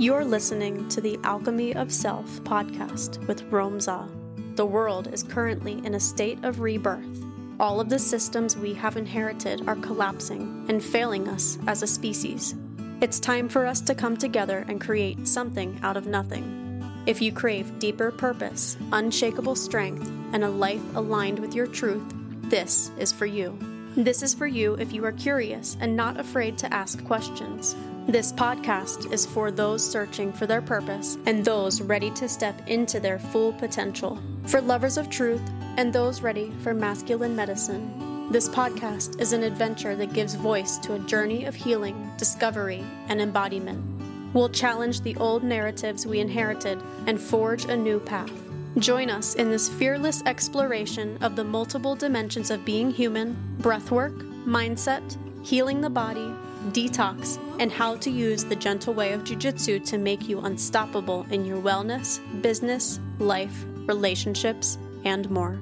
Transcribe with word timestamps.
You're 0.00 0.24
listening 0.24 0.88
to 0.88 1.02
the 1.02 1.18
Alchemy 1.24 1.74
of 1.74 1.92
Self 1.92 2.26
podcast 2.42 3.18
with 3.26 3.42
Rome 3.52 3.78
Za. 3.78 4.08
The 4.54 4.64
world 4.64 5.12
is 5.12 5.22
currently 5.22 5.74
in 5.84 5.94
a 5.94 6.00
state 6.00 6.42
of 6.42 6.60
rebirth. 6.60 7.22
All 7.60 7.82
of 7.82 7.90
the 7.90 7.98
systems 7.98 8.56
we 8.56 8.72
have 8.72 8.96
inherited 8.96 9.68
are 9.68 9.76
collapsing 9.76 10.64
and 10.70 10.82
failing 10.82 11.28
us 11.28 11.58
as 11.66 11.82
a 11.82 11.86
species. 11.86 12.54
It's 13.02 13.20
time 13.20 13.46
for 13.46 13.66
us 13.66 13.82
to 13.82 13.94
come 13.94 14.16
together 14.16 14.64
and 14.68 14.80
create 14.80 15.28
something 15.28 15.78
out 15.82 15.98
of 15.98 16.06
nothing. 16.06 16.82
If 17.04 17.20
you 17.20 17.30
crave 17.30 17.78
deeper 17.78 18.10
purpose, 18.10 18.78
unshakable 18.92 19.54
strength, 19.54 20.10
and 20.32 20.42
a 20.42 20.48
life 20.48 20.96
aligned 20.96 21.40
with 21.40 21.54
your 21.54 21.66
truth, 21.66 22.10
this 22.44 22.90
is 22.98 23.12
for 23.12 23.26
you. 23.26 23.54
This 23.96 24.22
is 24.22 24.32
for 24.32 24.46
you 24.46 24.76
if 24.76 24.94
you 24.94 25.04
are 25.04 25.12
curious 25.12 25.76
and 25.78 25.94
not 25.94 26.18
afraid 26.18 26.56
to 26.58 26.72
ask 26.72 27.04
questions. 27.04 27.76
This 28.06 28.32
podcast 28.32 29.12
is 29.12 29.24
for 29.24 29.52
those 29.52 29.88
searching 29.88 30.32
for 30.32 30.46
their 30.46 30.62
purpose 30.62 31.16
and 31.26 31.44
those 31.44 31.80
ready 31.80 32.10
to 32.12 32.28
step 32.28 32.60
into 32.66 32.98
their 32.98 33.18
full 33.18 33.52
potential. 33.52 34.18
For 34.46 34.60
lovers 34.60 34.96
of 34.96 35.10
truth 35.10 35.42
and 35.76 35.92
those 35.92 36.20
ready 36.20 36.50
for 36.62 36.74
masculine 36.74 37.36
medicine. 37.36 38.28
This 38.32 38.48
podcast 38.48 39.20
is 39.20 39.32
an 39.32 39.44
adventure 39.44 39.94
that 39.94 40.12
gives 40.12 40.34
voice 40.34 40.78
to 40.78 40.94
a 40.94 40.98
journey 41.00 41.44
of 41.44 41.54
healing, 41.54 42.10
discovery, 42.16 42.84
and 43.08 43.20
embodiment. 43.20 43.84
We'll 44.32 44.48
challenge 44.48 45.02
the 45.02 45.16
old 45.16 45.44
narratives 45.44 46.06
we 46.06 46.20
inherited 46.20 46.82
and 47.06 47.20
forge 47.20 47.66
a 47.66 47.76
new 47.76 48.00
path. 48.00 48.32
Join 48.78 49.10
us 49.10 49.34
in 49.34 49.50
this 49.50 49.68
fearless 49.68 50.22
exploration 50.26 51.18
of 51.20 51.36
the 51.36 51.44
multiple 51.44 51.94
dimensions 51.94 52.50
of 52.50 52.64
being 52.64 52.90
human, 52.90 53.36
breathwork, 53.60 54.18
mindset, 54.44 55.16
healing 55.44 55.80
the 55.80 55.90
body, 55.90 56.32
detox, 56.68 57.38
and 57.58 57.72
how 57.72 57.96
to 57.96 58.10
use 58.10 58.44
the 58.44 58.56
gentle 58.56 58.94
way 58.94 59.12
of 59.12 59.24
jujitsu 59.24 59.84
to 59.86 59.98
make 59.98 60.28
you 60.28 60.40
unstoppable 60.40 61.26
in 61.30 61.44
your 61.44 61.60
wellness, 61.60 62.20
business, 62.42 63.00
life, 63.18 63.64
relationships, 63.86 64.78
and 65.04 65.30
more. 65.30 65.60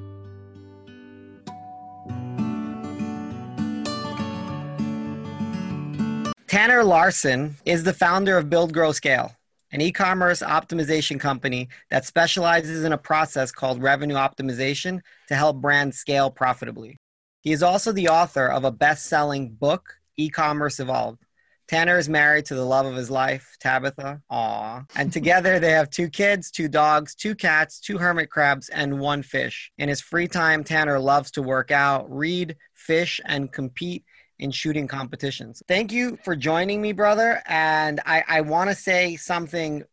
Tanner 6.48 6.82
Larsson 6.82 7.56
is 7.66 7.84
the 7.84 7.92
founder 7.92 8.38
of 8.38 8.48
Build 8.48 8.72
Grow 8.72 8.92
Scale, 8.92 9.36
an 9.70 9.82
e 9.82 9.92
commerce 9.92 10.40
optimization 10.40 11.20
company 11.20 11.68
that 11.90 12.06
specializes 12.06 12.84
in 12.84 12.92
a 12.92 12.98
process 12.98 13.52
called 13.52 13.82
revenue 13.82 14.16
optimization 14.16 15.00
to 15.28 15.34
help 15.34 15.60
brands 15.60 15.98
scale 15.98 16.30
profitably. 16.30 16.96
He 17.42 17.52
is 17.52 17.62
also 17.62 17.92
the 17.92 18.08
author 18.08 18.46
of 18.46 18.64
a 18.64 18.72
best 18.72 19.06
selling 19.06 19.50
book, 19.50 19.97
E 20.18 20.28
Commerce 20.28 20.80
Evolved. 20.80 21.24
Tanner 21.68 21.98
is 21.98 22.08
married 22.08 22.46
to 22.46 22.54
the 22.54 22.64
love 22.64 22.86
of 22.86 22.94
his 22.94 23.10
life, 23.10 23.56
Tabitha. 23.60 24.22
Aw. 24.30 24.84
And 24.96 25.12
together 25.12 25.58
they 25.60 25.72
have 25.72 25.90
two 25.90 26.08
kids, 26.08 26.50
two 26.50 26.66
dogs, 26.66 27.14
two 27.14 27.34
cats, 27.34 27.78
two 27.78 27.98
hermit 27.98 28.30
crabs, 28.30 28.70
and 28.70 28.98
one 28.98 29.22
fish. 29.22 29.70
In 29.76 29.90
his 29.90 30.00
free 30.00 30.28
time, 30.28 30.64
Tanner 30.64 30.98
loves 30.98 31.30
to 31.32 31.42
work 31.42 31.70
out, 31.70 32.10
read, 32.10 32.56
fish, 32.74 33.20
and 33.26 33.52
compete 33.52 34.04
in 34.38 34.50
shooting 34.50 34.88
competitions. 34.88 35.62
Thank 35.68 35.92
you 35.92 36.18
for 36.24 36.34
joining 36.34 36.80
me, 36.80 36.92
brother. 36.92 37.42
And 37.46 38.00
I, 38.06 38.24
I 38.26 38.40
want 38.40 38.70
to 38.70 38.76
say 38.76 39.16
something 39.16 39.84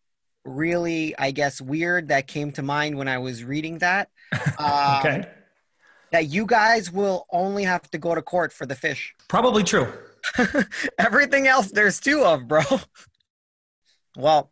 really, 0.45 1.17
I 1.17 1.31
guess, 1.31 1.59
weird 1.59 2.07
that 2.07 2.27
came 2.27 2.53
to 2.53 2.61
mind 2.61 2.97
when 2.97 3.09
I 3.09 3.17
was 3.17 3.43
reading 3.43 3.79
that. 3.79 4.09
Um, 4.57 4.99
okay. 4.99 5.29
That 6.11 6.27
you 6.27 6.45
guys 6.45 6.89
will 6.89 7.25
only 7.31 7.63
have 7.63 7.89
to 7.91 7.97
go 7.97 8.15
to 8.15 8.21
court 8.21 8.53
for 8.53 8.65
the 8.65 8.75
fish. 8.75 9.13
Probably 9.27 9.63
true. 9.63 9.91
Everything 10.97 11.47
else 11.47 11.71
there's 11.71 11.99
two 11.99 12.23
of, 12.23 12.47
bro. 12.47 12.61
well, 14.17 14.51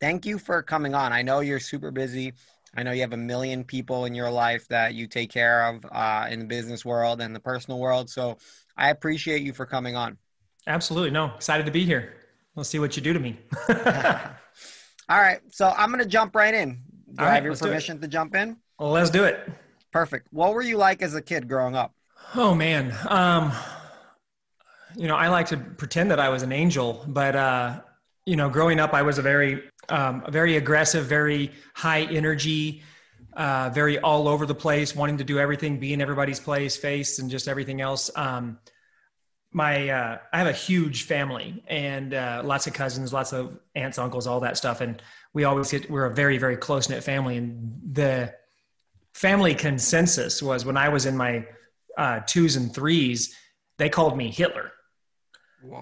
thank 0.00 0.26
you 0.26 0.38
for 0.38 0.62
coming 0.62 0.94
on. 0.94 1.12
I 1.12 1.22
know 1.22 1.40
you're 1.40 1.60
super 1.60 1.90
busy. 1.90 2.32
I 2.76 2.82
know 2.82 2.92
you 2.92 3.00
have 3.00 3.12
a 3.12 3.16
million 3.16 3.64
people 3.64 4.04
in 4.04 4.14
your 4.14 4.30
life 4.30 4.68
that 4.68 4.94
you 4.94 5.06
take 5.06 5.30
care 5.30 5.66
of 5.68 5.84
uh, 5.90 6.26
in 6.30 6.40
the 6.40 6.44
business 6.44 6.84
world 6.84 7.20
and 7.20 7.34
the 7.34 7.40
personal 7.40 7.78
world. 7.78 8.10
So 8.10 8.36
I 8.76 8.90
appreciate 8.90 9.42
you 9.42 9.52
for 9.52 9.66
coming 9.66 9.96
on. 9.96 10.18
Absolutely. 10.66 11.10
No, 11.10 11.32
excited 11.34 11.66
to 11.66 11.72
be 11.72 11.84
here. 11.84 12.14
Let's 12.54 12.68
see 12.68 12.78
what 12.78 12.96
you 12.96 13.02
do 13.02 13.12
to 13.12 13.20
me. 13.20 13.38
All 13.68 15.20
right. 15.20 15.40
So 15.50 15.72
I'm 15.76 15.90
going 15.90 16.02
to 16.02 16.08
jump 16.08 16.34
right 16.34 16.52
in. 16.52 16.80
Do 17.14 17.24
All 17.24 17.30
I 17.30 17.34
have 17.34 17.44
your 17.44 17.56
permission 17.56 18.00
to 18.00 18.08
jump 18.08 18.34
in? 18.34 18.56
Well, 18.78 18.90
let's 18.90 19.10
do 19.10 19.24
it. 19.24 19.48
Perfect. 19.92 20.28
What 20.30 20.52
were 20.52 20.62
you 20.62 20.76
like 20.76 21.00
as 21.00 21.14
a 21.14 21.22
kid 21.22 21.48
growing 21.48 21.74
up? 21.74 21.94
Oh, 22.34 22.54
man. 22.54 22.94
Um, 23.08 23.52
you 24.98 25.06
know, 25.06 25.14
I 25.14 25.28
like 25.28 25.46
to 25.48 25.56
pretend 25.56 26.10
that 26.10 26.18
I 26.18 26.28
was 26.28 26.42
an 26.42 26.50
angel, 26.50 27.04
but, 27.06 27.36
uh, 27.36 27.80
you 28.26 28.34
know, 28.34 28.50
growing 28.50 28.80
up, 28.80 28.94
I 28.94 29.02
was 29.02 29.18
a 29.18 29.22
very, 29.22 29.62
um, 29.88 30.24
a 30.26 30.30
very 30.32 30.56
aggressive, 30.56 31.06
very 31.06 31.52
high 31.72 32.02
energy, 32.02 32.82
uh, 33.34 33.70
very 33.72 34.00
all 34.00 34.26
over 34.26 34.44
the 34.44 34.56
place, 34.56 34.96
wanting 34.96 35.18
to 35.18 35.24
do 35.24 35.38
everything, 35.38 35.78
be 35.78 35.92
in 35.92 36.00
everybody's 36.00 36.40
place, 36.40 36.76
face, 36.76 37.20
and 37.20 37.30
just 37.30 37.46
everything 37.46 37.80
else. 37.80 38.10
Um, 38.16 38.58
my 39.52 39.88
uh, 39.88 40.18
I 40.32 40.38
have 40.38 40.48
a 40.48 40.52
huge 40.52 41.04
family 41.04 41.62
and 41.68 42.12
uh, 42.12 42.42
lots 42.44 42.66
of 42.66 42.72
cousins, 42.72 43.12
lots 43.12 43.32
of 43.32 43.56
aunts, 43.76 43.98
uncles, 43.98 44.26
all 44.26 44.40
that 44.40 44.56
stuff, 44.56 44.80
and 44.80 45.00
we 45.32 45.44
always 45.44 45.70
get 45.70 45.88
we're 45.88 46.06
a 46.06 46.14
very 46.14 46.38
very 46.38 46.56
close 46.56 46.88
knit 46.88 47.04
family. 47.04 47.36
And 47.36 47.80
the 47.92 48.34
family 49.14 49.54
consensus 49.54 50.42
was 50.42 50.66
when 50.66 50.76
I 50.76 50.88
was 50.88 51.06
in 51.06 51.16
my 51.16 51.46
uh, 51.96 52.20
twos 52.26 52.56
and 52.56 52.74
threes, 52.74 53.34
they 53.78 53.88
called 53.88 54.16
me 54.16 54.30
Hitler. 54.30 54.72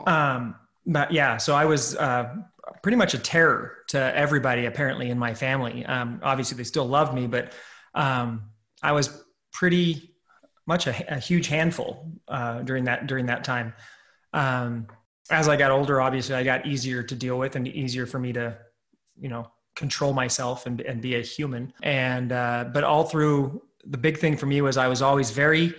Um, 0.07 0.57
but 0.87 1.13
yeah, 1.13 1.37
so 1.37 1.55
I 1.55 1.65
was 1.65 1.97
uh, 1.97 2.35
pretty 2.83 2.97
much 2.97 3.15
a 3.15 3.19
terror 3.19 3.79
to 3.89 3.99
everybody 4.17 4.67
apparently 4.67 5.11
in 5.11 5.19
my 5.19 5.35
family. 5.35 5.85
Um, 5.85 6.21
obviously, 6.23 6.57
they 6.57 6.65
still 6.65 6.87
loved 6.87 7.15
me, 7.15 7.27
but 7.27 7.53
um, 7.95 8.51
I 8.83 8.93
was 8.93 9.25
pretty 9.53 10.15
much 10.67 10.87
a, 10.87 11.15
a 11.15 11.19
huge 11.19 11.49
handful 11.49 12.13
uh, 12.29 12.63
during 12.63 12.85
that 12.85 13.07
during 13.07 13.27
that 13.27 13.45
time. 13.45 13.75
Um, 14.33 14.87
as 15.31 15.49
I 15.49 15.57
got 15.57 15.71
older, 15.71 16.01
obviously, 16.01 16.35
I 16.35 16.45
got 16.45 16.67
easier 16.67 17.03
to 17.03 17.15
deal 17.15 17.39
with 17.39 17.57
and 17.57 17.67
easier 17.67 18.07
for 18.07 18.19
me 18.19 18.33
to, 18.35 18.57
you 19.19 19.29
know, 19.29 19.51
control 19.75 20.13
myself 20.13 20.67
and, 20.67 20.81
and 20.81 21.01
be 21.01 21.17
a 21.17 21.23
human. 21.23 21.73
And 21.83 22.33
uh, 22.33 22.67
but 22.73 22.85
all 22.85 23.05
through 23.05 23.63
the 23.85 23.99
big 23.99 24.19
thing 24.19 24.37
for 24.37 24.47
me 24.47 24.61
was 24.61 24.77
I 24.77 24.89
was 24.89 25.03
always 25.03 25.31
very 25.31 25.75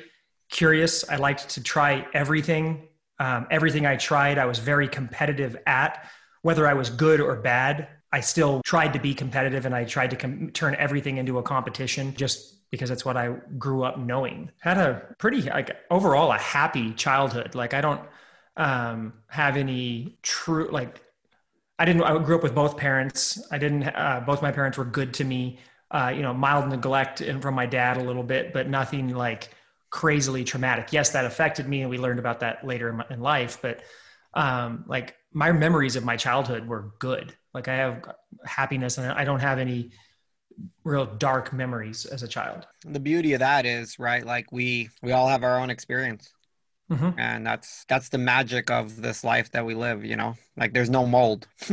curious. 0.49 1.07
I 1.09 1.17
liked 1.17 1.49
to 1.49 1.63
try 1.63 2.07
everything. 2.13 2.86
Um, 3.19 3.47
everything 3.49 3.85
I 3.85 3.95
tried, 3.95 4.37
I 4.37 4.45
was 4.45 4.59
very 4.59 4.87
competitive 4.87 5.57
at 5.65 6.07
whether 6.41 6.67
I 6.67 6.73
was 6.73 6.89
good 6.89 7.19
or 7.19 7.35
bad, 7.35 7.89
I 8.11 8.21
still 8.21 8.61
tried 8.63 8.93
to 8.93 8.99
be 8.99 9.13
competitive 9.13 9.65
and 9.65 9.75
I 9.75 9.83
tried 9.83 10.11
to 10.11 10.15
com- 10.15 10.51
turn 10.51 10.75
everything 10.75 11.17
into 11.17 11.39
a 11.39 11.43
competition 11.43 12.13
just 12.15 12.69
because 12.71 12.89
that's 12.89 13.03
what 13.03 13.17
I 13.17 13.35
grew 13.57 13.83
up 13.83 13.97
knowing. 13.97 14.51
Had 14.59 14.77
a 14.77 15.15
pretty 15.17 15.41
like 15.41 15.75
overall 15.91 16.31
a 16.31 16.37
happy 16.37 16.93
childhood. 16.93 17.55
Like 17.55 17.73
I 17.73 17.81
don't 17.81 18.01
um, 18.55 19.13
have 19.27 19.57
any 19.57 20.19
true 20.21 20.69
like 20.71 21.01
I 21.79 21.85
didn't. 21.85 22.03
I 22.03 22.17
grew 22.17 22.37
up 22.37 22.43
with 22.43 22.55
both 22.55 22.77
parents. 22.77 23.45
I 23.51 23.57
didn't. 23.57 23.83
Uh, 23.83 24.23
both 24.25 24.41
my 24.41 24.51
parents 24.51 24.77
were 24.77 24.85
good 24.85 25.13
to 25.15 25.23
me. 25.23 25.59
Uh, 25.91 26.11
you 26.15 26.21
know, 26.21 26.33
mild 26.33 26.69
neglect 26.69 27.21
and 27.21 27.41
from 27.41 27.55
my 27.55 27.65
dad 27.65 27.97
a 27.97 28.03
little 28.03 28.23
bit, 28.23 28.51
but 28.51 28.67
nothing 28.67 29.15
like 29.15 29.49
crazily 29.97 30.43
traumatic. 30.43 30.93
Yes, 30.93 31.09
that 31.09 31.25
affected 31.25 31.67
me, 31.67 31.81
and 31.81 31.89
we 31.89 31.97
learned 31.97 32.19
about 32.19 32.41
that 32.41 32.63
later 32.63 32.89
in, 32.89 32.97
my, 32.97 33.05
in 33.09 33.19
life. 33.19 33.57
But 33.63 33.81
um, 34.35 34.85
like 34.87 35.15
my 35.33 35.51
memories 35.51 35.95
of 35.95 36.05
my 36.05 36.15
childhood 36.15 36.67
were 36.67 36.93
good. 36.99 37.33
Like 37.51 37.67
I 37.67 37.77
have 37.77 38.13
happiness 38.45 38.99
and 38.99 39.11
I 39.11 39.25
don't 39.25 39.39
have 39.39 39.57
any 39.57 39.89
real 40.83 41.07
dark 41.07 41.51
memories 41.51 42.05
as 42.05 42.21
a 42.21 42.27
child. 42.27 42.67
The 42.85 42.99
beauty 42.99 43.33
of 43.33 43.39
that 43.39 43.65
is, 43.65 43.97
right, 43.97 44.23
like 44.23 44.51
we 44.51 44.89
we 45.01 45.13
all 45.13 45.27
have 45.27 45.43
our 45.43 45.59
own 45.59 45.71
experience. 45.71 46.31
Mm-hmm. 46.91 47.19
And 47.19 47.45
that's 47.45 47.83
that's 47.89 48.09
the 48.09 48.19
magic 48.19 48.69
of 48.69 49.01
this 49.01 49.23
life 49.23 49.49
that 49.53 49.65
we 49.65 49.73
live, 49.73 50.05
you 50.05 50.15
know. 50.15 50.35
Like 50.57 50.73
there's 50.73 50.91
no 50.91 51.07
mold. 51.07 51.47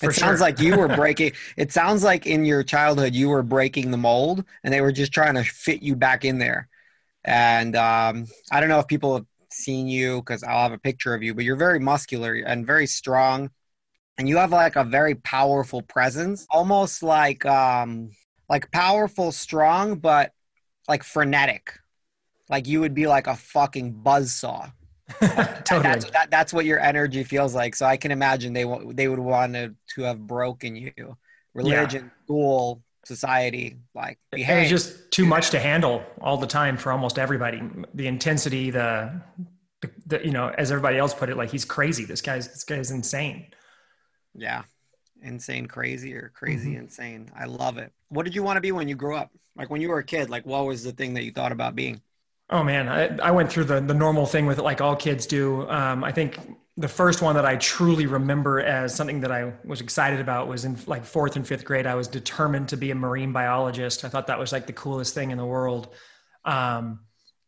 it 0.00 0.14
sounds 0.14 0.40
like 0.40 0.60
you 0.60 0.76
were 0.76 0.88
breaking 0.96 1.32
it 1.56 1.72
sounds 1.72 2.04
like 2.04 2.24
in 2.24 2.44
your 2.44 2.62
childhood 2.62 3.16
you 3.16 3.30
were 3.30 3.42
breaking 3.42 3.90
the 3.90 3.96
mold 3.96 4.44
and 4.62 4.72
they 4.72 4.80
were 4.80 4.92
just 4.92 5.12
trying 5.12 5.34
to 5.34 5.42
fit 5.42 5.82
you 5.82 5.96
back 5.96 6.24
in 6.24 6.38
there. 6.38 6.68
And 7.24 7.76
um, 7.76 8.26
I 8.52 8.60
don't 8.60 8.68
know 8.68 8.78
if 8.78 8.86
people 8.86 9.14
have 9.14 9.26
seen 9.50 9.86
you 9.86 10.20
because 10.20 10.42
I'll 10.42 10.62
have 10.62 10.72
a 10.72 10.78
picture 10.78 11.14
of 11.14 11.22
you, 11.22 11.34
but 11.34 11.44
you're 11.44 11.56
very 11.56 11.78
muscular 11.78 12.34
and 12.34 12.66
very 12.66 12.86
strong. 12.86 13.50
And 14.18 14.28
you 14.28 14.36
have 14.36 14.52
like 14.52 14.76
a 14.76 14.84
very 14.84 15.16
powerful 15.16 15.82
presence, 15.82 16.46
almost 16.50 17.02
like 17.02 17.44
um 17.46 18.10
like 18.48 18.70
powerful, 18.70 19.32
strong, 19.32 19.96
but 19.96 20.32
like 20.88 21.02
frenetic. 21.02 21.72
Like 22.48 22.68
you 22.68 22.80
would 22.80 22.94
be 22.94 23.06
like 23.06 23.26
a 23.26 23.34
fucking 23.34 23.92
buzz 23.92 24.32
saw. 24.32 24.70
totally. 25.20 25.82
That's 25.82 26.10
that, 26.10 26.30
that's 26.30 26.52
what 26.52 26.64
your 26.64 26.80
energy 26.80 27.24
feels 27.24 27.54
like. 27.54 27.74
So 27.74 27.86
I 27.86 27.96
can 27.96 28.10
imagine 28.10 28.52
they 28.52 28.66
they 28.92 29.08
would 29.08 29.18
want 29.18 29.54
to, 29.54 29.74
to 29.94 30.02
have 30.02 30.26
broken 30.26 30.76
you. 30.76 31.16
Religion, 31.54 32.04
yeah. 32.04 32.24
school, 32.24 32.82
society, 33.06 33.76
like 33.94 34.18
behave. 34.30 34.58
It 34.58 34.60
was 34.72 34.82
just 34.82 35.10
too 35.10 35.26
much 35.26 35.50
to 35.50 35.60
handle 35.60 36.02
all 36.20 36.36
the 36.36 36.46
time 36.46 36.76
for 36.76 36.92
almost 36.92 37.18
everybody. 37.18 37.62
The 37.94 38.06
intensity, 38.06 38.70
the, 38.70 39.20
the, 39.80 39.90
the, 40.06 40.24
you 40.24 40.32
know, 40.32 40.48
as 40.48 40.70
everybody 40.70 40.98
else 40.98 41.14
put 41.14 41.28
it, 41.28 41.36
like 41.36 41.50
he's 41.50 41.64
crazy. 41.64 42.04
This 42.04 42.20
guy's 42.20 42.48
this 42.48 42.64
guy's 42.64 42.90
insane. 42.90 43.48
Yeah, 44.34 44.62
insane 45.22 45.66
crazy 45.66 46.14
or 46.14 46.32
crazy 46.34 46.70
mm-hmm. 46.70 46.84
insane. 46.84 47.30
I 47.36 47.44
love 47.44 47.78
it. 47.78 47.92
What 48.08 48.24
did 48.24 48.34
you 48.34 48.42
want 48.42 48.56
to 48.56 48.60
be 48.60 48.72
when 48.72 48.88
you 48.88 48.94
grew 48.94 49.16
up? 49.16 49.30
Like 49.56 49.70
when 49.70 49.80
you 49.80 49.88
were 49.88 49.98
a 49.98 50.04
kid, 50.04 50.30
like 50.30 50.46
what 50.46 50.66
was 50.66 50.82
the 50.82 50.92
thing 50.92 51.14
that 51.14 51.24
you 51.24 51.32
thought 51.32 51.52
about 51.52 51.74
being? 51.74 52.00
Oh 52.50 52.62
man, 52.62 52.88
I, 52.88 53.28
I 53.28 53.30
went 53.30 53.50
through 53.50 53.64
the 53.64 53.80
the 53.80 53.94
normal 53.94 54.26
thing 54.26 54.46
with 54.46 54.58
it, 54.58 54.62
like 54.62 54.80
all 54.80 54.96
kids 54.96 55.26
do. 55.26 55.68
Um, 55.68 56.04
I 56.04 56.12
think 56.12 56.38
the 56.76 56.88
first 56.88 57.22
one 57.22 57.36
that 57.36 57.46
I 57.46 57.56
truly 57.56 58.06
remember 58.06 58.60
as 58.60 58.94
something 58.94 59.20
that 59.20 59.30
I 59.30 59.52
was 59.64 59.80
excited 59.80 60.20
about 60.20 60.48
was 60.48 60.64
in 60.64 60.76
like 60.86 61.04
fourth 61.04 61.36
and 61.36 61.46
fifth 61.46 61.64
grade. 61.64 61.86
I 61.86 61.94
was 61.94 62.08
determined 62.08 62.68
to 62.70 62.76
be 62.76 62.90
a 62.90 62.94
marine 62.96 63.32
biologist. 63.32 64.04
I 64.04 64.08
thought 64.08 64.26
that 64.26 64.38
was 64.38 64.50
like 64.50 64.66
the 64.66 64.72
coolest 64.72 65.14
thing 65.14 65.30
in 65.30 65.38
the 65.38 65.46
world. 65.46 65.88
Um, 66.44 67.00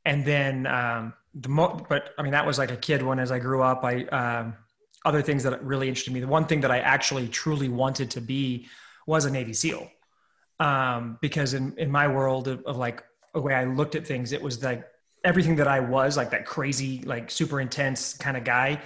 and 0.04 0.24
then 0.24 0.66
um, 0.66 1.12
the 1.34 1.48
mo- 1.48 1.84
but 1.88 2.10
I 2.16 2.22
mean 2.22 2.32
that 2.32 2.46
was 2.46 2.58
like 2.58 2.70
a 2.70 2.76
kid 2.76 3.02
one. 3.02 3.18
As 3.18 3.32
I 3.32 3.40
grew 3.40 3.62
up, 3.62 3.84
I 3.84 4.04
um, 4.04 4.54
other 5.04 5.22
things 5.22 5.42
that 5.42 5.62
really 5.64 5.88
interested 5.88 6.12
me. 6.12 6.20
The 6.20 6.28
one 6.28 6.46
thing 6.46 6.60
that 6.60 6.70
I 6.70 6.78
actually 6.78 7.26
truly 7.26 7.68
wanted 7.68 8.10
to 8.12 8.20
be 8.20 8.68
was 9.08 9.24
a 9.24 9.30
Navy 9.30 9.52
SEAL, 9.52 9.90
um, 10.60 11.18
because 11.20 11.52
in 11.52 11.76
in 11.78 11.90
my 11.90 12.06
world 12.06 12.46
of, 12.46 12.62
of 12.64 12.76
like 12.76 13.02
the 13.34 13.40
way 13.40 13.54
I 13.54 13.64
looked 13.64 13.96
at 13.96 14.06
things, 14.06 14.32
it 14.32 14.40
was 14.40 14.62
like 14.62 14.86
everything 15.24 15.56
that 15.56 15.66
I 15.66 15.80
was, 15.80 16.16
like 16.16 16.30
that 16.30 16.46
crazy, 16.46 17.02
like 17.02 17.28
super 17.28 17.60
intense 17.60 18.14
kind 18.14 18.36
of 18.36 18.44
guy. 18.44 18.80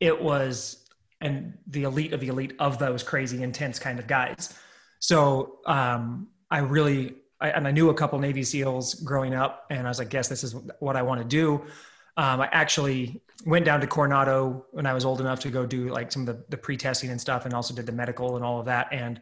It 0.00 0.20
was 0.20 0.84
and 1.20 1.58
the 1.66 1.82
elite 1.84 2.12
of 2.12 2.20
the 2.20 2.28
elite 2.28 2.54
of 2.58 2.78
those 2.78 3.02
crazy 3.02 3.42
intense 3.42 3.78
kind 3.78 3.98
of 3.98 4.06
guys. 4.06 4.58
So 4.98 5.58
um, 5.66 6.28
I 6.50 6.58
really 6.58 7.16
I, 7.40 7.50
and 7.50 7.66
I 7.66 7.70
knew 7.70 7.90
a 7.90 7.94
couple 7.94 8.18
Navy 8.18 8.42
SEALs 8.42 8.94
growing 8.94 9.34
up, 9.34 9.66
and 9.70 9.86
I 9.86 9.90
was 9.90 9.98
like, 9.98 10.12
yes, 10.12 10.28
this 10.28 10.44
is 10.44 10.54
what 10.78 10.96
I 10.96 11.02
want 11.02 11.20
to 11.20 11.26
do. 11.26 11.62
Um, 12.16 12.40
I 12.40 12.48
actually 12.52 13.22
went 13.46 13.64
down 13.64 13.80
to 13.80 13.86
Coronado 13.86 14.66
when 14.72 14.84
I 14.84 14.92
was 14.92 15.04
old 15.04 15.20
enough 15.20 15.40
to 15.40 15.50
go 15.50 15.64
do 15.64 15.88
like 15.88 16.12
some 16.12 16.22
of 16.22 16.26
the, 16.26 16.44
the 16.50 16.56
pre-testing 16.56 17.10
and 17.10 17.20
stuff 17.20 17.46
and 17.46 17.54
also 17.54 17.72
did 17.72 17.86
the 17.86 17.92
medical 17.92 18.36
and 18.36 18.44
all 18.44 18.60
of 18.60 18.66
that. 18.66 18.88
And 18.92 19.20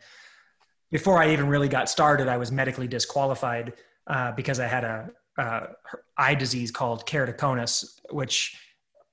before 0.91 1.23
I 1.23 1.33
even 1.33 1.49
really 1.49 1.69
got 1.69 1.89
started, 1.89 2.27
I 2.27 2.39
was 2.39 2.51
medically 2.51 2.89
disqualified 2.89 3.75
uh, 4.09 4.33
because 4.33 4.59
I 4.59 4.67
had 4.67 4.85
a, 4.85 5.11
a, 5.37 5.69
eye 6.17 6.35
disease 6.35 6.73
called 6.73 7.07
keratoconus, 7.07 8.01
which 8.11 8.57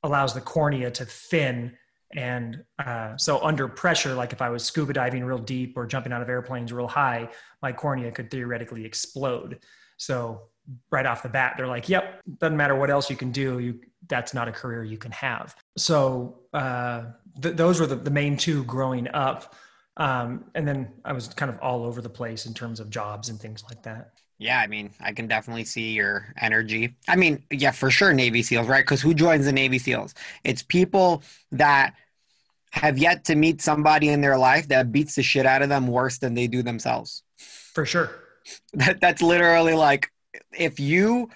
allows 0.06 0.34
the 0.34 0.42
cornea 0.42 0.92
to 0.92 1.06
thin. 1.06 1.76
And 2.16 2.64
uh, 2.80 3.18
so 3.18 3.44
under 3.44 3.68
pressure, 3.68 4.14
like 4.14 4.32
if 4.32 4.42
I 4.42 4.50
was 4.50 4.64
scuba 4.64 4.94
diving 4.94 5.24
real 5.24 5.38
deep 5.38 5.76
or 5.76 5.86
jumping 5.86 6.14
out 6.14 6.22
of 6.22 6.30
airplanes 6.30 6.72
real 6.72 6.88
high, 6.88 7.30
my 7.62 7.72
cornea 7.74 8.12
could 8.12 8.32
theoretically 8.32 8.86
explode. 8.86 9.60
So 9.98 10.44
right 10.92 11.06
off 11.06 11.24
the 11.24 11.30
bat 11.30 11.54
they're 11.58 11.68
like 11.68 11.88
yep 11.90 12.22
doesn't 12.40 12.58
matter 12.58 12.76
what 12.76 12.90
else 12.90 13.10
you 13.10 13.16
can 13.16 13.32
do 13.32 13.60
you 13.60 13.80
that's 14.08 14.34
not 14.34 14.48
a 14.48 14.52
career 14.52 14.84
you 14.84 14.98
can 14.98 15.12
have 15.12 15.56
so 15.78 16.40
uh, 16.54 17.04
th- 17.42 17.56
those 17.56 17.80
were 17.80 17.86
the, 17.86 17.96
the 17.96 18.10
main 18.10 18.36
two 18.36 18.64
growing 18.64 19.08
up 19.10 19.56
um, 19.98 20.46
and 20.56 20.68
then 20.68 20.92
i 21.04 21.14
was 21.14 21.28
kind 21.28 21.52
of 21.52 21.60
all 21.60 21.84
over 21.84 22.02
the 22.02 22.10
place 22.10 22.46
in 22.46 22.54
terms 22.54 22.80
of 22.80 22.90
jobs 22.90 23.30
and 23.30 23.40
things 23.40 23.64
like 23.70 23.84
that 23.84 24.12
yeah 24.38 24.60
i 24.60 24.68
mean 24.68 24.92
i 25.00 25.12
can 25.12 25.28
definitely 25.28 25.64
see 25.64 25.92
your 25.92 26.34
energy. 26.40 26.96
I 27.08 27.16
mean 27.16 27.44
yeah 27.52 27.72
for 27.72 27.90
sure 27.90 28.14
navy 28.14 28.44
seals 28.44 28.68
right? 28.68 28.84
Because 28.84 29.02
who 29.02 29.14
joins 29.14 29.46
the 29.46 29.54
navy 29.54 29.80
seals? 29.80 30.14
It's 30.44 30.64
people 30.64 31.24
that 31.52 31.96
have 32.72 32.98
yet 32.98 33.24
to 33.26 33.36
meet 33.36 33.62
somebody 33.62 34.10
in 34.10 34.20
their 34.22 34.38
life 34.38 34.68
that 34.68 34.92
beats 34.92 35.16
the 35.16 35.24
shit 35.24 35.46
out 35.46 35.62
of 35.62 35.70
them 35.70 35.88
worse 35.88 36.18
than 36.18 36.34
they 36.34 36.48
do 36.48 36.62
themselves. 36.62 37.24
For 37.38 37.86
sure. 37.86 38.10
That, 38.74 39.02
that's 39.02 39.24
literally 39.24 39.74
like 39.74 40.12
if 40.56 40.80
you 40.80 41.32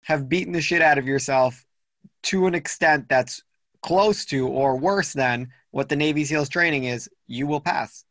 have 0.00 0.26
beaten 0.26 0.54
the 0.54 0.62
shit 0.62 0.80
out 0.80 0.96
of 0.96 1.06
yourself 1.06 1.66
to 2.22 2.46
an 2.46 2.54
extent 2.54 3.10
that's 3.10 3.42
close 3.82 4.24
to 4.26 4.48
or 4.48 4.78
worse 4.78 5.12
than 5.12 5.48
what 5.72 5.90
the 5.90 5.96
Navy 5.96 6.24
SEALs 6.24 6.48
training 6.48 6.84
is, 6.84 7.10
you 7.26 7.46
will 7.46 7.60
pass. 7.60 8.05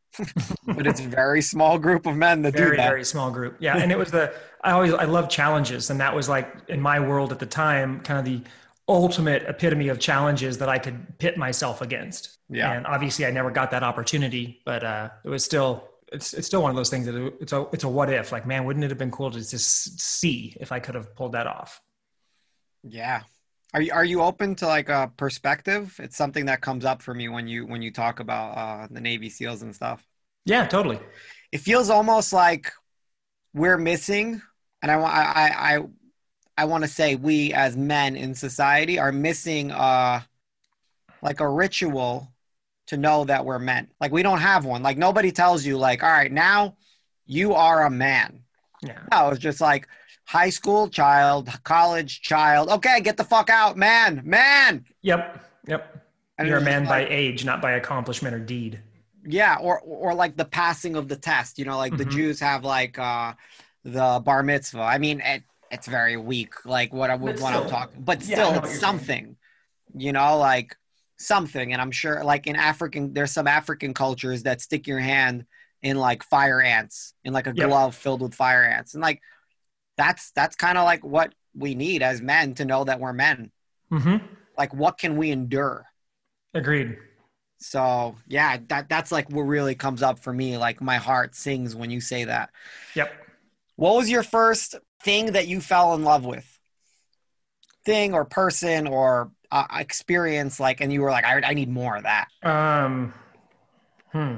But 0.65 0.87
it's 0.87 0.99
a 0.99 1.07
very 1.07 1.41
small 1.41 1.77
group 1.77 2.05
of 2.05 2.15
men 2.15 2.41
that 2.43 2.53
very, 2.53 2.71
do 2.71 2.77
that. 2.77 2.87
Very 2.87 3.03
small 3.03 3.31
group. 3.31 3.57
Yeah. 3.59 3.77
And 3.77 3.91
it 3.91 3.97
was 3.97 4.11
the, 4.11 4.33
I 4.63 4.71
always, 4.71 4.93
I 4.93 5.05
love 5.05 5.29
challenges. 5.29 5.89
And 5.89 5.99
that 5.99 6.15
was 6.15 6.29
like 6.29 6.53
in 6.67 6.81
my 6.81 6.99
world 6.99 7.31
at 7.31 7.39
the 7.39 7.45
time, 7.45 8.01
kind 8.01 8.19
of 8.19 8.25
the 8.25 8.41
ultimate 8.87 9.43
epitome 9.47 9.87
of 9.87 9.99
challenges 9.99 10.59
that 10.59 10.69
I 10.69 10.77
could 10.77 11.17
pit 11.17 11.37
myself 11.37 11.81
against. 11.81 12.37
Yeah. 12.49 12.71
And 12.71 12.85
obviously 12.85 13.25
I 13.25 13.31
never 13.31 13.51
got 13.51 13.71
that 13.71 13.83
opportunity, 13.83 14.61
but 14.65 14.83
uh, 14.83 15.09
it 15.23 15.29
was 15.29 15.43
still 15.43 15.89
it's 16.11 16.33
it's 16.33 16.45
still 16.45 16.61
one 16.61 16.69
of 16.69 16.75
those 16.75 16.89
things 16.89 17.07
that 17.07 17.33
it's 17.41 17.51
a 17.51 17.67
it's 17.73 17.83
a 17.83 17.89
what 17.89 18.11
if. 18.11 18.31
Like, 18.31 18.45
man, 18.45 18.65
wouldn't 18.65 18.85
it 18.85 18.91
have 18.91 18.97
been 18.99 19.11
cool 19.11 19.31
to 19.31 19.39
just 19.39 19.99
see 19.99 20.55
if 20.59 20.71
I 20.71 20.79
could 20.79 20.95
have 20.95 21.15
pulled 21.15 21.31
that 21.31 21.47
off? 21.47 21.81
Yeah. 22.83 23.23
Are 23.75 23.81
you 23.81 23.91
are 23.91 24.05
you 24.05 24.21
open 24.21 24.55
to 24.55 24.67
like 24.67 24.87
a 24.87 25.11
perspective? 25.17 25.99
It's 26.01 26.15
something 26.15 26.45
that 26.45 26.61
comes 26.61 26.85
up 26.85 27.01
for 27.01 27.13
me 27.13 27.27
when 27.27 27.45
you 27.45 27.65
when 27.65 27.81
you 27.81 27.91
talk 27.91 28.21
about 28.21 28.51
uh, 28.57 28.87
the 28.89 29.01
Navy 29.01 29.29
SEALs 29.29 29.63
and 29.63 29.75
stuff. 29.75 30.07
Yeah, 30.45 30.65
totally. 30.65 30.97
It 31.51 31.57
feels 31.57 31.89
almost 31.89 32.31
like 32.31 32.71
we're 33.53 33.77
missing, 33.77 34.41
and 34.81 34.89
I 34.89 34.95
want 34.95 35.13
I 35.13 35.75
I 35.75 35.79
I 36.57 36.65
want 36.65 36.85
to 36.85 36.87
say 36.87 37.15
we 37.15 37.51
as 37.51 37.75
men 37.75 38.15
in 38.15 38.33
society 38.33 38.97
are 38.97 39.11
missing 39.11 39.73
uh 39.73 40.21
like 41.21 41.41
a 41.41 41.49
ritual 41.49 42.31
to 42.87 42.95
know 42.95 43.25
that 43.25 43.43
we're 43.43 43.59
men. 43.59 43.89
Like 43.99 44.13
we 44.13 44.23
don't 44.23 44.39
have 44.39 44.63
one. 44.63 44.83
Like 44.83 44.97
nobody 44.97 45.33
tells 45.33 45.65
you 45.65 45.77
like, 45.77 46.01
all 46.01 46.09
right, 46.09 46.31
now 46.31 46.77
you 47.25 47.53
are 47.53 47.85
a 47.85 47.91
man. 47.91 48.39
Yeah. 48.81 49.01
No, 49.11 49.31
it's 49.31 49.39
just 49.39 49.59
like 49.59 49.89
high 50.25 50.49
school 50.49 50.87
child, 50.89 51.49
college 51.63 52.21
child. 52.21 52.69
Okay, 52.69 53.01
get 53.01 53.17
the 53.17 53.23
fuck 53.23 53.49
out, 53.49 53.77
man, 53.77 54.21
man. 54.23 54.85
Yep. 55.01 55.43
Yep. 55.67 56.03
And 56.37 56.47
You're 56.47 56.57
a 56.57 56.61
man 56.61 56.85
like, 56.85 57.07
by 57.07 57.13
age, 57.13 57.45
not 57.45 57.61
by 57.61 57.73
accomplishment 57.73 58.35
or 58.35 58.39
deed. 58.39 58.81
Yeah, 59.25 59.57
or 59.59 59.79
or 59.79 60.13
like 60.13 60.35
the 60.35 60.45
passing 60.45 60.95
of 60.95 61.07
the 61.07 61.15
test. 61.15 61.57
You 61.57 61.65
know, 61.65 61.77
like 61.77 61.93
mm-hmm. 61.93 62.03
the 62.03 62.05
Jews 62.05 62.39
have 62.41 62.63
like 62.63 62.99
uh 62.99 63.33
the 63.83 64.21
bar 64.23 64.43
mitzvah. 64.43 64.81
I 64.81 64.97
mean, 64.97 65.21
it, 65.21 65.43
it's 65.71 65.87
very 65.87 66.17
weak. 66.17 66.65
Like 66.65 66.93
what 66.93 67.09
I 67.09 67.15
would 67.15 67.39
want 67.39 67.63
to 67.63 67.69
talk, 67.69 67.91
but 67.97 68.21
still, 68.21 68.51
yeah, 68.51 68.59
it's 68.59 68.79
something. 68.79 69.37
You 69.97 70.11
know, 70.11 70.37
like 70.37 70.75
something 71.17 71.71
and 71.71 71.81
i'm 71.81 71.91
sure 71.91 72.23
like 72.23 72.45
in 72.47 72.55
african 72.55 73.13
there's 73.13 73.31
some 73.31 73.47
african 73.47 73.93
cultures 73.93 74.43
that 74.43 74.61
stick 74.61 74.85
your 74.85 74.99
hand 74.99 75.45
in 75.81 75.97
like 75.97 76.23
fire 76.23 76.61
ants 76.61 77.13
in 77.23 77.31
like 77.31 77.47
a 77.47 77.53
yep. 77.55 77.67
glove 77.67 77.95
filled 77.95 78.21
with 78.21 78.33
fire 78.33 78.63
ants 78.63 78.93
and 78.95 79.01
like 79.01 79.21
that's 79.97 80.31
that's 80.31 80.55
kind 80.55 80.77
of 80.77 80.85
like 80.85 81.03
what 81.03 81.33
we 81.53 81.75
need 81.75 82.03
as 82.03 82.21
men 82.21 82.53
to 82.55 82.65
know 82.65 82.83
that 82.83 82.99
we're 82.99 83.13
men. 83.13 83.51
Mm-hmm. 83.91 84.25
like 84.57 84.73
what 84.73 84.97
can 84.97 85.15
we 85.15 85.31
endure? 85.31 85.85
Agreed. 86.53 86.97
So 87.59 88.15
yeah 88.27 88.57
that 88.67 88.89
that's 88.89 89.11
like 89.11 89.29
what 89.29 89.43
really 89.43 89.75
comes 89.75 90.01
up 90.03 90.19
for 90.19 90.33
me. 90.33 90.57
Like 90.57 90.81
my 90.81 90.97
heart 90.97 91.35
sings 91.35 91.75
when 91.75 91.91
you 91.91 92.01
say 92.01 92.25
that. 92.25 92.49
Yep. 92.95 93.11
What 93.75 93.95
was 93.95 94.09
your 94.09 94.23
first 94.23 94.75
thing 95.03 95.33
that 95.33 95.47
you 95.47 95.61
fell 95.61 95.93
in 95.93 96.03
love 96.03 96.25
with? 96.25 96.49
Thing 97.85 98.13
or 98.13 98.25
person 98.25 98.87
or 98.87 99.31
uh, 99.51 99.67
experience 99.77 100.59
like 100.59 100.81
and 100.81 100.91
you 100.91 101.01
were 101.01 101.11
like 101.11 101.25
I, 101.25 101.39
I 101.41 101.53
need 101.53 101.69
more 101.69 101.95
of 101.95 102.03
that. 102.03 102.27
Um 102.43 103.13
hmm 104.11 104.35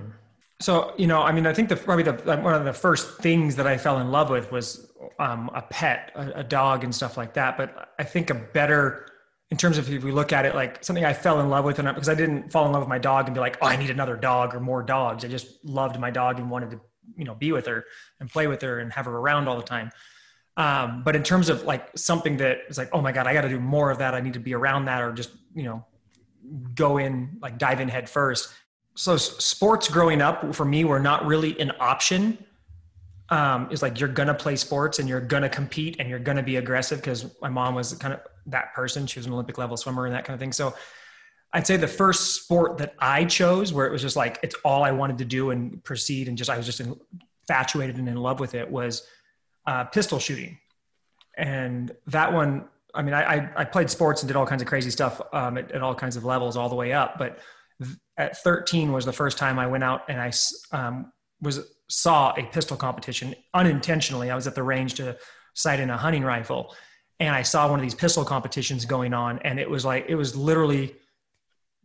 so 0.60 0.94
you 0.98 1.08
know 1.08 1.22
i 1.22 1.32
mean 1.32 1.46
i 1.46 1.54
think 1.54 1.70
the 1.70 1.76
probably 1.76 2.04
the 2.04 2.14
one 2.38 2.54
of 2.54 2.66
the 2.66 2.74
first 2.74 3.18
things 3.20 3.56
that 3.56 3.68
i 3.68 3.78
fell 3.78 4.00
in 4.00 4.12
love 4.12 4.30
with 4.30 4.52
was 4.52 4.92
um, 5.20 5.50
a 5.54 5.62
pet 5.62 6.12
a, 6.16 6.40
a, 6.40 6.44
dog 6.44 6.84
and 6.84 6.94
stuff 6.94 7.18
like 7.18 7.34
that 7.34 7.58
but 7.58 7.94
i 8.00 8.04
think 8.04 8.30
a 8.30 8.34
better 8.34 9.08
in 9.50 9.58
terms 9.58 9.78
of 9.78 9.92
if 9.92 10.04
we 10.04 10.12
look 10.12 10.34
at 10.34 10.46
it 10.46 10.56
like 10.56 10.84
something 10.84 11.06
i 11.06 11.14
fell 11.14 11.40
in 11.40 11.50
love 11.50 11.66
with 11.66 11.80
and 11.80 11.88
because 11.88 12.10
i 12.10 12.16
didn't 12.16 12.52
fall 12.52 12.66
in 12.66 12.72
love 12.72 12.82
with 12.82 12.90
my 12.90 12.98
dog 12.98 13.26
and 13.26 13.34
be 13.34 13.40
like 13.40 13.58
oh 13.62 13.68
i 13.68 13.76
need 13.76 13.90
another 13.90 14.16
dog 14.16 14.56
or 14.56 14.60
more 14.60 14.84
dogs 14.84 15.24
i 15.24 15.28
just 15.28 15.64
loved 15.64 16.00
my 16.00 16.10
dog 16.10 16.40
and 16.40 16.50
wanted 16.50 16.72
to 16.72 16.80
you 17.16 17.24
know 17.24 17.36
be 17.36 17.52
with 17.52 17.66
her 17.66 17.86
and 18.20 18.30
play 18.30 18.48
with 18.48 18.62
her 18.62 18.80
and 18.80 18.92
have 18.94 19.06
her 19.06 19.18
around 19.18 19.48
all 19.48 19.58
the 19.58 19.64
time 19.64 19.92
um, 20.58 21.04
but 21.04 21.16
in 21.16 21.22
terms 21.22 21.50
of 21.50 21.64
like 21.64 21.88
something 21.96 22.38
that 22.38 22.62
is 22.68 22.80
like, 22.80 22.90
oh 22.92 23.00
my 23.00 23.12
God, 23.12 23.28
I 23.28 23.34
got 23.34 23.42
to 23.42 23.50
do 23.50 23.60
more 23.60 23.92
of 23.92 24.00
that. 24.00 24.16
I 24.16 24.22
need 24.22 24.34
to 24.34 24.40
be 24.40 24.56
around 24.56 24.86
that 24.86 25.04
or 25.04 25.14
just, 25.14 25.30
you 25.54 25.64
know, 25.64 25.86
go 26.74 26.98
in, 26.98 27.38
like 27.42 27.60
dive 27.60 27.80
in 27.80 27.88
head 27.88 28.10
first. 28.10 28.52
So 28.98 29.16
sports 29.16 29.88
growing 29.88 30.22
up 30.22 30.56
for 30.56 30.66
me 30.66 30.84
were 30.84 31.00
not 31.00 31.24
really 31.28 31.58
an 31.60 31.72
option. 31.80 32.44
Um, 33.30 33.70
like, 33.84 34.00
you're 34.00 34.10
to 34.28 34.34
play 34.34 34.56
sports 34.56 34.98
and 34.98 35.08
you're 35.08 35.22
to 35.44 35.50
compete 35.50 35.98
and 36.00 36.10
you're 36.10 36.18
to 36.38 36.44
be 36.44 36.56
aggressive 36.56 37.00
because 37.00 37.30
my 37.40 37.48
mom 37.48 37.76
was 37.76 37.94
kind 37.94 38.16
of 38.16 38.22
that 38.48 38.74
person. 38.74 39.06
She 39.06 39.20
was 39.20 39.28
an 39.28 39.34
Olympic 39.34 39.60
level 39.60 39.78
swimmer 39.78 40.08
and 40.08 40.16
that 40.16 40.26
kind 40.26 40.34
of 40.34 40.40
thing. 40.40 40.52
So 40.52 40.74
I'd 41.54 41.68
say 41.68 41.78
the 41.78 41.88
first 41.88 42.42
sport 42.42 42.80
that 42.80 42.96
I 42.98 43.26
chose 43.26 43.72
where 43.72 43.86
it 43.86 43.92
was 43.92 44.02
just 44.02 44.16
like, 44.16 44.40
it's 44.42 44.56
all 44.66 44.84
I 44.84 44.92
wanted 44.92 45.20
to 45.20 45.26
do 45.26 45.52
and 45.52 45.84
proceed. 45.84 46.28
And 46.28 46.36
just, 46.36 46.50
I 46.50 46.58
was 46.58 46.66
just 46.66 46.82
infatuated 46.82 47.98
and 47.98 48.10
in 48.10 48.18
love 48.18 48.40
with 48.40 48.56
it 48.56 48.68
was 48.68 49.06
uh, 49.68 49.84
pistol 49.84 50.18
shooting. 50.18 50.58
And 51.38 51.92
that 52.08 52.34
one, 52.34 52.66
I 52.96 53.04
mean, 53.04 53.14
I, 53.14 53.48
I 53.56 53.64
played 53.64 53.92
sports 53.92 54.24
and 54.24 54.28
did 54.28 54.36
all 54.36 54.48
kinds 54.48 54.64
of 54.64 54.68
crazy 54.68 54.90
stuff 54.90 55.22
um, 55.34 55.60
at, 55.60 55.72
at, 55.72 55.84
all 55.84 55.94
kinds 55.94 56.16
of 56.16 56.26
levels 56.26 56.58
all 56.58 56.68
the 56.68 56.76
way 56.76 56.94
up. 56.94 57.20
But 57.20 57.38
at 58.18 58.38
13 58.38 58.92
was 58.92 59.06
the 59.06 59.14
first 59.14 59.38
time 59.38 59.60
I 59.60 59.68
went 59.68 59.84
out 59.84 60.02
and 60.10 60.20
I 60.20 60.32
um, 60.76 61.12
was 61.42 61.62
saw 61.90 62.34
a 62.38 62.44
pistol 62.44 62.76
competition 62.76 63.36
unintentionally. 63.54 64.30
I 64.32 64.36
was 64.36 64.48
at 64.48 64.56
the 64.56 64.64
range 64.64 64.96
to 64.96 65.18
sight 65.54 65.80
in 65.80 65.90
a 65.90 65.98
hunting 65.98 66.24
rifle, 66.24 66.76
and 67.20 67.34
I 67.34 67.42
saw 67.42 67.70
one 67.70 67.80
of 67.80 67.84
these 67.84 67.96
pistol 67.96 68.26
competitions 68.26 68.86
going 68.86 69.14
on, 69.14 69.40
and 69.40 69.60
it 69.60 69.70
was 69.70 69.86
like 69.86 70.06
it 70.08 70.16
was 70.16 70.36
literally 70.36 70.96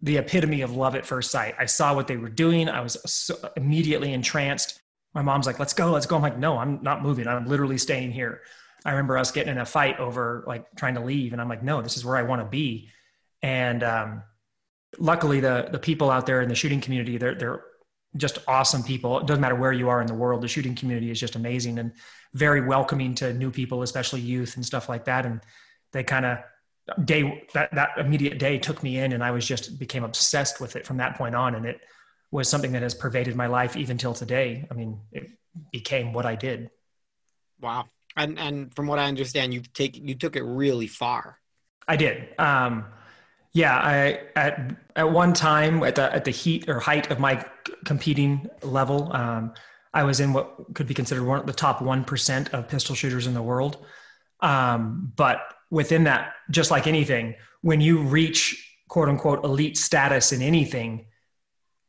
the 0.02 0.16
epitome 0.16 0.62
of 0.62 0.74
love 0.74 0.96
at 0.96 1.06
first 1.06 1.30
sight. 1.30 1.54
I 1.58 1.66
saw 1.66 1.94
what 1.94 2.08
they 2.08 2.16
were 2.16 2.28
doing. 2.28 2.68
I 2.68 2.80
was 2.80 2.96
so 3.06 3.36
immediately 3.56 4.12
entranced. 4.12 4.80
My 5.14 5.22
mom's 5.22 5.46
like, 5.46 5.60
let's 5.60 5.74
go, 5.74 5.92
let's 5.92 6.06
go. 6.06 6.16
I'm 6.16 6.22
like, 6.22 6.38
no, 6.38 6.58
I'm 6.58 6.82
not 6.82 7.02
moving. 7.02 7.28
I'm 7.28 7.46
literally 7.46 7.78
staying 7.78 8.10
here. 8.10 8.40
I 8.84 8.90
remember 8.90 9.16
us 9.16 9.30
getting 9.30 9.52
in 9.52 9.58
a 9.58 9.66
fight 9.66 10.00
over 10.00 10.42
like 10.46 10.66
trying 10.74 10.94
to 10.94 11.00
leave. 11.00 11.32
And 11.32 11.40
I'm 11.40 11.48
like, 11.48 11.62
no, 11.62 11.82
this 11.82 11.96
is 11.96 12.04
where 12.04 12.16
I 12.16 12.22
want 12.22 12.42
to 12.42 12.48
be. 12.48 12.88
And 13.42 13.84
um, 13.84 14.22
luckily 14.98 15.40
the, 15.40 15.68
the 15.70 15.78
people 15.78 16.10
out 16.10 16.26
there 16.26 16.42
in 16.42 16.48
the 16.48 16.54
shooting 16.54 16.80
community, 16.80 17.18
they're, 17.18 17.34
they're 17.34 17.64
just 18.16 18.38
awesome 18.46 18.82
people. 18.82 19.18
It 19.18 19.26
doesn't 19.26 19.40
matter 19.40 19.54
where 19.54 19.72
you 19.72 19.88
are 19.88 20.00
in 20.00 20.06
the 20.06 20.14
world. 20.14 20.42
The 20.42 20.48
shooting 20.48 20.74
community 20.74 21.10
is 21.10 21.18
just 21.18 21.34
amazing 21.34 21.78
and 21.78 21.92
very 22.34 22.60
welcoming 22.60 23.14
to 23.16 23.32
new 23.32 23.50
people, 23.50 23.82
especially 23.82 24.20
youth 24.20 24.56
and 24.56 24.64
stuff 24.64 24.88
like 24.88 25.04
that. 25.06 25.24
And 25.24 25.40
they 25.92 26.04
kind 26.04 26.26
of 26.26 26.38
day 27.04 27.44
that 27.54 27.72
that 27.72 27.90
immediate 27.96 28.38
day 28.38 28.58
took 28.58 28.82
me 28.82 28.98
in 28.98 29.12
and 29.12 29.22
i 29.22 29.30
was 29.30 29.46
just 29.46 29.78
became 29.78 30.02
obsessed 30.02 30.60
with 30.60 30.74
it 30.74 30.86
from 30.86 30.96
that 30.96 31.16
point 31.16 31.34
on 31.34 31.54
and 31.54 31.64
it 31.64 31.80
was 32.30 32.48
something 32.48 32.72
that 32.72 32.82
has 32.82 32.94
pervaded 32.94 33.36
my 33.36 33.46
life 33.46 33.76
even 33.76 33.96
till 33.96 34.12
today 34.12 34.66
i 34.70 34.74
mean 34.74 35.00
it 35.12 35.30
became 35.70 36.12
what 36.12 36.26
i 36.26 36.34
did 36.34 36.70
wow 37.60 37.84
and 38.16 38.38
and 38.38 38.74
from 38.74 38.86
what 38.86 38.98
i 38.98 39.04
understand 39.04 39.54
you 39.54 39.62
take 39.74 39.96
you 39.96 40.14
took 40.14 40.34
it 40.34 40.42
really 40.42 40.88
far 40.88 41.38
i 41.86 41.96
did 41.96 42.28
um 42.38 42.84
yeah 43.52 43.76
i 43.78 44.20
at 44.36 44.74
at 44.96 45.10
one 45.10 45.32
time 45.32 45.82
at 45.82 45.94
the 45.94 46.14
at 46.14 46.24
the 46.24 46.30
heat 46.30 46.68
or 46.68 46.80
height 46.80 47.10
of 47.10 47.18
my 47.18 47.44
competing 47.84 48.48
level 48.62 49.10
um 49.14 49.52
i 49.94 50.02
was 50.02 50.20
in 50.20 50.32
what 50.32 50.74
could 50.74 50.86
be 50.86 50.94
considered 50.94 51.24
one 51.24 51.38
of 51.38 51.46
the 51.46 51.52
top 51.52 51.78
1% 51.80 52.50
of 52.50 52.68
pistol 52.68 52.94
shooters 52.94 53.26
in 53.26 53.34
the 53.34 53.42
world 53.42 53.84
um 54.40 55.12
but 55.16 55.54
within 55.72 56.04
that, 56.04 56.34
just 56.50 56.70
like 56.70 56.86
anything, 56.86 57.34
when 57.62 57.80
you 57.80 58.02
reach 58.02 58.68
quote 58.88 59.08
unquote 59.08 59.42
elite 59.42 59.76
status 59.76 60.30
in 60.30 60.42
anything, 60.42 61.06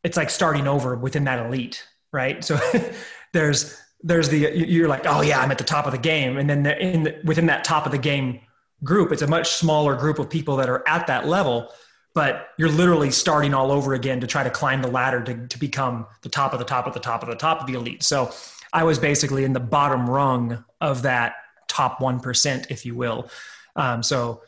it's 0.04 0.18
like 0.18 0.32
starting 0.32 0.68
over 0.68 0.96
within 0.96 1.26
that 1.26 1.46
elite, 1.46 1.86
right? 2.12 2.44
So 2.44 2.58
there's 3.34 3.80
there's 4.02 4.30
the 4.30 4.38
you're 4.38 4.88
like, 4.88 5.06
oh 5.06 5.22
yeah, 5.22 5.40
I'm 5.40 5.52
at 5.52 5.58
the 5.58 5.64
top 5.64 5.86
of 5.86 5.92
the 5.92 5.98
game, 6.00 6.38
and 6.38 6.50
then 6.50 6.66
in 6.66 7.04
the, 7.04 7.20
within 7.26 7.46
that 7.48 7.64
top 7.64 7.86
of 7.86 7.92
the 7.92 7.98
game 7.98 8.40
group, 8.84 9.12
it's 9.12 9.22
a 9.22 9.28
much 9.28 9.52
smaller 9.52 9.96
group 9.96 10.20
of 10.20 10.30
people 10.30 10.58
that 10.58 10.70
are 10.70 10.88
at 10.88 11.08
that 11.08 11.28
level, 11.28 11.72
but 12.14 12.50
you're 12.58 12.70
literally 12.70 13.12
starting 13.12 13.54
all 13.54 13.72
over 13.72 13.94
again 13.94 14.20
to 14.20 14.28
try 14.28 14.44
to 14.44 14.50
climb 14.50 14.82
the 14.82 14.88
ladder 14.88 15.24
to, 15.24 15.48
to 15.48 15.60
become 15.60 16.06
the 16.22 16.30
top 16.30 16.54
of 16.54 16.60
the 16.60 16.66
top 16.66 16.86
of 16.86 16.94
the 16.94 17.00
top 17.00 17.24
of 17.24 17.30
the 17.30 17.36
top 17.36 17.62
of 17.62 17.68
the 17.68 17.74
elite. 17.74 18.04
So 18.04 18.32
I 18.72 18.84
was 18.84 19.00
basically 19.00 19.46
in 19.46 19.54
the 19.54 19.60
bottom 19.60 20.10
rung 20.10 20.64
of 20.82 21.04
that 21.04 21.36
top 21.68 22.00
1%, 22.00 22.66
if 22.70 22.86
you 22.86 22.96
will. 22.96 23.30
Um, 23.76 24.04
so 24.04 24.42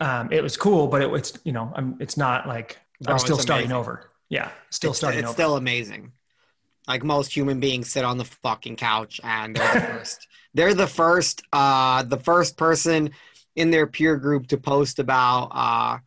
um, 0.00 0.30
it 0.32 0.42
was 0.42 0.56
cool, 0.56 0.86
but 0.86 1.02
it 1.02 1.10
was, 1.10 1.38
you 1.44 1.52
know, 1.52 1.72
I'm, 1.74 1.96
it's 2.00 2.16
not 2.16 2.46
like 2.46 2.78
I'm 3.06 3.18
still 3.18 3.38
starting 3.38 3.72
over. 3.72 4.10
Yeah. 4.28 4.50
Still 4.70 4.90
it's, 4.90 4.98
starting 4.98 5.20
it's 5.20 5.28
over. 5.28 5.34
still 5.34 5.56
amazing. 5.56 6.12
Like 6.86 7.02
most 7.02 7.34
human 7.34 7.60
beings 7.60 7.90
sit 7.90 8.04
on 8.04 8.18
the 8.18 8.24
fucking 8.24 8.76
couch 8.76 9.20
and 9.24 9.56
they're 9.56 9.74
the 9.74 9.80
first. 9.98 10.28
They're 10.52 10.74
the 10.74 10.86
first, 10.86 11.42
uh, 11.52 12.02
the 12.04 12.18
first 12.18 12.56
person 12.56 13.10
in 13.56 13.70
their 13.70 13.86
peer 13.86 14.16
group 14.16 14.46
to 14.48 14.56
post 14.56 14.98
about, 14.98 15.48
uh, 15.52 15.98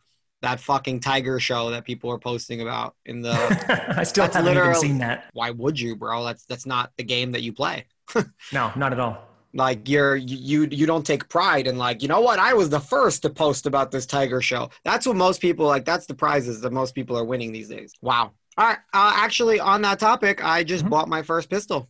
that 0.42 0.60
fucking 0.60 1.00
tiger 1.00 1.40
show 1.40 1.70
that 1.70 1.84
people 1.84 2.10
are 2.10 2.18
posting 2.18 2.60
about 2.60 2.94
in 3.06 3.20
the 3.20 3.32
I 3.96 4.04
still 4.04 4.30
haven't 4.30 4.56
even 4.56 4.74
seen 4.74 4.98
that. 4.98 5.24
Why 5.32 5.50
would 5.50 5.78
you, 5.78 5.96
bro? 5.96 6.24
That's 6.24 6.44
that's 6.44 6.66
not 6.66 6.92
the 6.96 7.04
game 7.04 7.32
that 7.32 7.42
you 7.42 7.52
play. 7.52 7.86
no, 8.52 8.72
not 8.76 8.92
at 8.92 9.00
all. 9.00 9.18
Like 9.54 9.88
you're 9.88 10.16
you 10.16 10.68
you 10.70 10.86
don't 10.86 11.06
take 11.06 11.28
pride 11.28 11.66
in 11.66 11.78
like 11.78 12.02
you 12.02 12.08
know 12.08 12.20
what? 12.20 12.38
I 12.38 12.54
was 12.54 12.70
the 12.70 12.80
first 12.80 13.22
to 13.22 13.30
post 13.30 13.66
about 13.66 13.90
this 13.90 14.06
tiger 14.06 14.40
show. 14.40 14.70
That's 14.84 15.06
what 15.06 15.16
most 15.16 15.40
people 15.40 15.66
like 15.66 15.84
that's 15.84 16.06
the 16.06 16.14
prizes 16.14 16.60
that 16.60 16.72
most 16.72 16.94
people 16.94 17.18
are 17.18 17.24
winning 17.24 17.52
these 17.52 17.68
days. 17.68 17.92
Wow. 18.00 18.32
All 18.56 18.66
right 18.66 18.78
uh, 18.92 19.12
actually 19.16 19.60
on 19.60 19.82
that 19.82 20.00
topic 20.00 20.44
i 20.44 20.64
just 20.64 20.82
mm-hmm. 20.82 20.90
bought 20.90 21.08
my 21.08 21.22
first 21.22 21.50
pistol. 21.50 21.88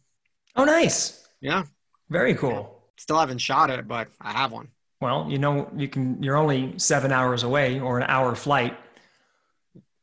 Oh 0.57 0.65
nice. 0.65 1.29
Yeah. 1.41 1.65
Very 2.09 2.35
cool. 2.35 2.83
Still 2.97 3.19
haven't 3.19 3.39
shot 3.39 3.71
it 3.71 3.87
but 3.89 4.09
i 4.21 4.33
have 4.33 4.53
one 4.53 4.69
well 5.01 5.27
you 5.29 5.39
know 5.39 5.71
you 5.77 5.89
can 5.89 6.23
you're 6.23 6.37
only 6.37 6.75
seven 6.79 7.13
hours 7.13 7.43
away 7.43 7.81
or 7.81 7.99
an 7.99 8.05
hour 8.09 8.35
flight 8.35 8.77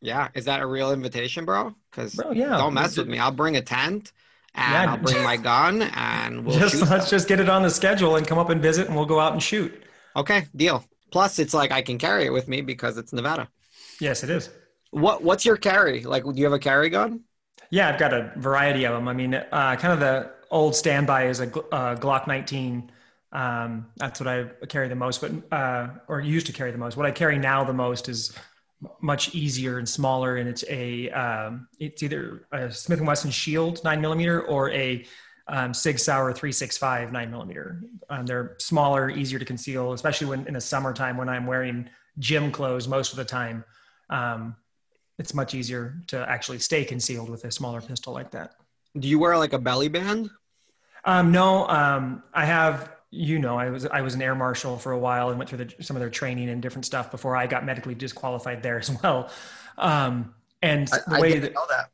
yeah 0.02 0.30
is 0.34 0.46
that 0.46 0.62
a 0.62 0.66
real 0.66 0.92
invitation 0.92 1.46
bro 1.46 1.74
because 1.92 2.20
yeah 2.34 2.58
don't 2.58 2.74
mess 2.74 2.98
with 2.98 3.08
me 3.08 3.20
i'll 3.20 3.32
bring 3.32 3.58
a 3.58 3.62
tent 3.62 4.12
and 4.56 4.74
yeah. 4.74 4.92
I'll 4.92 4.98
bring 4.98 5.24
my 5.24 5.38
gun 5.52 5.82
and 5.82 6.46
we'll 6.46 6.58
just 6.58 6.82
let's 6.90 7.10
just 7.10 7.28
get 7.28 7.40
it 7.40 7.50
on 7.50 7.62
the 7.62 7.70
schedule 7.70 8.16
and 8.16 8.26
come 8.26 8.38
up 8.38 8.50
and 8.50 8.62
visit 8.62 8.88
and 8.88 8.96
we'll 8.96 9.06
go 9.06 9.20
out 9.20 9.34
and 9.34 9.42
shoot. 9.42 9.84
Okay, 10.16 10.46
deal. 10.56 10.86
Plus, 11.12 11.40
it's 11.40 11.54
like 11.54 11.72
I 11.72 11.82
can 11.82 11.98
carry 11.98 12.26
it 12.26 12.32
with 12.32 12.48
me 12.48 12.62
because 12.62 12.98
it's 12.98 13.14
Nevada. 13.14 13.50
Yes, 14.00 14.24
it 14.24 14.30
is. 14.30 14.50
What 14.92 15.24
What's 15.24 15.46
your 15.46 15.58
carry? 15.58 16.04
Like, 16.04 16.24
do 16.24 16.34
you 16.36 16.46
have 16.46 16.54
a 16.54 16.60
carry 16.60 16.90
gun? 16.90 17.22
Yeah, 17.70 17.90
I've 17.90 18.00
got 18.00 18.14
a 18.14 18.32
variety 18.38 18.86
of 18.86 18.94
them. 18.94 19.08
I 19.08 19.14
mean, 19.14 19.34
uh, 19.34 19.76
kind 19.76 19.94
of 19.94 20.00
the 20.00 20.32
old 20.52 20.76
standby 20.76 21.28
is 21.28 21.40
a 21.42 21.46
uh, 21.74 21.96
Glock 21.96 22.28
19. 22.28 22.92
Um, 23.36 23.88
that's 23.98 24.22
what 24.22 24.30
I 24.30 24.46
carry 24.70 24.88
the 24.88 24.96
most, 24.96 25.20
but 25.20 25.32
uh, 25.52 25.90
or 26.08 26.22
used 26.22 26.48
to 26.48 26.54
carry 26.54 26.72
the 26.72 26.78
most. 26.78 26.96
What 26.96 27.06
I 27.06 27.12
carry 27.12 27.38
now 27.38 27.66
the 27.66 27.74
most 27.74 28.08
is 28.08 28.34
much 29.02 29.36
easier 29.36 29.78
and 29.78 29.88
smaller, 29.88 30.38
and 30.38 30.48
it's 30.48 30.64
a 30.70 31.10
um, 31.10 31.68
it's 31.78 32.02
either 32.02 32.48
a 32.54 32.72
Smith 32.72 33.00
and 33.00 33.08
Wesson 33.08 33.32
Shield 33.32 33.84
nine 33.84 34.00
millimeter 34.00 34.44
or 34.44 34.72
a 34.72 35.06
um, 35.50 35.74
Sig 35.74 36.00
Sauer 36.00 36.32
365 36.32 37.12
nine 37.12 37.30
millimeter. 37.30 37.82
Um, 38.10 38.26
they're 38.26 38.56
smaller, 38.60 39.10
easier 39.10 39.38
to 39.38 39.46
conceal, 39.46 39.92
especially 39.92 40.28
when 40.28 40.48
in 40.48 40.54
the 40.54 40.62
summertime 40.62 41.18
when 41.18 41.28
I'm 41.28 41.46
wearing 41.46 41.90
gym 42.20 42.54
clothes 42.54 42.88
most 42.88 43.12
of 43.12 43.18
the 43.18 43.26
time. 43.26 43.66
Um, 44.10 44.56
it's 45.20 45.34
much 45.34 45.54
easier 45.54 46.02
to 46.08 46.30
actually 46.30 46.60
stay 46.60 46.86
concealed 46.86 47.30
with 47.30 47.44
a 47.44 47.52
smaller 47.52 47.82
pistol 47.82 48.14
like 48.14 48.32
that. 48.32 48.54
Do 48.98 49.10
you 49.10 49.20
wear 49.20 49.38
like 49.38 49.52
a 49.52 49.60
belly 49.60 49.90
band? 49.90 50.30
Um, 51.04 51.32
no, 51.32 51.68
um, 51.68 52.24
I 52.34 52.46
have 52.46 52.95
you 53.16 53.40
know, 53.40 53.58
I 53.58 53.70
was 53.70 53.86
I 53.86 54.02
was 54.02 54.14
an 54.14 54.22
air 54.22 54.36
marshal 54.36 54.78
for 54.78 54.92
a 54.92 55.00
while 55.00 55.30
and 55.30 55.38
went 55.38 55.50
through 55.50 55.66
the, 55.66 55.84
some 55.84 55.96
of 55.96 56.02
their 56.02 56.10
training 56.10 56.50
and 56.50 56.62
different 56.62 56.86
stuff 56.86 57.10
before 57.12 57.36
I 57.36 57.48
got 57.48 57.66
medically 57.66 57.96
disqualified 57.96 58.62
there 58.62 58.80
as 58.84 58.92
well. 59.02 59.30
Um, 59.78 60.34
and 60.62 60.88
the 60.88 61.04
I, 61.08 61.20
way 61.20 61.40
that, 61.40 61.54
know 61.54 61.66
that. 61.70 61.90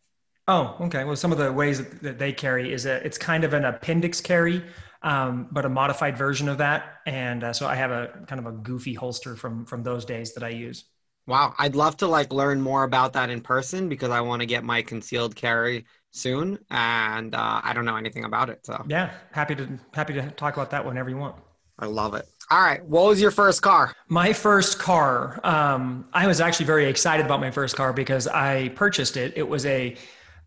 Oh, 0.48 0.76
okay. 0.82 1.04
Well, 1.04 1.16
some 1.16 1.32
of 1.32 1.38
the 1.38 1.52
ways 1.52 1.78
that, 1.78 2.02
that 2.02 2.20
they 2.20 2.34
carry 2.34 2.74
is 2.74 2.86
a, 2.86 3.06
it's 3.06 3.18
kind 3.18 3.44
of 3.44 3.54
an 3.54 3.66
appendix 3.66 4.22
carry, 4.22 4.64
um, 5.04 5.48
but 5.52 5.66
a 5.66 5.70
modified 5.70 6.18
version 6.18 6.50
of 6.50 6.58
that. 6.58 7.00
And 7.06 7.44
uh, 7.44 7.54
so 7.54 7.68
I 7.68 7.76
have 7.76 7.92
a 7.92 8.24
kind 8.28 8.40
of 8.40 8.48
a 8.48 8.52
goofy 8.52 8.94
holster 8.94 9.36
from 9.36 9.66
from 9.66 9.84
those 9.84 10.06
days 10.06 10.34
that 10.34 10.44
I 10.44 10.50
use. 10.50 10.86
Wow, 11.28 11.54
I'd 11.60 11.76
love 11.76 11.98
to 11.98 12.08
like 12.08 12.34
learn 12.34 12.62
more 12.62 12.84
about 12.84 13.14
that 13.14 13.30
in 13.30 13.42
person 13.42 13.88
because 13.90 14.10
I 14.10 14.22
want 14.22 14.42
to 14.42 14.48
get 14.48 14.64
my 14.64 14.82
concealed 14.82 15.36
carry 15.36 15.86
soon, 16.12 16.60
and 16.70 17.34
uh, 17.34 17.62
I 17.64 17.74
don't 17.74 17.86
know 17.86 17.96
anything 17.96 18.26
about 18.26 18.50
it. 18.50 18.66
So 18.66 18.84
yeah, 18.88 19.12
happy 19.32 19.56
to 19.56 19.80
happy 19.94 20.14
to 20.14 20.30
talk 20.32 20.56
about 20.56 20.72
that 20.72 20.86
whenever 20.86 21.10
you 21.10 21.18
want. 21.18 21.36
I 21.80 21.86
love 21.88 22.14
it. 22.14 22.26
All 22.52 22.62
right, 22.62 22.84
what 22.86 23.08
was 23.08 23.22
your 23.22 23.32
first 23.32 23.62
car? 23.62 23.96
My 24.08 24.34
first 24.34 24.78
car. 24.78 25.40
Um, 25.44 26.08
I 26.14 26.28
was 26.28 26.42
actually 26.42 26.66
very 26.66 26.86
excited 26.86 27.26
about 27.26 27.40
my 27.40 27.50
first 27.50 27.76
car 27.76 27.94
because 27.94 28.28
I 28.28 28.70
purchased 28.70 29.18
it. 29.18 29.34
It 29.36 29.48
was 29.48 29.66
a 29.66 29.96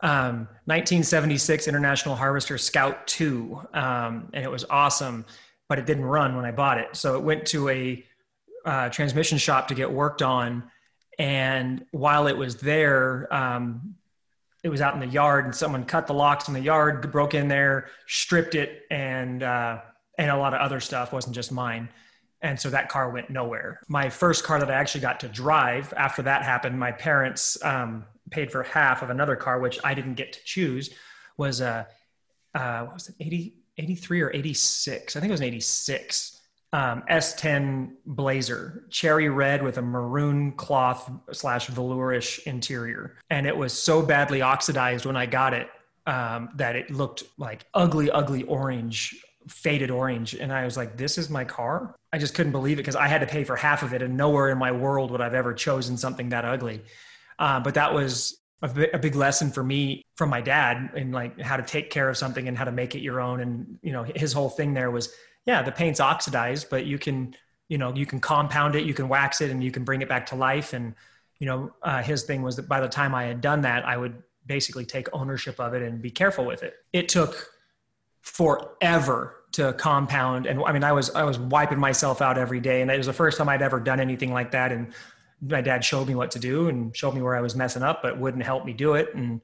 um, 0.00 0.46
1976 0.66 1.66
International 1.66 2.14
Harvester 2.14 2.58
Scout 2.58 3.06
2, 3.06 3.68
um, 3.72 4.28
and 4.34 4.44
it 4.44 4.50
was 4.50 4.64
awesome, 4.68 5.24
but 5.68 5.78
it 5.78 5.86
didn't 5.86 6.04
run 6.04 6.36
when 6.36 6.44
I 6.44 6.52
bought 6.52 6.78
it. 6.78 6.94
So 6.94 7.16
it 7.16 7.22
went 7.22 7.46
to 7.46 7.70
a 7.70 8.04
uh, 8.66 8.90
transmission 8.90 9.38
shop 9.38 9.68
to 9.68 9.74
get 9.74 9.90
worked 9.90 10.20
on. 10.20 10.64
And 11.18 11.86
while 11.92 12.26
it 12.26 12.36
was 12.36 12.56
there, 12.56 13.32
um, 13.32 13.94
it 14.64 14.70
was 14.70 14.80
out 14.80 14.94
in 14.94 15.00
the 15.00 15.06
yard 15.06 15.44
and 15.44 15.54
someone 15.54 15.84
cut 15.84 16.06
the 16.06 16.14
locks 16.14 16.48
in 16.48 16.54
the 16.54 16.60
yard, 16.60 17.12
broke 17.12 17.34
in 17.34 17.48
there, 17.48 17.88
stripped 18.06 18.54
it, 18.54 18.84
and 18.90 19.42
uh, 19.42 19.78
and 20.18 20.30
a 20.30 20.36
lot 20.36 20.54
of 20.54 20.60
other 20.60 20.80
stuff 20.80 21.12
wasn't 21.12 21.34
just 21.34 21.52
mine. 21.52 21.88
And 22.40 22.58
so 22.58 22.70
that 22.70 22.88
car 22.88 23.10
went 23.10 23.30
nowhere. 23.30 23.80
My 23.88 24.08
first 24.08 24.42
car 24.42 24.58
that 24.58 24.70
I 24.70 24.74
actually 24.74 25.02
got 25.02 25.20
to 25.20 25.28
drive 25.28 25.92
after 25.96 26.22
that 26.22 26.42
happened, 26.42 26.78
my 26.78 26.92
parents 26.92 27.62
um, 27.62 28.04
paid 28.30 28.50
for 28.50 28.62
half 28.62 29.02
of 29.02 29.10
another 29.10 29.36
car, 29.36 29.60
which 29.60 29.78
I 29.84 29.94
didn't 29.94 30.14
get 30.14 30.32
to 30.32 30.40
choose, 30.44 30.90
was 31.36 31.60
a, 31.60 31.86
uh, 32.54 32.82
what 32.82 32.94
was 32.94 33.08
it, 33.08 33.16
80, 33.18 33.54
83 33.78 34.20
or 34.20 34.30
86? 34.34 35.16
I 35.16 35.20
think 35.20 35.30
it 35.30 35.32
was 35.32 35.40
an 35.40 35.46
86 35.46 36.40
um, 36.74 37.04
S10 37.08 37.92
Blazer, 38.04 38.84
cherry 38.90 39.28
red 39.28 39.62
with 39.62 39.78
a 39.78 39.82
maroon 39.82 40.50
cloth 40.50 41.08
slash 41.30 41.68
velourish 41.68 42.42
interior. 42.48 43.16
And 43.30 43.46
it 43.46 43.56
was 43.56 43.72
so 43.72 44.02
badly 44.02 44.42
oxidized 44.42 45.06
when 45.06 45.16
I 45.16 45.26
got 45.26 45.54
it 45.54 45.68
um, 46.08 46.48
that 46.56 46.74
it 46.74 46.90
looked 46.90 47.22
like 47.38 47.64
ugly, 47.74 48.10
ugly 48.10 48.42
orange, 48.42 49.24
faded 49.46 49.92
orange. 49.92 50.34
And 50.34 50.52
I 50.52 50.64
was 50.64 50.76
like, 50.76 50.96
this 50.96 51.16
is 51.16 51.30
my 51.30 51.44
car? 51.44 51.94
I 52.12 52.18
just 52.18 52.34
couldn't 52.34 52.50
believe 52.50 52.78
it 52.78 52.82
because 52.82 52.96
I 52.96 53.06
had 53.06 53.20
to 53.20 53.26
pay 53.28 53.44
for 53.44 53.54
half 53.54 53.84
of 53.84 53.94
it. 53.94 54.02
And 54.02 54.16
nowhere 54.16 54.50
in 54.50 54.58
my 54.58 54.72
world 54.72 55.12
would 55.12 55.20
I've 55.20 55.34
ever 55.34 55.54
chosen 55.54 55.96
something 55.96 56.30
that 56.30 56.44
ugly. 56.44 56.82
Uh, 57.38 57.60
but 57.60 57.74
that 57.74 57.94
was 57.94 58.36
a, 58.62 58.96
a 58.96 58.98
big 58.98 59.14
lesson 59.14 59.52
for 59.52 59.62
me 59.62 60.02
from 60.16 60.28
my 60.28 60.40
dad 60.40 60.90
in 60.96 61.12
like 61.12 61.40
how 61.40 61.56
to 61.56 61.62
take 61.62 61.90
care 61.90 62.08
of 62.08 62.16
something 62.16 62.48
and 62.48 62.58
how 62.58 62.64
to 62.64 62.72
make 62.72 62.96
it 62.96 63.00
your 63.00 63.20
own. 63.20 63.38
And, 63.38 63.78
you 63.80 63.92
know, 63.92 64.02
his 64.02 64.32
whole 64.32 64.50
thing 64.50 64.74
there 64.74 64.90
was, 64.90 65.14
yeah, 65.46 65.62
the 65.62 65.72
paint's 65.72 66.00
oxidized, 66.00 66.68
but 66.70 66.86
you 66.86 66.98
can, 66.98 67.34
you 67.68 67.78
know, 67.78 67.94
you 67.94 68.06
can 68.06 68.20
compound 68.20 68.74
it, 68.74 68.84
you 68.84 68.94
can 68.94 69.08
wax 69.08 69.40
it, 69.40 69.50
and 69.50 69.62
you 69.62 69.70
can 69.70 69.84
bring 69.84 70.02
it 70.02 70.08
back 70.08 70.26
to 70.26 70.36
life. 70.36 70.72
And 70.72 70.94
you 71.38 71.46
know, 71.46 71.72
uh, 71.82 72.02
his 72.02 72.22
thing 72.22 72.42
was 72.42 72.56
that 72.56 72.68
by 72.68 72.80
the 72.80 72.88
time 72.88 73.14
I 73.14 73.24
had 73.24 73.40
done 73.40 73.62
that, 73.62 73.84
I 73.84 73.96
would 73.96 74.22
basically 74.46 74.84
take 74.84 75.08
ownership 75.12 75.58
of 75.58 75.74
it 75.74 75.82
and 75.82 76.00
be 76.00 76.10
careful 76.10 76.44
with 76.44 76.62
it. 76.62 76.74
It 76.92 77.08
took 77.08 77.50
forever 78.20 79.36
to 79.52 79.72
compound. 79.74 80.46
And 80.46 80.62
I 80.64 80.72
mean, 80.72 80.84
I 80.84 80.92
was, 80.92 81.10
I 81.10 81.24
was 81.24 81.38
wiping 81.38 81.78
myself 81.78 82.22
out 82.22 82.38
every 82.38 82.60
day. 82.60 82.82
And 82.82 82.90
it 82.90 82.96
was 82.96 83.06
the 83.06 83.12
first 83.12 83.38
time 83.38 83.48
I'd 83.48 83.62
ever 83.62 83.80
done 83.80 84.00
anything 84.00 84.32
like 84.32 84.50
that. 84.52 84.72
And 84.72 84.92
my 85.40 85.60
dad 85.60 85.84
showed 85.84 86.08
me 86.08 86.14
what 86.14 86.30
to 86.32 86.38
do 86.38 86.68
and 86.68 86.96
showed 86.96 87.14
me 87.14 87.22
where 87.22 87.36
I 87.36 87.40
was 87.40 87.54
messing 87.54 87.82
up, 87.82 88.02
but 88.02 88.18
wouldn't 88.18 88.42
help 88.42 88.64
me 88.64 88.72
do 88.72 88.94
it. 88.94 89.14
And 89.14 89.40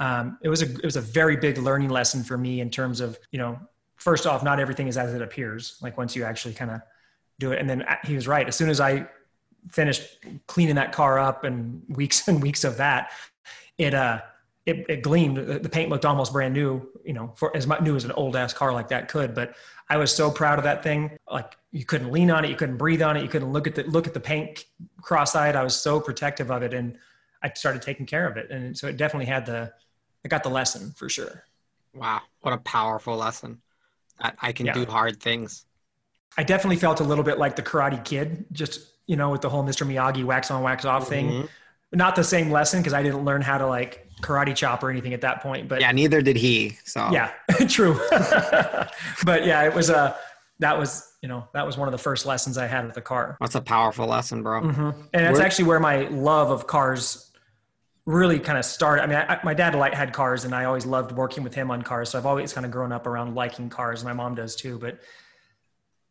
um, 0.00 0.38
it 0.42 0.48
was 0.48 0.62
a, 0.62 0.66
it 0.66 0.84
was 0.84 0.96
a 0.96 1.00
very 1.00 1.36
big 1.36 1.58
learning 1.58 1.90
lesson 1.90 2.24
for 2.24 2.36
me 2.36 2.60
in 2.60 2.70
terms 2.70 3.00
of, 3.00 3.18
you 3.30 3.38
know, 3.38 3.58
first 3.96 4.26
off, 4.26 4.42
not 4.42 4.60
everything 4.60 4.88
is 4.88 4.96
as 4.96 5.12
it 5.14 5.22
appears. 5.22 5.78
Like 5.82 5.96
once 5.96 6.14
you 6.14 6.24
actually 6.24 6.54
kind 6.54 6.70
of 6.70 6.80
do 7.38 7.52
it. 7.52 7.60
And 7.60 7.68
then 7.68 7.84
he 8.04 8.14
was 8.14 8.26
right. 8.28 8.46
As 8.46 8.56
soon 8.56 8.70
as 8.70 8.80
I 8.80 9.06
finished 9.70 10.24
cleaning 10.46 10.76
that 10.76 10.92
car 10.92 11.18
up 11.18 11.44
and 11.44 11.82
weeks 11.88 12.28
and 12.28 12.42
weeks 12.42 12.64
of 12.64 12.76
that, 12.78 13.12
it, 13.78 13.94
uh, 13.94 14.20
it, 14.64 14.84
it 14.88 15.02
gleamed. 15.02 15.36
The 15.36 15.68
paint 15.68 15.90
looked 15.90 16.04
almost 16.04 16.32
brand 16.32 16.52
new, 16.52 16.88
you 17.04 17.12
know, 17.12 17.32
for 17.36 17.56
as 17.56 17.68
much 17.68 17.82
new 17.82 17.94
as 17.94 18.04
an 18.04 18.10
old 18.12 18.34
ass 18.34 18.52
car 18.52 18.72
like 18.72 18.88
that 18.88 19.08
could. 19.08 19.32
But 19.32 19.54
I 19.88 19.96
was 19.96 20.12
so 20.12 20.28
proud 20.28 20.58
of 20.58 20.64
that 20.64 20.82
thing. 20.82 21.16
Like 21.30 21.56
you 21.70 21.84
couldn't 21.84 22.10
lean 22.10 22.32
on 22.32 22.44
it, 22.44 22.50
you 22.50 22.56
couldn't 22.56 22.76
breathe 22.76 23.00
on 23.00 23.16
it, 23.16 23.22
you 23.22 23.28
couldn't 23.28 23.52
look 23.52 23.68
at 23.68 23.76
the 23.76 23.84
look 23.84 24.08
at 24.08 24.14
the 24.14 24.20
paint 24.20 24.64
cross-eyed. 25.00 25.54
I 25.54 25.62
was 25.62 25.76
so 25.76 26.00
protective 26.00 26.50
of 26.50 26.64
it, 26.64 26.74
and 26.74 26.98
I 27.42 27.52
started 27.54 27.80
taking 27.80 28.06
care 28.06 28.26
of 28.26 28.36
it. 28.36 28.50
And 28.50 28.76
so 28.76 28.88
it 28.88 28.96
definitely 28.96 29.26
had 29.26 29.46
the, 29.46 29.72
I 30.24 30.28
got 30.28 30.42
the 30.42 30.48
lesson 30.48 30.92
for 30.96 31.08
sure. 31.08 31.44
Wow, 31.94 32.22
what 32.40 32.52
a 32.52 32.58
powerful 32.58 33.16
lesson! 33.16 33.60
That 34.20 34.36
I 34.40 34.52
can 34.52 34.66
yeah. 34.66 34.72
do 34.72 34.86
hard 34.86 35.20
things. 35.20 35.64
I 36.38 36.42
definitely 36.42 36.76
felt 36.76 37.00
a 37.00 37.04
little 37.04 37.24
bit 37.24 37.38
like 37.38 37.56
the 37.56 37.62
Karate 37.62 38.04
Kid, 38.04 38.46
just 38.52 38.88
you 39.06 39.16
know, 39.16 39.30
with 39.30 39.40
the 39.40 39.48
whole 39.48 39.64
Mr. 39.64 39.86
Miyagi 39.86 40.24
wax 40.24 40.50
on, 40.50 40.62
wax 40.62 40.84
off 40.84 41.08
thing. 41.08 41.28
Mm-hmm. 41.28 41.46
Not 41.92 42.16
the 42.16 42.24
same 42.24 42.50
lesson 42.50 42.80
because 42.80 42.92
I 42.92 43.02
didn't 43.02 43.24
learn 43.24 43.42
how 43.42 43.58
to 43.58 43.66
like 43.66 44.10
karate 44.20 44.54
chop 44.54 44.82
or 44.82 44.90
anything 44.90 45.14
at 45.14 45.20
that 45.20 45.40
point. 45.42 45.68
But 45.68 45.80
yeah, 45.80 45.92
neither 45.92 46.20
did 46.20 46.36
he. 46.36 46.78
So 46.84 47.08
yeah, 47.10 47.32
true. 47.68 47.98
but 49.24 49.46
yeah, 49.46 49.64
it 49.64 49.74
was 49.74 49.90
a 49.90 49.98
uh, 49.98 50.16
that 50.58 50.78
was 50.78 51.12
you 51.22 51.28
know 51.28 51.46
that 51.54 51.64
was 51.64 51.76
one 51.76 51.86
of 51.88 51.92
the 51.92 51.98
first 51.98 52.26
lessons 52.26 52.58
I 52.58 52.66
had 52.66 52.84
with 52.86 52.94
the 52.94 53.02
car. 53.02 53.36
That's 53.40 53.54
a 53.54 53.60
powerful 53.60 54.06
lesson, 54.06 54.42
bro. 54.42 54.62
Mm-hmm. 54.62 55.00
And 55.12 55.26
that's 55.26 55.38
actually 55.38 55.66
where 55.66 55.80
my 55.80 56.08
love 56.08 56.50
of 56.50 56.66
cars 56.66 57.25
really 58.06 58.38
kind 58.38 58.56
of 58.58 58.64
started. 58.64 59.02
I 59.02 59.06
mean, 59.06 59.18
I, 59.18 59.38
my 59.44 59.52
dad 59.52 59.74
had 59.94 60.12
cars, 60.12 60.44
and 60.44 60.54
I 60.54 60.64
always 60.64 60.86
loved 60.86 61.12
working 61.12 61.42
with 61.42 61.54
him 61.54 61.70
on 61.70 61.82
cars. 61.82 62.10
So 62.10 62.18
I've 62.18 62.26
always 62.26 62.52
kind 62.52 62.64
of 62.64 62.72
grown 62.72 62.92
up 62.92 63.06
around 63.06 63.34
liking 63.34 63.68
cars. 63.68 64.04
My 64.04 64.12
mom 64.12 64.34
does 64.34 64.56
too, 64.56 64.78
but 64.78 65.00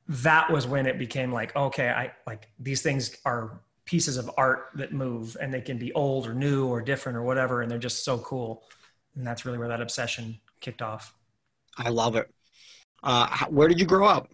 that 0.08 0.52
was 0.52 0.68
when 0.68 0.86
it 0.86 1.00
became 1.00 1.32
like 1.32 1.56
okay 1.56 1.90
i 1.90 2.12
like 2.28 2.48
these 2.60 2.82
things 2.82 3.18
are 3.26 3.60
pieces 3.86 4.18
of 4.18 4.30
art 4.38 4.70
that 4.76 4.94
move 4.94 5.36
and 5.42 5.54
they 5.54 5.62
can 5.62 5.78
be 5.78 5.92
old 5.94 6.28
or 6.28 6.34
new 6.34 6.68
or 6.68 6.82
different 6.82 7.18
or 7.18 7.24
whatever 7.24 7.62
and 7.62 7.72
they're 7.72 7.78
just 7.78 8.04
so 8.04 8.18
cool 8.20 8.64
and 9.16 9.26
that's 9.26 9.46
really 9.46 9.58
where 9.58 9.68
that 9.68 9.82
obsession 9.82 10.40
kicked 10.60 10.82
off 10.82 11.16
i 11.78 11.90
love 11.90 12.16
it 12.16 12.30
uh, 13.04 13.28
where 13.50 13.68
did 13.68 13.80
you 13.80 13.86
grow 13.86 14.06
up 14.06 14.30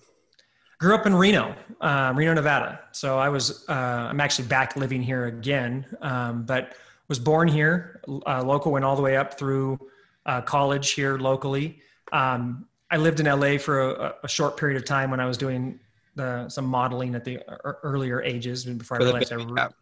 grew 0.77 0.93
up 0.93 1.05
in 1.05 1.15
reno 1.15 1.55
um, 1.79 2.17
reno 2.17 2.33
nevada 2.33 2.79
so 2.91 3.17
i 3.17 3.29
was 3.29 3.65
uh, 3.69 4.07
i'm 4.09 4.19
actually 4.19 4.47
back 4.47 4.75
living 4.75 5.01
here 5.01 5.27
again 5.27 5.85
um, 6.01 6.43
but 6.43 6.75
was 7.11 7.19
born 7.19 7.45
here 7.49 8.01
uh, 8.25 8.41
local 8.41 8.71
went 8.71 8.85
all 8.85 8.95
the 8.95 9.01
way 9.01 9.17
up 9.17 9.37
through 9.37 9.77
uh, 10.25 10.39
college 10.39 10.93
here 10.93 11.17
locally. 11.17 11.81
Um, 12.13 12.67
i 12.89 12.97
lived 12.97 13.19
in 13.19 13.25
la 13.25 13.57
for 13.57 13.75
a, 13.81 14.15
a 14.23 14.27
short 14.27 14.57
period 14.57 14.77
of 14.77 14.83
time 14.85 15.11
when 15.11 15.21
i 15.21 15.25
was 15.25 15.37
doing 15.37 15.79
the 16.15 16.47
some 16.49 16.65
modeling 16.65 17.15
at 17.15 17.23
the 17.23 17.39
earlier 17.83 18.21
ages 18.21 18.65
before 18.65 18.97
for 18.97 19.03
I 19.03 19.05
realized 19.05 19.33
I 19.33 19.43
gap. 19.55 19.73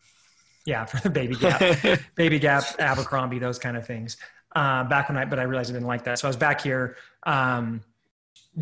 yeah 0.66 0.86
for 0.86 1.00
the 1.02 1.10
baby 1.10 1.36
gap. 1.36 2.02
Baby 2.16 2.40
gap 2.40 2.64
Abercrombie 2.80 3.40
those 3.40 3.60
kind 3.60 3.78
of 3.78 3.86
things. 3.86 4.18
Uh, 4.56 4.84
back 4.84 5.10
when 5.10 5.18
I 5.18 5.26
but 5.26 5.40
I 5.40 5.44
realized 5.44 5.72
I 5.72 5.74
didn't 5.74 5.88
like 5.88 6.04
that. 6.06 6.20
So 6.20 6.28
I 6.28 6.30
was 6.30 6.38
back 6.38 6.62
here 6.62 6.98
um, 7.26 7.82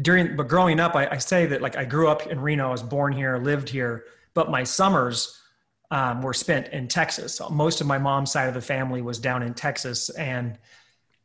during 0.02 0.36
but 0.36 0.48
growing 0.48 0.80
up 0.80 0.96
I, 0.96 1.08
I, 1.08 1.18
say 1.18 1.46
that 1.48 1.62
like 1.62 1.76
I 1.78 1.86
grew 1.86 2.08
up 2.08 2.28
in 2.28 2.40
Reno 2.40 2.68
I 2.68 2.72
was 2.72 2.84
born 2.84 3.14
here 3.14 3.38
lived 3.38 3.70
here 3.70 4.06
but 4.34 4.52
my 4.52 4.64
summers 4.64 5.40
um, 5.90 6.22
were 6.22 6.34
spent 6.34 6.68
in 6.70 6.88
Texas 6.88 7.40
most 7.50 7.80
of 7.80 7.88
my 7.88 7.98
mom's 7.98 8.32
side 8.32 8.48
of 8.48 8.54
the 8.54 8.62
family 8.62 9.02
was 9.02 9.20
down 9.20 9.42
in 9.42 9.54
Texas 9.54 10.10
and 10.10 10.58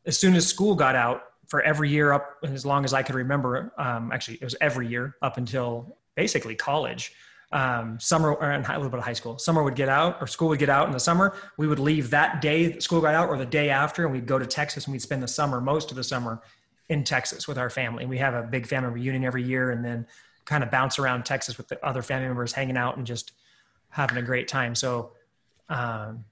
as 0.06 0.18
soon 0.18 0.34
as 0.34 0.46
school 0.46 0.74
got 0.74 0.94
out 0.94 1.22
for 1.52 1.60
every 1.62 1.90
year 1.90 2.12
up 2.12 2.38
as 2.44 2.64
long 2.64 2.82
as 2.82 2.94
I 2.94 3.02
could 3.02 3.14
remember. 3.14 3.74
Um, 3.76 4.10
actually, 4.10 4.38
it 4.38 4.44
was 4.44 4.56
every 4.62 4.88
year 4.88 5.16
up 5.20 5.36
until 5.36 5.98
basically 6.16 6.54
college. 6.54 7.12
Um, 7.52 8.00
summer 8.00 8.32
or 8.32 8.50
a 8.50 8.58
little 8.58 8.88
bit 8.88 8.96
of 8.98 9.04
high 9.04 9.12
school. 9.12 9.36
Summer 9.36 9.62
would 9.62 9.74
get 9.74 9.90
out, 9.90 10.16
or 10.22 10.26
school 10.26 10.48
would 10.48 10.58
get 10.58 10.70
out 10.70 10.86
in 10.86 10.92
the 10.94 10.98
summer. 10.98 11.36
We 11.58 11.66
would 11.66 11.78
leave 11.78 12.08
that 12.08 12.40
day 12.40 12.68
that 12.68 12.82
school 12.82 13.02
got 13.02 13.14
out, 13.14 13.28
or 13.28 13.36
the 13.36 13.44
day 13.44 13.68
after, 13.68 14.04
and 14.04 14.12
we'd 14.14 14.24
go 14.24 14.38
to 14.38 14.46
Texas 14.46 14.86
and 14.86 14.92
we'd 14.92 15.02
spend 15.02 15.22
the 15.22 15.28
summer, 15.28 15.60
most 15.60 15.90
of 15.90 15.98
the 15.98 16.02
summer, 16.02 16.40
in 16.88 17.04
Texas 17.04 17.46
with 17.46 17.58
our 17.58 17.68
family. 17.68 18.06
We 18.06 18.16
have 18.16 18.32
a 18.32 18.42
big 18.42 18.66
family 18.66 18.88
reunion 18.92 19.22
every 19.22 19.42
year, 19.42 19.70
and 19.70 19.84
then 19.84 20.06
kind 20.46 20.64
of 20.64 20.70
bounce 20.70 20.98
around 20.98 21.26
Texas 21.26 21.58
with 21.58 21.68
the 21.68 21.84
other 21.86 22.00
family 22.00 22.26
members, 22.26 22.54
hanging 22.54 22.78
out 22.78 22.96
and 22.96 23.06
just 23.06 23.32
having 23.92 24.18
a 24.18 24.22
great 24.22 24.48
time. 24.48 24.74
So 24.74 25.12
um, 25.68 26.24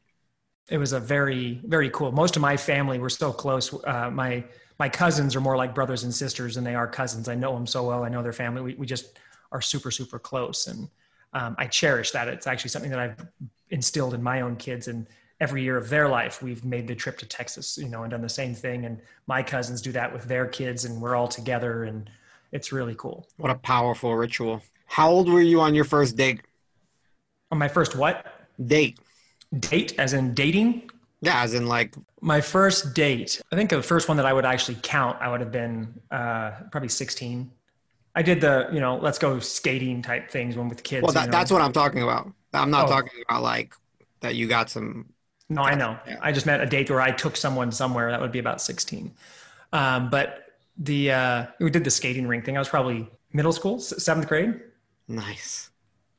it 0.69 0.79
was 0.79 0.93
a 0.93 1.01
very, 1.01 1.61
very 1.65 1.89
cool. 1.91 2.13
Most 2.13 2.37
of 2.37 2.43
my 2.43 2.57
family 2.57 2.99
were 2.99 3.09
so 3.09 3.33
close. 3.33 3.73
Uh, 3.85 4.11
my 4.11 4.45
my 4.79 4.89
cousins 4.89 5.37
are 5.37 5.41
more 5.41 5.57
like 5.57 5.75
brothers 5.75 6.05
and 6.05 6.15
sisters 6.15 6.55
than 6.55 6.65
they 6.65 6.75
are 6.75 6.89
cousins. 6.89 7.29
I 7.29 7.35
know 7.35 7.53
them 7.55 7.67
so 7.67 7.87
well. 7.87 8.03
I 8.03 8.09
know 8.09 8.23
their 8.23 8.33
family. 8.33 8.63
We 8.63 8.75
we 8.75 8.87
just 8.87 9.19
are 9.53 9.61
super 9.61 9.91
super 9.91 10.19
close 10.19 10.67
and 10.67 10.89
um, 11.33 11.55
i 11.59 11.67
cherish 11.67 12.11
that 12.11 12.29
it's 12.29 12.47
actually 12.47 12.71
something 12.71 12.91
that 12.91 12.99
i've 12.99 13.27
instilled 13.71 14.15
in 14.15 14.23
my 14.23 14.41
own 14.41 14.57
kids 14.57 14.89
and 14.89 15.07
every 15.41 15.63
year 15.63 15.77
of 15.77 15.89
their 15.89 16.09
life 16.09 16.43
we've 16.43 16.65
made 16.65 16.87
the 16.87 16.95
trip 16.95 17.19
to 17.19 17.27
texas 17.27 17.79
you 17.79 17.89
know 17.89 18.03
and 18.03 18.11
done 18.11 18.23
the 18.23 18.29
same 18.29 18.55
thing 18.55 18.85
and 18.85 19.01
my 19.27 19.43
cousins 19.43 19.81
do 19.81 19.93
that 19.93 20.13
with 20.13 20.25
their 20.25 20.47
kids 20.47 20.85
and 20.85 21.01
we're 21.01 21.17
all 21.17 21.29
together 21.29 21.85
and 21.85 22.11
it's 22.53 22.73
really 22.73 22.95
cool 22.97 23.27
what 23.37 23.51
a 23.51 23.57
powerful 23.57 24.15
ritual 24.15 24.63
how 24.87 25.11
old 25.11 25.29
were 25.29 25.41
you 25.41 25.61
on 25.61 25.75
your 25.75 25.85
first 25.85 26.17
date 26.17 26.41
on 27.51 27.59
my 27.59 27.69
first 27.69 27.97
what 27.97 28.27
date 28.67 28.99
date 29.59 29.95
as 29.99 30.13
in 30.13 30.35
dating 30.35 30.91
yeah 31.21 31.43
as 31.43 31.55
in 31.55 31.67
like 31.67 31.95
my 32.21 32.41
first 32.41 32.95
date 32.95 33.41
i 33.53 33.57
think 33.57 33.71
the 33.71 33.83
first 33.83 34.09
one 34.09 34.17
that 34.17 34.27
i 34.27 34.33
would 34.33 34.45
actually 34.45 34.77
count 34.83 35.17
i 35.21 35.29
would 35.29 35.41
have 35.41 35.53
been 35.53 35.93
uh, 36.11 36.53
probably 36.71 36.89
16 36.89 37.51
I 38.15 38.23
did 38.23 38.41
the, 38.41 38.69
you 38.73 38.81
know, 38.81 38.97
let's 38.97 39.19
go 39.19 39.39
skating 39.39 40.03
type 40.03 40.31
things 40.31 40.57
when 40.57 40.69
with 40.69 40.83
kids. 40.83 41.05
Well, 41.05 41.13
that, 41.13 41.21
you 41.21 41.27
know? 41.27 41.33
that's 41.33 41.53
what 41.53 41.63
I'm 41.63 41.73
talking 41.73 42.03
about. 42.03 42.31
I'm 42.53 42.71
not 42.71 42.87
oh. 42.87 42.91
talking 42.91 43.23
about 43.29 43.43
like 43.43 43.75
that 44.21 44.35
you 44.35 44.49
got 44.49 44.69
some. 44.69 45.13
No, 45.49 45.63
I 45.63 45.75
know. 45.75 45.99
Yeah. 46.07 46.17
I 46.21 46.33
just 46.33 46.47
meant 46.47 46.63
a 46.63 46.67
date 46.67 46.91
where 46.91 47.01
I 47.01 47.13
took 47.13 47.37
someone 47.37 47.73
somewhere. 47.73 48.11
That 48.11 48.21
would 48.21 48.33
be 48.33 48.39
about 48.39 48.61
16. 48.61 49.13
Um, 49.73 50.11
but 50.11 50.47
the 50.79 51.13
uh, 51.13 51.47
we 51.61 51.71
did 51.71 51.85
the 51.85 51.91
skating 51.91 52.27
rink 52.27 52.45
thing. 52.45 52.57
I 52.57 52.61
was 52.61 52.69
probably 52.69 53.09
middle 53.33 53.53
school, 53.53 53.79
seventh 53.79 54.27
grade. 54.29 54.61
Nice. 55.07 55.70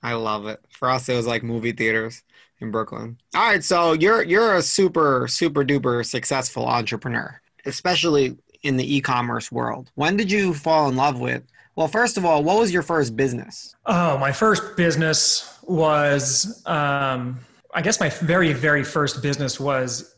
I 0.03 0.13
love 0.13 0.47
it. 0.47 0.59
For 0.69 0.89
us, 0.89 1.07
it 1.09 1.15
was 1.15 1.27
like 1.27 1.43
movie 1.43 1.71
theaters 1.71 2.23
in 2.59 2.71
Brooklyn. 2.71 3.17
All 3.35 3.41
right, 3.41 3.63
so 3.63 3.93
you're 3.93 4.23
you're 4.23 4.55
a 4.55 4.61
super 4.61 5.27
super 5.27 5.63
duper 5.63 6.05
successful 6.05 6.67
entrepreneur, 6.67 7.39
especially 7.65 8.37
in 8.63 8.77
the 8.77 8.95
e-commerce 8.95 9.51
world. 9.51 9.91
When 9.95 10.17
did 10.17 10.31
you 10.31 10.53
fall 10.53 10.87
in 10.89 10.95
love 10.95 11.19
with 11.19 11.43
well, 11.75 11.87
first 11.87 12.17
of 12.17 12.25
all, 12.25 12.43
what 12.43 12.59
was 12.59 12.73
your 12.73 12.81
first 12.81 13.15
business? 13.15 13.75
Oh, 13.85 14.17
my 14.17 14.31
first 14.31 14.75
business 14.75 15.59
was, 15.63 16.63
um, 16.65 17.39
I 17.73 17.81
guess 17.81 17.99
my 17.99 18.09
very, 18.09 18.51
very 18.51 18.83
first 18.83 19.21
business 19.21 19.59
was 19.59 20.15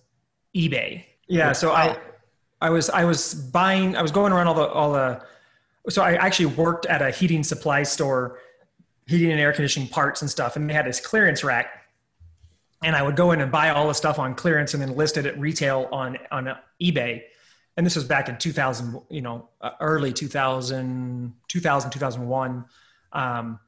eBay. 0.56 1.06
Yeah. 1.28 1.52
So 1.52 1.72
I, 1.72 1.98
I 2.60 2.70
was, 2.70 2.90
I 2.90 3.06
was 3.06 3.36
buying, 3.36 3.96
I 3.96 4.02
was 4.02 4.12
going 4.12 4.34
around 4.34 4.48
all 4.48 4.56
the, 4.56 4.68
all 4.68 4.94
the, 4.94 5.24
so 5.90 6.02
I 6.02 6.14
actually 6.16 6.48
worked 6.48 6.86
at 6.88 7.02
a 7.02 7.12
heating 7.12 7.44
supply 7.44 7.84
store, 7.84 8.40
heating 9.08 9.32
and 9.32 9.40
air 9.40 9.54
conditioning 9.54 9.90
parts 9.90 10.22
and 10.22 10.30
stuff. 10.30 10.56
And 10.56 10.70
they 10.70 10.74
had 10.74 10.86
this 10.86 11.00
clearance 11.00 11.44
rack 11.44 11.84
and 12.84 12.96
I 12.96 13.02
would 13.02 13.16
go 13.16 13.32
in 13.32 13.42
and 13.42 13.52
buy 13.52 13.70
all 13.70 13.88
the 13.88 13.94
stuff 13.94 14.20
on 14.20 14.36
clearance 14.36 14.74
and 14.74 14.82
then 14.82 14.96
list 14.96 15.18
it 15.18 15.26
at 15.26 15.40
retail 15.40 15.88
on, 15.92 16.18
on 16.32 16.56
eBay 16.82 17.24
and 17.78 17.86
this 17.86 17.96
was 17.96 18.06
back 18.06 18.30
in 18.30 18.38
2000 18.38 19.02
you 19.10 19.22
know 19.22 19.50
uh, 19.62 19.72
early 19.80 20.14
2000 20.14 21.34
2000 21.48 21.92
2001 21.92 22.66
um, 23.14 23.60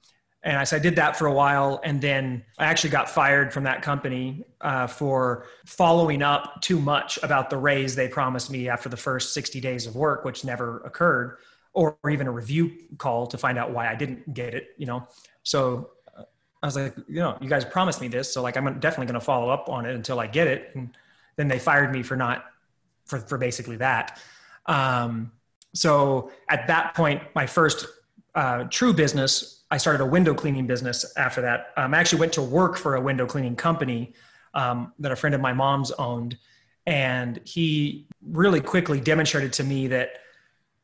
and 0.43 0.57
I, 0.57 0.63
so 0.63 0.75
I 0.75 0.79
did 0.79 0.95
that 0.97 1.17
for 1.17 1.25
a 1.27 1.33
while 1.33 1.79
and 1.83 1.99
then 1.99 2.43
i 2.57 2.65
actually 2.65 2.91
got 2.91 3.09
fired 3.09 3.53
from 3.53 3.63
that 3.63 3.81
company 3.81 4.43
uh, 4.61 4.87
for 4.87 5.47
following 5.65 6.21
up 6.21 6.61
too 6.61 6.79
much 6.79 7.17
about 7.23 7.49
the 7.49 7.57
raise 7.57 7.95
they 7.95 8.07
promised 8.07 8.51
me 8.51 8.69
after 8.69 8.89
the 8.89 8.97
first 8.97 9.33
60 9.33 9.59
days 9.59 9.87
of 9.87 9.95
work 9.95 10.25
which 10.25 10.43
never 10.43 10.79
occurred 10.79 11.37
or, 11.75 11.97
even 12.09 12.27
a 12.27 12.31
review 12.31 12.71
call 12.97 13.27
to 13.27 13.37
find 13.37 13.57
out 13.57 13.71
why 13.71 13.91
i 13.91 13.95
didn't 13.95 14.33
get 14.33 14.53
it 14.53 14.69
you 14.77 14.85
know 14.85 15.07
so 15.43 15.91
uh, 16.17 16.23
i 16.63 16.65
was 16.65 16.75
like 16.75 16.95
you 17.07 17.19
know 17.19 17.37
you 17.41 17.49
guys 17.49 17.63
promised 17.63 18.01
me 18.01 18.07
this 18.07 18.33
so 18.33 18.41
like 18.41 18.57
i'm 18.57 18.65
definitely 18.79 19.05
going 19.05 19.19
to 19.19 19.25
follow 19.25 19.49
up 19.49 19.69
on 19.69 19.85
it 19.85 19.93
until 19.93 20.19
i 20.19 20.27
get 20.27 20.47
it 20.47 20.71
and 20.75 20.97
then 21.35 21.47
they 21.47 21.59
fired 21.59 21.91
me 21.91 22.01
for 22.01 22.15
not 22.15 22.45
for, 23.05 23.19
for 23.19 23.37
basically 23.37 23.77
that. 23.77 24.19
Um, 24.65 25.31
so 25.73 26.31
at 26.49 26.67
that 26.67 26.95
point, 26.95 27.21
my 27.35 27.45
first 27.45 27.85
uh, 28.33 28.65
true 28.65 28.93
business, 28.93 29.63
I 29.71 29.77
started 29.77 30.01
a 30.01 30.05
window 30.05 30.33
cleaning 30.33 30.67
business 30.67 31.05
after 31.17 31.41
that. 31.41 31.67
Um, 31.77 31.93
I 31.93 31.97
actually 31.99 32.19
went 32.19 32.33
to 32.33 32.41
work 32.41 32.77
for 32.77 32.95
a 32.95 33.01
window 33.01 33.25
cleaning 33.25 33.55
company 33.55 34.13
um, 34.53 34.93
that 34.99 35.11
a 35.11 35.15
friend 35.15 35.35
of 35.35 35.41
my 35.41 35.53
mom's 35.53 35.91
owned. 35.91 36.37
And 36.87 37.41
he 37.45 38.07
really 38.21 38.61
quickly 38.61 38.99
demonstrated 38.99 39.51
to 39.53 39.63
me 39.63 39.87
that 39.87 40.19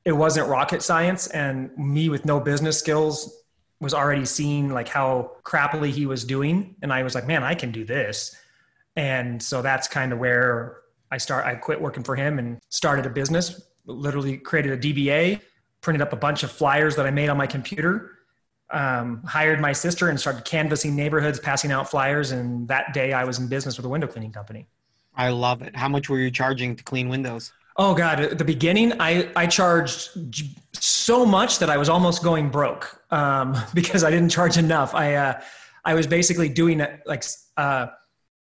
it 0.06 0.12
wasn't 0.12 0.48
rocket 0.48 0.82
science 0.82 1.28
and 1.28 1.76
me 1.78 2.10
with 2.10 2.26
no 2.26 2.40
business 2.40 2.78
skills 2.78 3.44
was 3.80 3.94
already 3.94 4.26
seeing 4.26 4.70
like 4.70 4.88
how 4.88 5.32
crappily 5.44 5.90
he 5.90 6.06
was 6.06 6.24
doing. 6.24 6.76
And 6.82 6.94
I 6.94 7.04
was 7.04 7.16
like, 7.16 7.26
man, 7.26 7.44
I 7.44 7.56
can 7.56 7.72
do 7.72 7.84
this. 7.84 8.36
And 8.96 9.42
so 9.42 9.62
that's 9.62 9.88
kind 9.88 10.14
of 10.14 10.20
where 10.20 10.82
I 11.12 11.18
start, 11.18 11.46
I 11.46 11.56
quit 11.56 11.82
working 11.82 12.04
for 12.04 12.16
him 12.16 12.40
and 12.40 12.60
started 12.70 13.06
a 13.06 13.10
business, 13.10 13.62
literally 13.86 14.38
created 14.38 14.74
a 14.74 14.78
DBA, 14.78 15.42
printed 15.82 16.02
up 16.02 16.14
a 16.14 16.18
bunch 16.18 16.44
of 16.44 16.52
flyers 16.52 16.96
that 16.96 17.06
I 17.06 17.12
made 17.12 17.30
on 17.30 17.38
my 17.38 17.48
computer 17.48 18.12
um, 18.72 19.22
hired 19.24 19.60
my 19.60 19.74
sister 19.74 20.10
and 20.10 20.20
started 20.20 20.46
canvassing 20.46 20.96
neighborhoods, 20.96 21.40
passing 21.40 21.72
out 21.72 21.90
flyers. 21.90 22.32
And 22.32 22.68
that 22.68 22.94
day 22.94 23.14
I 23.14 23.24
was 23.24 23.40
in 23.40 23.48
business 23.48 23.78
with 23.78 23.86
a 23.86 23.90
window 23.90 24.08
cleaning 24.08 24.32
company. 24.32 24.68
I 25.16 25.30
love 25.30 25.62
it. 25.62 25.76
How 25.76 25.90
much 25.90 26.10
were 26.10 26.20
you 26.20 26.32
charging 26.32 26.76
to 26.76 26.84
clean 26.84 27.10
windows? 27.10 27.52
Oh 27.78 27.94
God, 27.94 28.20
at 28.20 28.38
the 28.38 28.46
beginning, 28.46 28.94
I, 29.00 29.30
I 29.36 29.48
charged 29.48 30.10
so 30.74 31.26
much 31.26 31.60
that 31.60 31.70
I 31.70 31.78
was 31.78 31.90
almost 31.90 32.24
going 32.24 32.50
broke 32.50 33.02
um, 33.12 33.56
because 33.74 34.04
I 34.04 34.12
didn't 34.12 34.30
charge 34.30 34.58
enough. 34.58 34.94
I, 34.94 35.16
uh, 35.16 35.42
I 35.86 35.94
was 35.94 36.06
basically 36.06 36.50
doing 36.50 36.86
like 37.06 37.24
uh, 37.58 37.88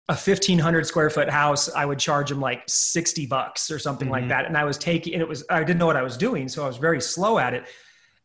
a 0.09 0.15
1500 0.15 0.87
square 0.87 1.11
foot 1.11 1.31
house. 1.31 1.73
I 1.73 1.85
would 1.87 1.99
charge 1.99 2.29
them 2.29 2.41
like 2.41 2.63
60 2.67 3.27
bucks 3.27 3.71
or 3.71 3.79
something 3.79 4.07
mm-hmm. 4.07 4.13
like 4.13 4.29
that. 4.29 4.47
And 4.47 4.57
I 4.57 4.65
was 4.65 4.79
taking, 4.79 5.15
and 5.15 5.23
it 5.23 5.29
was, 5.29 5.45
I 5.49 5.61
didn't 5.61 5.79
know 5.79 5.87
what 5.87 5.97
I 5.97 6.03
was 6.03 6.17
doing. 6.17 6.49
So 6.49 6.65
I 6.65 6.67
was 6.67 6.77
very 6.77 7.01
slow 7.01 7.39
at 7.39 7.55
it 7.55 7.65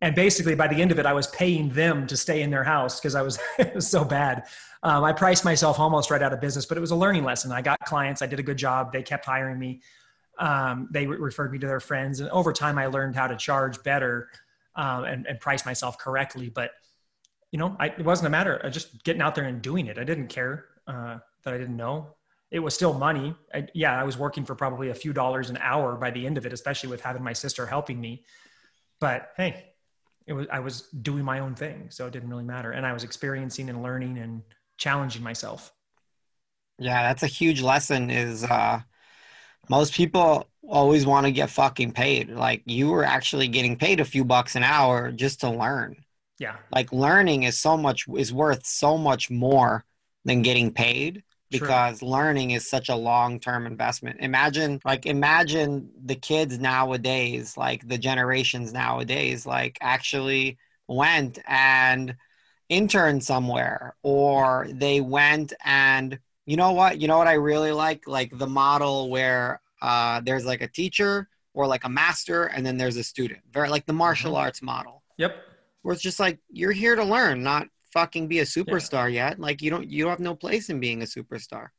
and 0.02 0.16
basically 0.16 0.56
by 0.56 0.68
the 0.68 0.76
end 0.76 0.92
of 0.92 1.00
it 1.00 1.06
i 1.06 1.14
was 1.14 1.28
paying 1.28 1.70
them 1.70 2.08
to 2.08 2.16
stay 2.16 2.42
in 2.42 2.50
their 2.50 2.64
house 2.64 3.00
because 3.00 3.16
i 3.16 3.22
was 3.22 3.40
it 3.60 3.74
was 3.76 3.88
so 3.88 4.04
bad 4.04 4.44
um, 4.84 5.04
i 5.04 5.14
priced 5.14 5.46
myself 5.46 5.80
almost 5.80 6.12
right 6.12 6.22
out 6.22 6.34
of 6.34 6.42
business 6.42 6.66
but 6.66 6.78
it 6.78 6.82
was 6.82 6.92
a 6.92 6.96
learning 6.96 7.24
lesson 7.24 7.52
i 7.52 7.62
got 7.62 7.80
clients 7.82 8.22
i 8.22 8.28
did 8.28 8.40
a 8.40 8.44
good 8.44 8.58
job 8.58 8.92
they 8.92 9.04
kept 9.04 9.26
hiring 9.26 9.60
me 9.60 9.82
um, 10.40 10.88
they 10.92 11.06
re- 11.06 11.18
referred 11.18 11.52
me 11.52 11.60
to 11.60 11.68
their 11.68 11.80
friends 11.80 12.20
and 12.20 12.30
over 12.30 12.52
time 12.52 12.78
i 12.78 12.86
learned 12.86 13.16
how 13.16 13.28
to 13.28 13.36
charge 13.36 13.82
better 13.84 14.30
um, 14.76 15.04
and, 15.04 15.28
and, 15.28 15.40
price 15.40 15.66
myself 15.66 15.98
correctly 15.98 16.50
but 16.50 16.72
you 17.52 17.60
know 17.60 17.76
I, 17.80 17.88
it 17.88 18.06
wasn't 18.06 18.28
a 18.28 18.30
matter 18.30 18.56
of 18.58 18.72
just 18.72 19.04
getting 19.04 19.22
out 19.22 19.36
there 19.36 19.46
and 19.46 19.62
doing 19.62 19.88
it 19.88 19.98
i 19.98 20.04
didn't 20.04 20.28
care 20.28 20.66
uh, 20.88 21.18
that 21.44 21.54
i 21.54 21.58
didn't 21.58 21.78
know 21.78 22.16
it 22.52 22.60
was 22.60 22.74
still 22.74 22.94
money 22.94 23.36
I, 23.54 23.68
yeah 23.74 24.00
i 24.00 24.04
was 24.04 24.18
working 24.18 24.46
for 24.46 24.56
probably 24.56 24.90
a 24.90 24.96
few 24.96 25.14
dollars 25.14 25.50
an 25.50 25.58
hour 25.58 25.96
by 25.96 26.12
the 26.12 26.26
end 26.26 26.38
of 26.38 26.46
it 26.46 26.54
especially 26.54 26.90
with 26.90 27.02
having 27.02 27.24
my 27.24 27.34
sister 27.34 27.66
helping 27.66 28.00
me 28.00 28.24
but 29.00 29.32
hey 29.38 29.70
it 30.30 30.34
was 30.34 30.48
I 30.52 30.60
was 30.60 30.82
doing 31.02 31.26
my 31.26 31.40
own 31.40 31.56
thing, 31.56 31.88
so 31.90 32.06
it 32.06 32.14
didn't 32.14 32.30
really 32.30 32.44
matter, 32.44 32.72
and 32.72 32.86
I 32.86 32.94
was 32.94 33.04
experiencing 33.04 33.68
and 33.68 33.82
learning 33.82 34.20
and 34.20 34.44
challenging 34.78 35.24
myself. 35.24 35.74
Yeah, 36.78 37.02
that's 37.02 37.24
a 37.24 37.28
huge 37.28 37.62
lesson. 37.62 38.12
Is 38.12 38.44
uh, 38.44 38.82
most 39.68 39.94
people 39.94 40.48
always 40.68 41.06
want 41.06 41.26
to 41.26 41.32
get 41.32 41.50
fucking 41.50 41.92
paid. 41.92 42.30
Like 42.30 42.64
you 42.66 42.90
were 42.90 43.04
actually 43.04 43.48
getting 43.48 43.76
paid 43.76 44.00
a 44.00 44.06
few 44.06 44.24
bucks 44.24 44.56
an 44.56 44.64
hour 44.64 45.12
just 45.12 45.42
to 45.42 45.50
learn. 45.50 45.98
Yeah, 46.38 46.56
like 46.72 46.92
learning 46.92 47.44
is 47.44 47.60
so 47.60 47.78
much 47.78 48.06
is 48.16 48.34
worth 48.34 48.66
so 48.66 48.98
much 48.98 49.30
more 49.30 49.84
than 50.26 50.42
getting 50.42 50.72
paid 50.72 51.24
because 51.52 52.00
True. 52.00 52.10
learning 52.10 52.52
is 52.52 52.70
such 52.70 52.90
a 52.90 52.96
long-term 52.96 53.66
investment 53.66 54.20
imagine 54.20 54.80
like 54.86 55.06
imagine 55.06 55.90
the 56.06 56.16
kids 56.16 56.60
nowadays 56.60 57.58
like 57.58 57.88
the 57.88 57.98
generations 57.98 58.72
nowadays 58.72 59.46
like 59.46 59.78
actually 59.82 60.58
went 60.88 61.40
and 61.48 62.16
interned 62.70 63.24
somewhere 63.24 63.96
or 64.04 64.68
they 64.72 65.02
went 65.02 65.54
and 65.66 66.20
you 66.50 66.58
know 66.58 66.72
what 66.72 67.00
you 67.00 67.08
know 67.08 67.18
what 67.18 67.28
i 67.28 67.34
really 67.34 67.72
like 67.72 68.08
like 68.08 68.36
the 68.38 68.48
model 68.48 69.10
where 69.10 69.62
uh, 69.82 70.20
there's 70.26 70.46
like 70.46 70.62
a 70.62 70.68
teacher 70.68 71.30
or 71.54 71.66
like 71.66 71.86
a 71.86 71.90
master 71.90 72.46
and 72.46 72.66
then 72.66 72.76
there's 72.76 72.98
a 72.98 73.04
student 73.04 73.40
very 73.52 73.70
like 73.70 73.86
the 73.86 73.94
martial 73.94 74.32
mm-hmm. 74.32 74.42
arts 74.42 74.62
model 74.62 75.04
yep 75.18 75.38
where 75.82 75.94
it's 75.94 76.02
just 76.04 76.20
like 76.20 76.40
you're 76.50 76.72
here 76.72 76.96
to 76.96 77.04
learn 77.04 77.42
not 77.42 77.68
fucking 77.92 78.28
be 78.28 78.40
a 78.40 78.44
superstar 78.44 79.12
yeah. 79.12 79.30
yet. 79.30 79.40
Like 79.40 79.62
you 79.62 79.70
don't 79.70 79.90
you 79.90 80.08
have 80.08 80.20
no 80.20 80.36
place 80.36 80.70
in 80.70 80.80
being 80.80 81.02
a 81.02 81.06
superstar. 81.06 81.70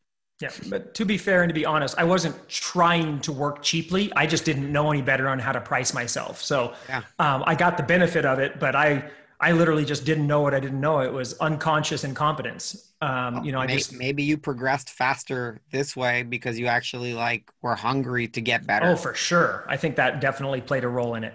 Yeah, 0.41 0.51
but 0.71 0.95
to 0.95 1.05
be 1.05 1.19
fair 1.19 1.43
and 1.43 1.51
to 1.51 1.55
be 1.55 1.67
honest, 1.67 1.99
I 1.99 2.05
wasn't 2.05 2.49
trying 2.49 3.21
to 3.21 3.33
work 3.33 3.63
cheaply. 3.63 4.11
I 4.17 4.27
just 4.27 4.47
didn't 4.47 4.73
know 4.73 4.91
any 4.91 5.03
better 5.03 5.29
on 5.29 5.39
how 5.39 5.53
to 5.53 5.61
price 5.61 5.93
myself. 5.93 6.41
So 6.41 6.73
yeah. 6.89 7.03
um, 7.19 7.45
I 7.47 7.55
got 7.55 7.77
the 7.77 7.83
benefit 7.83 8.25
of 8.25 8.39
it, 8.39 8.59
but 8.59 8.75
I 8.75 9.11
I 9.41 9.53
literally 9.53 9.85
just 9.85 10.05
didn't 10.05 10.27
know 10.27 10.41
what 10.43 10.55
I 10.55 10.61
didn't 10.61 10.81
know. 10.81 11.01
It 11.01 11.13
was 11.13 11.39
unconscious 11.39 12.05
incompetence. 12.05 12.93
Um, 13.01 13.35
well, 13.35 13.47
you 13.47 13.53
know, 13.53 13.61
I 13.61 13.67
maybe, 13.67 13.79
just 13.79 13.93
maybe 13.95 14.23
you 14.23 14.37
progressed 14.37 14.91
faster 14.91 15.61
this 15.73 15.97
way 15.97 16.23
because 16.23 16.59
you 16.59 16.67
actually 16.67 17.15
like 17.15 17.51
were 17.63 17.75
hungry 17.75 18.29
to 18.29 18.41
get 18.41 18.67
better. 18.67 18.87
Oh, 18.87 18.97
for 18.97 19.15
sure. 19.15 19.65
I 19.69 19.77
think 19.77 19.97
that 19.97 20.21
definitely 20.21 20.61
played 20.61 20.85
a 20.85 20.89
role 20.89 21.15
in 21.15 21.25
it 21.25 21.35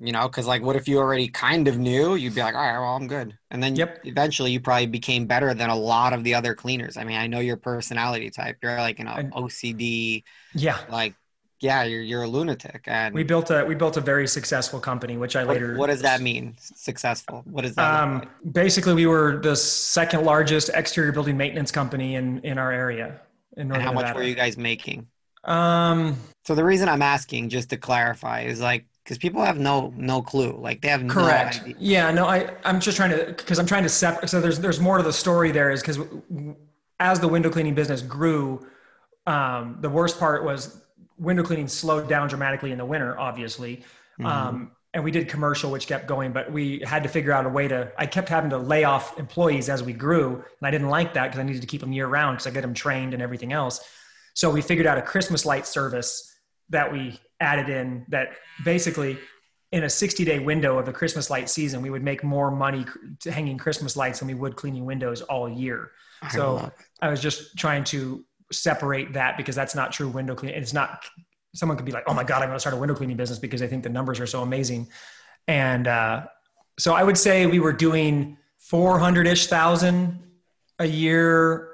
you 0.00 0.12
know 0.12 0.28
because 0.28 0.46
like 0.46 0.62
what 0.62 0.76
if 0.76 0.86
you 0.86 0.98
already 0.98 1.28
kind 1.28 1.66
of 1.66 1.78
knew 1.78 2.14
you'd 2.14 2.34
be 2.34 2.40
like 2.40 2.54
all 2.54 2.60
right 2.60 2.78
well 2.78 2.94
i'm 2.94 3.06
good 3.06 3.36
and 3.50 3.62
then 3.62 3.74
yep. 3.74 4.00
eventually 4.04 4.50
you 4.50 4.60
probably 4.60 4.86
became 4.86 5.26
better 5.26 5.54
than 5.54 5.70
a 5.70 5.76
lot 5.76 6.12
of 6.12 6.22
the 6.24 6.34
other 6.34 6.54
cleaners 6.54 6.96
i 6.96 7.04
mean 7.04 7.16
i 7.16 7.26
know 7.26 7.40
your 7.40 7.56
personality 7.56 8.30
type 8.30 8.56
you're 8.62 8.76
like 8.76 9.00
an 9.00 9.06
ocd 9.06 10.22
yeah 10.54 10.78
like 10.90 11.14
yeah 11.60 11.82
you're, 11.82 12.02
you're 12.02 12.22
a 12.22 12.28
lunatic 12.28 12.84
and 12.86 13.14
we 13.14 13.22
built 13.24 13.50
a 13.50 13.64
we 13.64 13.74
built 13.74 13.96
a 13.96 14.00
very 14.00 14.26
successful 14.28 14.78
company 14.78 15.16
which 15.16 15.34
i 15.36 15.42
later 15.42 15.76
what 15.76 15.88
does 15.88 16.02
that 16.02 16.20
mean 16.20 16.54
successful? 16.60 17.42
What 17.46 17.64
is 17.64 17.74
that 17.74 18.02
um, 18.02 18.20
like? 18.20 18.28
basically 18.52 18.94
we 18.94 19.06
were 19.06 19.38
the 19.42 19.56
second 19.56 20.24
largest 20.24 20.70
exterior 20.74 21.12
building 21.12 21.36
maintenance 21.36 21.70
company 21.70 22.14
in 22.14 22.40
in 22.40 22.58
our 22.58 22.72
area 22.72 23.20
in 23.56 23.68
North 23.68 23.78
and 23.78 23.82
how 23.82 23.92
Nevada. 23.92 24.08
much 24.08 24.16
were 24.16 24.22
you 24.22 24.34
guys 24.34 24.56
making? 24.56 25.06
Um 25.44 26.16
so 26.44 26.54
the 26.54 26.64
reason 26.64 26.88
i'm 26.88 27.02
asking 27.02 27.48
just 27.48 27.70
to 27.70 27.76
clarify 27.76 28.42
is 28.42 28.60
like 28.60 28.86
because 29.04 29.18
people 29.18 29.42
have 29.42 29.58
no 29.58 29.92
no 29.96 30.22
clue. 30.22 30.56
Like 30.60 30.80
they 30.82 30.88
have 30.88 31.06
correct. 31.08 31.66
no 31.66 31.74
yeah 31.78 32.10
no 32.10 32.26
i 32.26 32.50
i'm 32.64 32.80
just 32.80 32.96
trying 32.96 33.10
to 33.10 33.26
because 33.26 33.58
i'm 33.58 33.66
trying 33.66 33.82
to 33.82 33.88
separate 33.88 34.28
so 34.28 34.40
there's 34.40 34.58
there's 34.58 34.80
more 34.80 34.98
to 34.98 35.02
the 35.02 35.12
story 35.12 35.50
there 35.50 35.70
is 35.70 35.80
because 35.80 35.98
as 37.00 37.20
the 37.20 37.28
window 37.28 37.50
cleaning 37.50 37.74
business 37.74 38.02
grew 38.02 38.66
um, 39.26 39.76
the 39.82 39.90
worst 39.90 40.18
part 40.18 40.42
was 40.42 40.82
window 41.18 41.42
cleaning 41.42 41.68
slowed 41.68 42.08
down 42.08 42.28
dramatically 42.28 42.72
in 42.72 42.78
the 42.78 42.84
winter 42.84 43.18
obviously 43.18 43.76
mm-hmm. 44.18 44.26
um, 44.26 44.72
and 44.94 45.04
we 45.04 45.10
did 45.10 45.28
commercial 45.28 45.70
which 45.70 45.86
kept 45.86 46.06
going 46.06 46.32
but 46.32 46.50
we 46.50 46.80
had 46.84 47.02
to 47.02 47.08
figure 47.08 47.32
out 47.32 47.46
a 47.46 47.48
way 47.48 47.68
to 47.68 47.90
i 47.98 48.06
kept 48.06 48.28
having 48.28 48.50
to 48.50 48.58
lay 48.58 48.84
off 48.84 49.18
employees 49.18 49.68
as 49.68 49.82
we 49.82 49.92
grew 49.92 50.34
and 50.34 50.66
i 50.66 50.70
didn't 50.70 50.88
like 50.88 51.14
that 51.14 51.24
because 51.24 51.38
i 51.38 51.42
needed 51.42 51.60
to 51.60 51.68
keep 51.68 51.80
them 51.80 51.92
year 51.92 52.06
round 52.06 52.36
because 52.36 52.46
i 52.46 52.50
get 52.50 52.62
them 52.62 52.74
trained 52.74 53.14
and 53.14 53.22
everything 53.22 53.52
else 53.52 53.80
so 54.34 54.50
we 54.50 54.62
figured 54.62 54.86
out 54.86 54.98
a 54.98 55.02
christmas 55.02 55.44
light 55.44 55.66
service 55.66 56.34
that 56.70 56.92
we 56.92 57.18
added 57.40 57.68
in 57.68 58.04
that 58.08 58.30
basically 58.64 59.18
in 59.72 59.84
a 59.84 59.90
60 59.90 60.24
day 60.24 60.38
window 60.38 60.78
of 60.78 60.86
the 60.86 60.92
Christmas 60.92 61.30
light 61.30 61.50
season, 61.50 61.82
we 61.82 61.90
would 61.90 62.02
make 62.02 62.24
more 62.24 62.50
money 62.50 62.86
hanging 63.24 63.58
Christmas 63.58 63.96
lights 63.96 64.20
than 64.20 64.28
we 64.28 64.34
would 64.34 64.56
cleaning 64.56 64.84
windows 64.84 65.22
all 65.22 65.48
year. 65.48 65.90
I 66.22 66.28
so 66.28 66.72
I 67.00 67.10
was 67.10 67.20
just 67.20 67.56
trying 67.56 67.84
to 67.84 68.24
separate 68.52 69.12
that 69.12 69.36
because 69.36 69.54
that's 69.54 69.74
not 69.74 69.92
true 69.92 70.08
window 70.08 70.34
cleaning. 70.34 70.60
It's 70.60 70.72
not, 70.72 71.04
someone 71.54 71.76
could 71.76 71.86
be 71.86 71.92
like, 71.92 72.04
oh 72.06 72.14
my 72.14 72.24
God, 72.24 72.42
I'm 72.42 72.48
going 72.48 72.56
to 72.56 72.60
start 72.60 72.74
a 72.74 72.78
window 72.78 72.94
cleaning 72.94 73.16
business 73.16 73.38
because 73.38 73.62
I 73.62 73.66
think 73.66 73.82
the 73.82 73.88
numbers 73.88 74.20
are 74.20 74.26
so 74.26 74.42
amazing. 74.42 74.88
And 75.46 75.86
uh, 75.86 76.26
so 76.78 76.94
I 76.94 77.02
would 77.02 77.18
say 77.18 77.46
we 77.46 77.60
were 77.60 77.72
doing 77.72 78.36
400 78.58 79.26
ish 79.26 79.46
thousand 79.46 80.22
a 80.78 80.86
year 80.86 81.70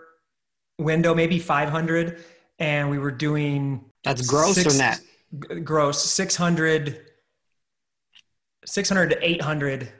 window, 0.78 1.14
maybe 1.14 1.38
500. 1.38 2.24
And 2.58 2.88
we 2.88 2.98
were 2.98 3.10
doing 3.10 3.84
that's 4.04 4.26
gross 4.26 4.54
six, 4.54 4.74
or 4.74 4.78
net? 4.78 5.00
Gross 5.64 6.04
600, 6.04 7.00
600 8.64 9.10
to 9.10 9.28
800 9.28 9.92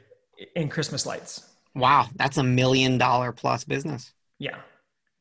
in 0.54 0.68
Christmas 0.68 1.06
lights. 1.06 1.50
Wow, 1.74 2.06
that's 2.14 2.36
a 2.36 2.42
million 2.42 2.98
dollar 2.98 3.32
plus 3.32 3.64
business. 3.64 4.12
Yeah. 4.38 4.56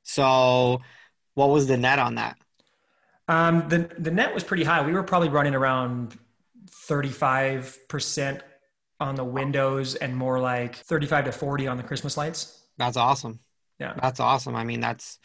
So, 0.04 0.82
what 1.36 1.50
was 1.50 1.68
the 1.68 1.78
net 1.78 2.00
on 2.00 2.16
that? 2.16 2.38
Um, 3.28 3.68
the 3.70 3.90
the 3.98 4.12
net 4.12 4.34
was 4.34 4.44
pretty 4.44 4.64
high. 4.64 4.86
We 4.86 4.94
were 4.94 5.04
probably 5.04 5.30
running 5.30 5.56
around 5.56 6.18
35% 6.88 8.42
on 9.00 9.16
the 9.16 9.24
windows 9.24 9.96
and 9.96 10.16
more 10.16 10.40
like 10.40 10.76
35 10.76 11.26
to 11.26 11.32
40 11.32 11.68
on 11.68 11.78
the 11.78 11.84
Christmas 11.84 12.18
lights. 12.18 12.64
That's 12.78 12.98
awesome. 12.98 13.40
Yeah. 13.80 13.94
That's 14.02 14.20
awesome. 14.20 14.56
I 14.56 14.64
mean, 14.64 14.80
that's 14.80 15.20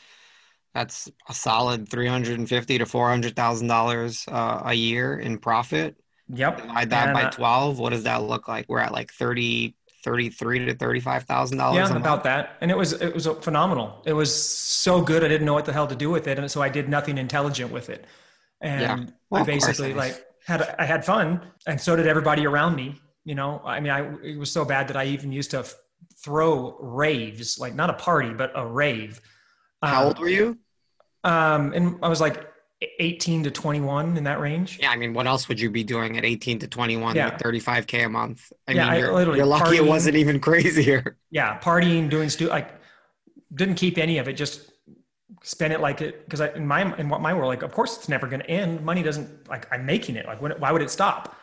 that's 0.75 1.11
a 1.29 1.35
solid 1.35 1.89
three 1.89 2.07
hundred 2.07 2.39
and 2.39 2.49
fifty 2.49 2.79
to 2.79 2.87
four 2.87 3.09
hundred 3.09 3.35
thousand 3.35 3.71
uh, 3.71 3.75
dollars 3.75 4.25
a 4.29 4.75
year 4.75 5.19
in 5.19 5.39
profit. 5.39 5.97
Yep. 6.29 6.63
Divide 6.63 6.91
that 6.91 7.09
and, 7.09 7.15
by 7.15 7.23
uh, 7.25 7.31
twelve. 7.31 7.79
What 7.79 7.91
does 7.91 8.05
that 8.05 8.23
look 8.23 8.49
like? 8.49 8.67
We're 8.69 8.81
at 8.81 8.93
like 8.93 9.13
30, 9.13 9.75
33 10.09 10.67
to 10.67 10.75
thirty 10.75 11.01
five 11.01 11.25
thousand 11.25 11.59
dollars. 11.59 11.91
Yeah, 11.91 11.97
about 11.97 12.25
that. 12.25 12.57
And 12.61 12.71
it 12.71 12.77
was 12.77 12.93
it 12.95 13.15
was 13.15 13.27
phenomenal. 13.43 14.03
It 14.07 14.13
was 14.13 14.35
so 14.35 15.01
good. 15.01 15.25
I 15.25 15.29
didn't 15.29 15.47
know 15.47 15.55
what 15.55 15.65
the 15.65 15.73
hell 15.73 15.87
to 15.87 15.97
do 15.97 16.11
with 16.11 16.27
it, 16.27 16.39
and 16.39 16.51
so 16.51 16.63
I 16.63 16.69
did 16.69 16.89
nothing 16.89 17.19
intelligent 17.19 17.73
with 17.73 17.91
it. 17.91 18.05
And 18.61 18.81
yeah. 18.81 19.15
well, 19.31 19.43
I 19.43 19.45
basically 19.45 19.95
like 19.95 20.25
had 20.47 20.75
I 20.79 20.85
had 20.85 21.05
fun, 21.05 21.41
and 21.67 21.81
so 21.81 21.97
did 21.97 22.07
everybody 22.07 22.47
around 22.47 22.75
me. 22.75 23.01
You 23.25 23.35
know, 23.35 23.61
I 23.65 23.81
mean, 23.81 23.93
I 23.93 24.01
it 24.23 24.39
was 24.39 24.51
so 24.51 24.65
bad 24.65 24.89
that 24.89 24.97
I 24.97 25.05
even 25.05 25.33
used 25.33 25.51
to 25.51 25.59
f- 25.61 25.75
throw 26.25 26.77
raves, 26.81 27.59
like 27.59 27.75
not 27.75 27.91
a 27.91 27.95
party, 27.95 28.33
but 28.33 28.53
a 28.55 28.67
rave 28.67 29.21
how 29.83 30.05
old 30.05 30.17
um, 30.17 30.23
were 30.23 30.29
you? 30.29 30.59
Um, 31.25 31.73
and 31.73 31.99
I 32.03 32.09
was 32.09 32.21
like 32.21 32.48
18 32.81 33.45
to 33.45 33.51
21 33.51 34.17
in 34.17 34.25
that 34.25 34.41
range. 34.41 34.79
Yeah, 34.81 34.91
I 34.91 34.97
mean, 34.97 35.13
what 35.13 35.27
else 35.27 35.49
would 35.49 35.59
you 35.59 35.71
be 35.71 35.83
doing 35.83 36.17
at 36.17 36.25
18 36.25 36.61
to 36.61 36.69
21 36.69 37.17
yeah. 37.17 37.33
with 37.33 37.43
35k 37.43 38.07
a 38.07 38.09
month? 38.09 38.53
I 38.69 38.73
yeah, 38.73 38.91
mean, 38.91 39.01
you're, 39.01 39.11
I 39.11 39.15
literally 39.15 39.39
you're 39.39 39.47
lucky 39.47 39.77
partying, 39.77 39.85
it 39.85 39.89
wasn't 39.89 40.17
even 40.17 40.39
crazier. 40.49 41.17
Yeah, 41.31 41.59
partying, 41.59 42.09
doing 42.09 42.29
stu 42.29 42.47
like 42.49 42.71
didn't 43.55 43.75
keep 43.77 43.99
any 43.99 44.19
of 44.19 44.29
it. 44.29 44.35
Just 44.35 44.71
spend 45.43 45.73
it 45.73 45.81
like 45.81 46.01
it 46.01 46.25
because 46.25 46.41
in 46.41 46.67
my 46.67 46.97
in 46.99 47.09
what 47.09 47.21
my 47.21 47.35
world, 47.35 47.49
like 47.49 47.63
of 47.63 47.73
course 47.73 47.97
it's 47.97 48.09
never 48.09 48.29
going 48.29 48.41
to 48.41 48.51
end. 48.51 48.85
Money 48.85 49.03
doesn't 49.03 49.49
like 49.49 49.67
I'm 49.73 49.85
making 49.85 50.15
it. 50.17 50.27
Like 50.27 50.41
when, 50.41 50.53
why 50.53 50.71
would 50.71 50.83
it 50.83 50.91
stop? 50.91 51.37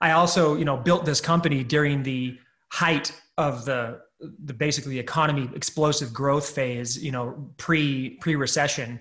I 0.00 0.12
also 0.12 0.56
you 0.56 0.64
know 0.64 0.76
built 0.76 1.04
this 1.04 1.20
company 1.20 1.62
during 1.62 2.02
the 2.02 2.38
height 2.72 3.12
of 3.38 3.64
the 3.64 4.00
the 4.44 4.54
basically 4.54 4.98
economy 4.98 5.48
explosive 5.54 6.12
growth 6.12 6.48
phase. 6.48 7.00
You 7.02 7.12
know 7.12 7.52
pre 7.56 8.10
pre 8.20 8.34
recession 8.34 8.98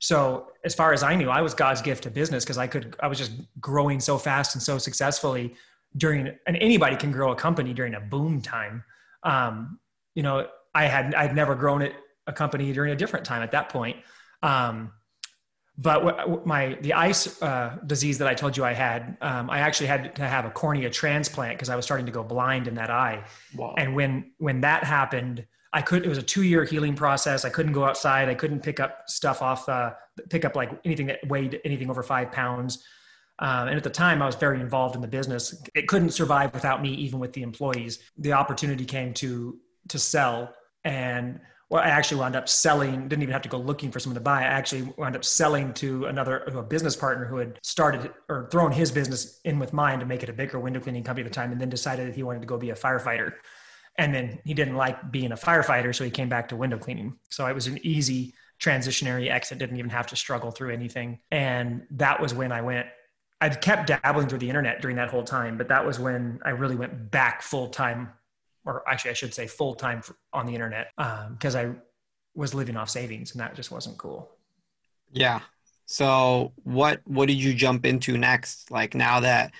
so 0.00 0.48
as 0.64 0.74
far 0.74 0.92
as 0.92 1.02
I 1.02 1.14
knew, 1.14 1.28
I 1.28 1.42
was 1.42 1.54
God's 1.54 1.82
gift 1.82 2.04
to 2.04 2.10
business 2.10 2.42
because 2.42 2.58
I 2.58 2.66
could 2.66 2.96
I 3.00 3.06
was 3.06 3.18
just 3.18 3.32
growing 3.60 4.00
so 4.00 4.18
fast 4.18 4.54
and 4.54 4.62
so 4.62 4.78
successfully 4.78 5.54
during 5.96 6.26
and 6.46 6.56
anybody 6.56 6.96
can 6.96 7.12
grow 7.12 7.32
a 7.32 7.36
company 7.36 7.74
during 7.74 7.94
a 7.94 8.00
boom 8.00 8.40
time. 8.40 8.82
Um, 9.22 9.78
you 10.14 10.22
know, 10.22 10.46
I 10.74 10.86
had 10.86 11.14
I'd 11.14 11.36
never 11.36 11.54
grown 11.54 11.82
it 11.82 11.94
a 12.26 12.32
company 12.32 12.72
during 12.72 12.92
a 12.92 12.96
different 12.96 13.26
time 13.26 13.42
at 13.42 13.52
that 13.52 13.68
point. 13.68 13.98
Um, 14.42 14.92
but 15.76 16.46
my 16.46 16.78
the 16.80 16.94
ice 16.94 17.40
uh, 17.42 17.76
disease 17.86 18.16
that 18.18 18.28
I 18.28 18.34
told 18.34 18.56
you 18.56 18.64
I 18.64 18.72
had, 18.72 19.18
um, 19.20 19.50
I 19.50 19.60
actually 19.60 19.86
had 19.86 20.14
to 20.16 20.26
have 20.26 20.46
a 20.46 20.50
cornea 20.50 20.88
transplant 20.88 21.58
because 21.58 21.68
I 21.68 21.76
was 21.76 21.84
starting 21.84 22.06
to 22.06 22.12
go 22.12 22.22
blind 22.22 22.68
in 22.68 22.74
that 22.74 22.90
eye. 22.90 23.24
Wow. 23.54 23.74
And 23.76 23.94
when 23.94 24.32
when 24.38 24.62
that 24.62 24.84
happened, 24.84 25.46
I 25.72 25.82
could, 25.82 26.04
it 26.04 26.08
was 26.08 26.18
a 26.18 26.22
two 26.22 26.42
year 26.42 26.64
healing 26.64 26.96
process. 26.96 27.44
I 27.44 27.50
couldn't 27.50 27.72
go 27.72 27.84
outside. 27.84 28.28
I 28.28 28.34
couldn't 28.34 28.60
pick 28.60 28.80
up 28.80 29.04
stuff 29.06 29.40
off, 29.40 29.68
uh, 29.68 29.92
pick 30.28 30.44
up 30.44 30.56
like 30.56 30.70
anything 30.84 31.06
that 31.06 31.20
weighed 31.28 31.60
anything 31.64 31.90
over 31.90 32.02
five 32.02 32.32
pounds. 32.32 32.84
Um, 33.38 33.68
and 33.68 33.76
at 33.76 33.84
the 33.84 33.90
time, 33.90 34.20
I 34.20 34.26
was 34.26 34.34
very 34.34 34.60
involved 34.60 34.94
in 34.94 35.00
the 35.00 35.08
business. 35.08 35.62
It 35.74 35.88
couldn't 35.88 36.10
survive 36.10 36.52
without 36.52 36.82
me, 36.82 36.92
even 36.94 37.18
with 37.18 37.32
the 37.32 37.42
employees. 37.42 37.98
The 38.18 38.32
opportunity 38.32 38.84
came 38.84 39.14
to 39.14 39.58
to 39.88 39.98
sell, 39.98 40.54
and 40.84 41.40
well, 41.70 41.82
I 41.82 41.86
actually 41.86 42.20
wound 42.20 42.36
up 42.36 42.50
selling. 42.50 43.08
Didn't 43.08 43.22
even 43.22 43.32
have 43.32 43.42
to 43.42 43.48
go 43.48 43.56
looking 43.56 43.90
for 43.90 43.98
someone 43.98 44.16
to 44.16 44.20
buy. 44.20 44.40
I 44.40 44.44
actually 44.44 44.92
wound 44.98 45.16
up 45.16 45.24
selling 45.24 45.72
to 45.74 46.04
another 46.04 46.40
a 46.40 46.62
business 46.62 46.94
partner 46.94 47.24
who 47.24 47.36
had 47.36 47.58
started 47.62 48.12
or 48.28 48.46
thrown 48.52 48.72
his 48.72 48.92
business 48.92 49.40
in 49.46 49.58
with 49.58 49.72
mine 49.72 50.00
to 50.00 50.04
make 50.04 50.22
it 50.22 50.28
a 50.28 50.34
bigger 50.34 50.60
window 50.60 50.80
cleaning 50.80 51.02
company 51.02 51.24
at 51.24 51.32
the 51.32 51.34
time, 51.34 51.50
and 51.50 51.58
then 51.58 51.70
decided 51.70 52.08
that 52.08 52.14
he 52.14 52.22
wanted 52.22 52.40
to 52.40 52.46
go 52.46 52.58
be 52.58 52.70
a 52.70 52.74
firefighter 52.74 53.32
and 54.00 54.14
then 54.14 54.38
he 54.44 54.54
didn't 54.54 54.76
like 54.76 55.12
being 55.12 55.32
a 55.32 55.36
firefighter 55.36 55.94
so 55.94 56.02
he 56.04 56.10
came 56.10 56.28
back 56.28 56.48
to 56.48 56.56
window 56.56 56.78
cleaning. 56.78 57.16
So 57.28 57.46
it 57.46 57.54
was 57.54 57.66
an 57.66 57.78
easy 57.82 58.34
transitionary 58.58 59.30
exit 59.30 59.58
didn't 59.58 59.76
even 59.76 59.90
have 59.90 60.06
to 60.08 60.16
struggle 60.16 60.50
through 60.50 60.70
anything. 60.70 61.18
And 61.30 61.86
that 61.92 62.20
was 62.20 62.34
when 62.34 62.52
i 62.52 62.60
went 62.60 62.86
i'd 63.40 63.62
kept 63.62 63.86
dabbling 63.86 64.28
through 64.28 64.38
the 64.38 64.48
internet 64.48 64.82
during 64.82 64.96
that 64.96 65.08
whole 65.08 65.24
time 65.24 65.56
but 65.56 65.66
that 65.68 65.86
was 65.86 65.98
when 65.98 66.38
i 66.44 66.50
really 66.50 66.76
went 66.76 67.10
back 67.10 67.40
full 67.40 67.68
time 67.68 68.10
or 68.66 68.86
actually 68.86 69.10
i 69.10 69.14
should 69.14 69.32
say 69.32 69.46
full 69.46 69.74
time 69.74 70.02
on 70.34 70.44
the 70.44 70.52
internet 70.52 70.88
because 71.38 71.56
um, 71.56 71.70
i 71.70 71.74
was 72.34 72.54
living 72.54 72.76
off 72.76 72.90
savings 72.90 73.32
and 73.32 73.40
that 73.40 73.54
just 73.54 73.70
wasn't 73.70 73.96
cool. 73.98 74.30
Yeah. 75.12 75.40
So 75.86 76.52
what 76.62 77.00
what 77.04 77.26
did 77.26 77.42
you 77.42 77.54
jump 77.54 77.84
into 77.84 78.16
next? 78.16 78.70
Like 78.70 78.94
now 78.94 79.20
that 79.20 79.52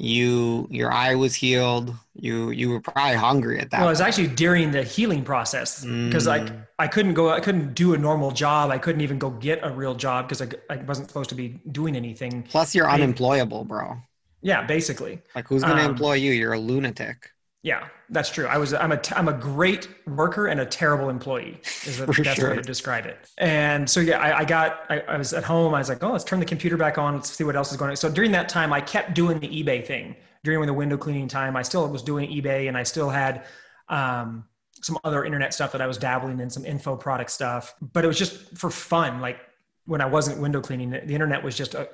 you 0.00 0.66
your 0.70 0.90
eye 0.90 1.14
was 1.14 1.34
healed. 1.34 1.94
You 2.14 2.50
you 2.50 2.70
were 2.70 2.80
probably 2.80 3.16
hungry 3.16 3.60
at 3.60 3.70
that 3.70 3.80
well 3.80 3.88
it 3.88 3.92
was 3.92 4.00
actually 4.00 4.28
during 4.28 4.70
the 4.70 4.82
healing 4.82 5.22
process 5.22 5.84
because 5.84 6.24
mm. 6.24 6.26
like 6.26 6.52
i 6.78 6.86
couldn't 6.86 7.14
go 7.14 7.30
i 7.30 7.40
couldn't 7.40 7.74
do 7.74 7.94
a 7.94 7.98
normal 7.98 8.30
job. 8.30 8.70
I 8.70 8.78
couldn't 8.78 9.00
even 9.02 9.18
go 9.18 9.30
get 9.30 9.60
a 9.62 9.70
real 9.70 9.94
job 9.94 10.28
because 10.28 10.42
I, 10.42 10.48
I 10.68 10.76
wasn't 10.78 11.08
supposed 11.08 11.30
to 11.30 11.36
be 11.36 11.60
doing 11.70 11.96
anything. 11.96 12.42
Plus 12.42 12.74
you're 12.74 12.88
I, 12.88 12.94
unemployable 12.94 13.64
bro. 13.64 13.96
Yeah 14.42 14.66
basically. 14.66 15.20
Like 15.34 15.46
who's 15.48 15.62
gonna 15.62 15.84
um, 15.84 15.90
employ 15.90 16.14
you? 16.14 16.32
You're 16.32 16.54
a 16.54 16.58
lunatic 16.58 17.30
yeah, 17.62 17.88
that's 18.08 18.30
true. 18.30 18.46
I 18.46 18.56
was 18.56 18.72
I'm 18.72 18.92
a 18.92 19.00
I'm 19.14 19.28
a 19.28 19.34
great 19.34 19.88
worker 20.06 20.46
and 20.46 20.60
a 20.60 20.66
terrible 20.66 21.10
employee 21.10 21.60
is 21.84 21.98
the 21.98 22.06
best 22.24 22.40
sure. 22.40 22.50
way 22.50 22.56
to 22.56 22.62
describe 22.62 23.04
it. 23.04 23.28
And 23.36 23.88
so 23.88 24.00
yeah, 24.00 24.18
I, 24.18 24.38
I 24.38 24.44
got 24.44 24.86
I, 24.88 25.00
I, 25.00 25.18
was 25.18 25.34
at 25.34 25.44
home. 25.44 25.74
I 25.74 25.78
was 25.78 25.90
like, 25.90 26.02
oh, 26.02 26.12
let's 26.12 26.24
turn 26.24 26.40
the 26.40 26.46
computer 26.46 26.78
back 26.78 26.96
on. 26.96 27.16
Let's 27.16 27.30
see 27.30 27.44
what 27.44 27.56
else 27.56 27.70
is 27.70 27.76
going 27.76 27.90
on. 27.90 27.96
So 27.96 28.10
during 28.10 28.32
that 28.32 28.48
time, 28.48 28.72
I 28.72 28.80
kept 28.80 29.14
doing 29.14 29.38
the 29.40 29.48
eBay 29.48 29.84
thing. 29.84 30.16
During 30.42 30.66
the 30.66 30.72
window 30.72 30.96
cleaning 30.96 31.28
time, 31.28 31.54
I 31.54 31.60
still 31.60 31.86
was 31.86 32.02
doing 32.02 32.30
eBay, 32.30 32.68
and 32.68 32.78
I 32.78 32.82
still 32.82 33.10
had 33.10 33.44
um, 33.90 34.44
some 34.80 34.98
other 35.04 35.26
internet 35.26 35.52
stuff 35.52 35.72
that 35.72 35.82
I 35.82 35.86
was 35.86 35.98
dabbling 35.98 36.40
in, 36.40 36.48
some 36.48 36.64
info 36.64 36.96
product 36.96 37.30
stuff. 37.30 37.74
But 37.82 38.04
it 38.04 38.08
was 38.08 38.16
just 38.16 38.56
for 38.56 38.70
fun. 38.70 39.20
Like 39.20 39.38
when 39.84 40.00
I 40.00 40.06
wasn't 40.06 40.40
window 40.40 40.62
cleaning, 40.62 40.88
the, 40.88 41.00
the 41.00 41.12
internet 41.12 41.44
was 41.44 41.54
just 41.58 41.74
a, 41.74 41.90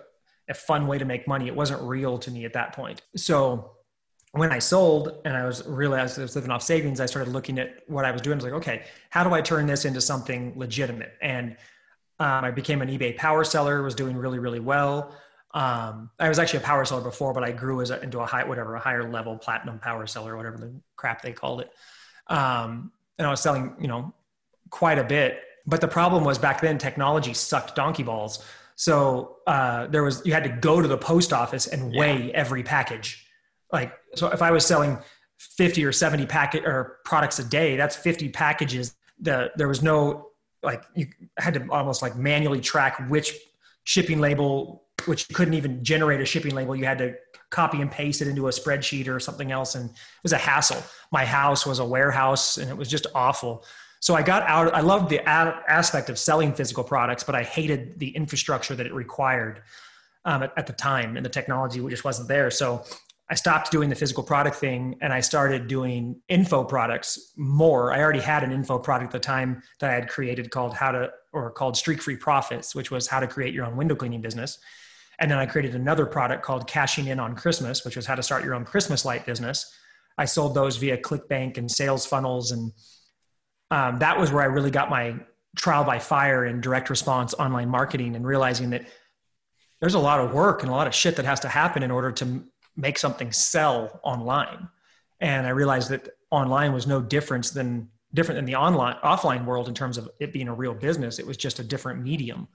a 0.49 0.55
fun 0.55 0.87
way 0.87 0.99
to 0.99 1.05
make 1.05 1.27
money. 1.27 1.49
It 1.49 1.57
wasn't 1.57 1.83
real 1.83 2.19
to 2.19 2.31
me 2.31 2.45
at 2.45 2.53
that 2.53 2.73
point. 2.73 3.03
So 3.17 3.76
when 4.39 4.53
I 4.53 4.59
sold 4.59 5.21
and 5.25 5.37
I 5.37 5.45
was 5.45 5.67
realized 5.67 6.19
I 6.19 6.23
was 6.23 6.35
living 6.35 6.51
off 6.51 6.63
savings, 6.63 7.01
I 7.01 7.07
started 7.07 7.33
looking 7.33 7.59
at 7.59 7.83
what 7.87 8.05
I 8.05 8.11
was 8.11 8.23
doing. 8.23 8.35
I 8.35 8.37
was 8.37 8.45
like, 8.45 8.53
okay, 8.55 8.85
how 9.11 9.25
do 9.25 9.35
I 9.35 9.41
turn 9.41 9.67
this 9.67 9.85
into 9.85 10.01
something 10.01 10.53
legitimate? 10.57 11.15
And 11.21 11.57
um, 12.19 12.45
I 12.45 12.51
became 12.51 12.83
an 12.83 12.89
eBay 12.89 13.17
power 13.17 13.45
seller, 13.45 13.83
was 13.83 13.95
doing 13.95 14.17
really, 14.17 14.39
really 14.39 14.61
well. 14.61 15.15
Um, 15.53 16.11
I 16.19 16.29
was 16.29 16.39
actually 16.39 16.61
a 16.61 16.63
power 16.63 16.85
seller 16.85 17.03
before, 17.03 17.33
but 17.33 17.45
I 17.45 17.53
grew 17.53 17.81
as 17.81 17.91
a, 17.91 18.01
into 18.03 18.21
a 18.21 18.27
high, 18.27 18.45
whatever, 18.45 18.75
a 18.75 18.81
higher 18.81 19.11
level 19.11 19.39
platinum 19.39 19.79
power 19.79 20.07
seller, 20.07 20.37
whatever 20.37 20.59
the 20.59 20.73
crap 20.97 21.23
they 21.23 21.33
called 21.33 21.61
it. 21.61 21.71
Um, 22.27 22.93
and 23.19 23.27
I 23.27 23.31
was 23.31 23.41
selling, 23.41 23.75
you 23.81 23.89
know, 23.89 24.13
quite 24.71 24.99
a 24.99 25.05
bit. 25.05 25.41
But 25.67 25.81
the 25.81 25.89
problem 25.89 26.25
was 26.25 26.39
back 26.39 26.61
then 26.61 26.79
technology 26.79 27.35
sucked 27.35 27.75
donkey 27.75 28.03
balls. 28.03 28.45
So 28.77 29.39
uh, 29.47 29.87
there 29.87 30.03
was 30.03 30.23
you 30.25 30.33
had 30.33 30.45
to 30.45 30.51
go 30.51 30.83
to 30.83 30.89
the 30.89 30.99
post 30.99 31.33
office 31.33 31.67
and 31.67 31.95
weigh 31.95 32.27
yeah. 32.27 32.33
every 32.35 32.63
package 32.63 33.26
like 33.73 33.93
so 34.15 34.29
if 34.29 34.43
i 34.43 34.51
was 34.51 34.65
selling 34.65 34.99
50 35.39 35.85
or 35.85 35.93
70 35.93 36.27
packet 36.27 36.65
or 36.65 36.99
products 37.05 37.39
a 37.39 37.45
day 37.45 37.77
that's 37.77 37.97
50 37.97 38.31
packages. 38.31 38.95
The 39.21 39.51
there 39.57 39.69
was 39.69 39.83
no 39.83 40.31
like 40.63 40.85
you 40.95 41.09
had 41.39 41.55
to 41.55 41.67
almost 41.71 42.03
like 42.03 42.17
manually 42.17 42.61
track 42.61 43.09
which 43.09 43.35
shipping 43.85 44.21
label 44.21 44.85
which 45.05 45.29
you 45.29 45.35
couldn't 45.35 45.55
even 45.55 45.85
generate 45.85 46.21
a 46.21 46.25
shipping 46.25 46.55
label. 46.55 46.75
You 46.75 46.87
had 46.87 46.99
to 46.99 47.15
copy 47.51 47.81
and 47.81 47.91
paste 47.91 48.23
it 48.23 48.29
into 48.29 48.49
a 48.49 48.51
spreadsheet 48.51 49.09
or 49.09 49.21
something 49.21 49.53
else 49.53 49.75
and 49.75 49.91
it 49.91 49.97
was 50.23 50.33
a 50.33 50.39
hassle. 50.39 50.83
My 51.13 51.25
house 51.25 51.67
was 51.67 51.79
a 51.79 51.85
warehouse 51.85 52.57
and 52.57 52.71
it 52.71 52.77
was 52.77 52.89
just 52.89 53.07
awful. 53.15 53.65
So 54.01 54.15
i 54.15 54.23
got 54.23 54.43
out 54.45 54.73
i 54.75 54.81
loved 54.81 55.11
the 55.11 55.27
aspect 55.29 56.11
of 56.11 56.19
selling 56.19 56.53
physical 56.53 56.85
products 56.85 57.25
but 57.25 57.35
i 57.35 57.43
hated 57.43 57.99
the 57.99 58.11
infrastructure 58.11 58.75
that 58.75 58.87
it 58.87 58.95
required 58.95 59.63
um, 60.27 60.43
at, 60.43 60.53
at, 60.57 60.67
the 60.67 60.73
time 60.73 61.17
and 61.17 61.25
the 61.25 61.31
technology 61.31 61.81
just 61.89 62.05
wasn't 62.05 62.29
there. 62.29 62.51
So 62.51 62.85
I 63.29 63.35
stopped 63.35 63.73
doing 63.73 63.89
the 63.89 63.97
physical 63.97 64.23
product 64.23 64.57
thing 64.57 64.97
and 65.01 65.13
I 65.13 65.21
started 65.21 65.67
doing 65.67 66.21
info 66.29 66.63
products 66.63 67.33
more. 67.37 67.93
I 67.93 68.01
already 68.01 68.21
had 68.21 68.45
an 68.45 68.53
info 68.53 68.79
product 68.79 69.15
at 69.15 69.21
the 69.21 69.27
time 69.27 69.63
that 69.81 69.91
I 69.91 69.95
had 69.95 70.09
created 70.09 70.51
called 70.51 70.75
how 70.75 70.93
to 70.93 71.11
or 71.33 71.51
called 71.51 71.77
streak 71.77 72.01
free 72.01 72.17
profits, 72.17 72.75
which 72.75 72.91
was 72.91 73.09
how 73.09 73.19
to 73.19 73.27
create 73.27 73.53
your 73.53 73.65
own 73.65 73.77
window 73.77 73.97
cleaning 73.97 74.21
business. 74.21 74.59
And 75.19 75.31
then 75.31 75.39
I 75.39 75.47
created 75.47 75.75
another 75.75 76.07
product 76.07 76.45
called 76.45 76.69
cashing 76.69 77.09
in 77.09 77.19
on 77.19 77.35
Christmas, 77.35 77.85
which 77.85 77.97
was 77.97 78.07
how 78.07 78.15
to 78.15 78.23
start 78.23 78.45
your 78.45 78.55
own 78.55 78.65
Christmas 78.65 79.05
light 79.05 79.27
business. 79.27 79.75
I 80.19 80.25
sold 80.25 80.55
those 80.55 80.77
via 80.77 80.97
ClickBank 80.97 81.59
and 81.59 81.71
sales 81.71 82.07
funnels. 82.07 82.53
And 82.53 82.73
um, 83.71 83.99
that 83.99 84.19
was 84.19 84.31
where 84.31 84.43
I 84.43 84.47
really 84.47 84.71
got 84.71 84.89
my 84.89 85.17
trial 85.57 85.85
by 85.85 85.99
fire 85.99 86.45
in 86.45 86.61
direct 86.61 86.91
response 86.91 87.35
online 87.35 87.71
marketing 87.71 88.15
and 88.15 88.27
realizing 88.27 88.71
that 88.71 88.87
there's 89.81 89.95
a 89.95 89.99
lot 89.99 90.21
of 90.21 90.33
work 90.33 90.63
and 90.63 90.71
a 90.71 90.75
lot 90.75 90.87
of 90.87 90.95
shit 90.95 91.17
that 91.17 91.25
has 91.25 91.41
to 91.41 91.49
happen 91.49 91.83
in 91.83 91.91
order 91.91 92.13
to 92.13 92.45
make 92.77 92.99
something 92.99 93.33
sell 93.33 94.01
online. 94.03 94.69
And 95.21 95.47
I 95.47 95.51
realized 95.51 95.91
that 95.91 96.09
online 96.31 96.73
was 96.73 96.87
no 96.87 97.01
difference 97.01 97.51
than 97.51 97.89
different 98.15 98.37
than 98.37 98.45
the 98.45 98.57
online 98.57 98.97
offline 99.05 99.45
world 99.45 99.69
in 99.69 99.75
terms 99.75 99.99
of 99.99 100.09
it 100.21 100.33
being 100.33 100.49
a 100.49 100.55
real 100.55 100.75
business. 100.75 101.19
It 101.19 101.27
was 101.27 101.37
just 101.37 101.59
a 101.59 101.65
different 101.65 102.03
medium. 102.03 102.49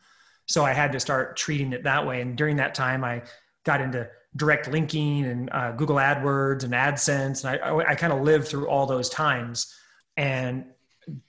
So 0.47 0.63
I 0.65 0.73
had 0.73 0.91
to 0.93 0.99
start 0.99 1.37
treating 1.37 1.73
it 1.73 1.83
that 1.83 2.05
way. 2.05 2.21
And 2.21 2.37
during 2.37 2.57
that 2.57 2.73
time, 2.73 3.03
I 3.03 3.21
got 3.63 3.81
into 3.81 4.07
direct 4.35 4.67
linking 4.67 5.25
and 5.25 5.49
uh, 5.51 5.71
Google 5.73 5.97
AdWords 5.97 6.63
and 6.63 6.73
AdSense. 6.73 7.45
And 7.45 7.61
I, 7.61 7.67
I, 7.67 7.91
I 7.91 7.95
kind 7.95 8.13
of 8.13 8.21
lived 8.21 8.47
through 8.47 8.67
all 8.67 8.85
those 8.85 9.09
times. 9.09 9.75
And 10.17 10.65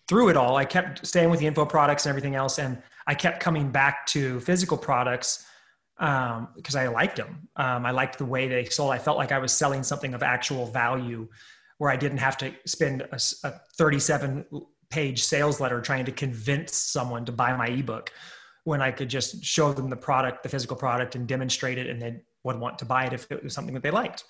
through 0.08 0.28
it 0.28 0.36
all, 0.36 0.56
I 0.56 0.64
kept 0.64 1.06
staying 1.06 1.30
with 1.30 1.40
the 1.40 1.46
info 1.46 1.64
products 1.64 2.06
and 2.06 2.10
everything 2.10 2.34
else. 2.34 2.58
And 2.58 2.82
I 3.06 3.14
kept 3.14 3.40
coming 3.40 3.70
back 3.70 4.06
to 4.08 4.40
physical 4.40 4.76
products 4.76 5.44
um, 5.98 6.48
because 6.56 6.74
I 6.74 6.88
liked 6.88 7.16
them. 7.16 7.48
Um, 7.56 7.86
I 7.86 7.90
liked 7.90 8.18
the 8.18 8.24
way 8.24 8.48
they 8.48 8.64
sold. 8.64 8.92
I 8.92 8.98
felt 8.98 9.18
like 9.18 9.32
I 9.32 9.38
was 9.38 9.52
selling 9.52 9.82
something 9.82 10.14
of 10.14 10.22
actual 10.22 10.66
value 10.66 11.28
where 11.78 11.90
I 11.90 11.96
didn't 11.96 12.18
have 12.18 12.36
to 12.38 12.52
spend 12.66 13.02
a, 13.02 13.20
a 13.44 13.52
37 13.76 14.44
page 14.90 15.22
sales 15.22 15.60
letter 15.60 15.80
trying 15.80 16.04
to 16.04 16.12
convince 16.12 16.76
someone 16.76 17.24
to 17.24 17.32
buy 17.32 17.56
my 17.56 17.66
ebook 17.66 18.12
when 18.64 18.80
I 18.80 18.92
could 18.92 19.08
just 19.08 19.44
show 19.44 19.72
them 19.72 19.90
the 19.90 19.96
product, 19.96 20.42
the 20.42 20.48
physical 20.48 20.76
product, 20.76 21.16
and 21.16 21.26
demonstrate 21.26 21.78
it, 21.78 21.88
and 21.88 22.00
they 22.00 22.22
would 22.44 22.58
want 22.58 22.78
to 22.78 22.84
buy 22.84 23.06
it 23.06 23.12
if 23.12 23.30
it 23.30 23.42
was 23.42 23.54
something 23.54 23.74
that 23.74 23.82
they 23.82 23.90
liked. 23.90 24.24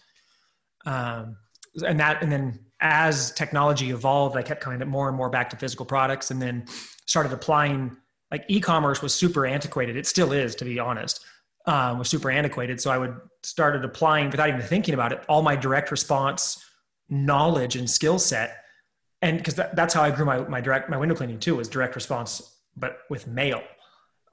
Um, 0.86 1.36
and 1.86 1.98
that, 2.00 2.22
and 2.22 2.30
then 2.30 2.60
as 2.80 3.32
technology 3.32 3.90
evolved, 3.90 4.36
I 4.36 4.42
kept 4.42 4.62
coming 4.62 4.86
more 4.88 5.08
and 5.08 5.16
more 5.16 5.28
back 5.28 5.50
to 5.50 5.56
physical 5.56 5.84
products, 5.84 6.30
and 6.30 6.40
then 6.40 6.64
started 7.06 7.32
applying 7.32 7.96
like 8.30 8.44
e-commerce 8.48 9.02
was 9.02 9.14
super 9.14 9.46
antiquated. 9.46 9.96
It 9.96 10.06
still 10.06 10.32
is, 10.32 10.54
to 10.56 10.64
be 10.64 10.78
honest, 10.78 11.22
um, 11.66 11.98
was 11.98 12.08
super 12.08 12.30
antiquated. 12.30 12.80
So 12.80 12.90
I 12.90 12.98
would 12.98 13.16
started 13.42 13.84
applying 13.84 14.30
without 14.30 14.48
even 14.48 14.62
thinking 14.62 14.94
about 14.94 15.12
it, 15.12 15.22
all 15.28 15.42
my 15.42 15.56
direct 15.56 15.90
response 15.90 16.64
knowledge 17.12 17.76
and 17.76 17.88
skill 17.88 18.18
set. 18.18 18.64
And 19.20 19.36
because 19.36 19.54
that, 19.56 19.76
that's 19.76 19.92
how 19.92 20.02
I 20.02 20.10
grew 20.10 20.24
my, 20.24 20.38
my 20.48 20.60
direct, 20.60 20.88
my 20.88 20.96
window 20.96 21.14
cleaning 21.14 21.38
too, 21.38 21.56
was 21.56 21.68
direct 21.68 21.94
response, 21.94 22.56
but 22.76 23.00
with 23.10 23.26
mail. 23.26 23.62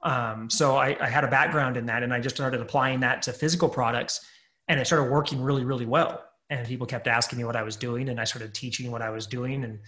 Um, 0.02 0.48
so 0.48 0.76
I, 0.76 0.96
I 0.98 1.08
had 1.08 1.24
a 1.24 1.28
background 1.28 1.76
in 1.76 1.86
that 1.86 2.02
and 2.02 2.12
I 2.12 2.20
just 2.20 2.34
started 2.34 2.60
applying 2.60 3.00
that 3.00 3.22
to 3.22 3.32
physical 3.32 3.68
products 3.68 4.26
and 4.66 4.80
it 4.80 4.86
started 4.86 5.12
working 5.12 5.42
really, 5.42 5.64
really 5.64 5.84
well. 5.84 6.24
And 6.48 6.66
people 6.66 6.86
kept 6.86 7.06
asking 7.06 7.38
me 7.38 7.44
what 7.44 7.54
I 7.54 7.62
was 7.62 7.76
doing 7.76 8.08
and 8.08 8.18
I 8.18 8.24
started 8.24 8.54
teaching 8.54 8.90
what 8.90 9.02
I 9.02 9.10
was 9.10 9.26
doing 9.26 9.62
and 9.62 9.80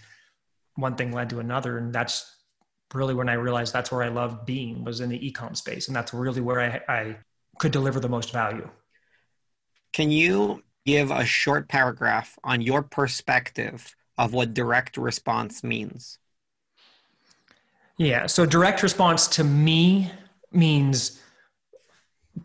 one 0.75 0.95
thing 0.95 1.11
led 1.11 1.29
to 1.31 1.39
another. 1.39 1.79
And 1.79 1.91
that's 1.91 2.31
really 2.93 3.15
when 3.15 3.27
I 3.27 3.33
realized 3.33 3.73
that's 3.73 3.91
where 3.91 4.03
I 4.03 4.09
loved 4.09 4.45
being 4.45 4.83
was 4.83 5.01
in 5.01 5.09
the 5.09 5.19
ecom 5.19 5.57
space. 5.57 5.87
And 5.87 5.95
that's 5.95 6.13
really 6.13 6.41
where 6.41 6.61
I, 6.61 6.93
I 6.93 7.17
could 7.59 7.71
deliver 7.71 7.99
the 7.99 8.09
most 8.09 8.31
value. 8.31 8.69
Can 9.91 10.11
you 10.11 10.63
give 10.85 11.11
a 11.11 11.25
short 11.25 11.69
paragraph 11.69 12.37
on 12.43 12.61
your 12.61 12.81
perspective 12.81 13.95
of 14.17 14.33
what 14.33 14.53
direct 14.53 14.97
response 14.97 15.63
means? 15.63 16.19
Yeah. 17.97 18.25
So 18.25 18.45
direct 18.45 18.83
response 18.83 19.27
to 19.29 19.43
me 19.43 20.11
means 20.51 21.21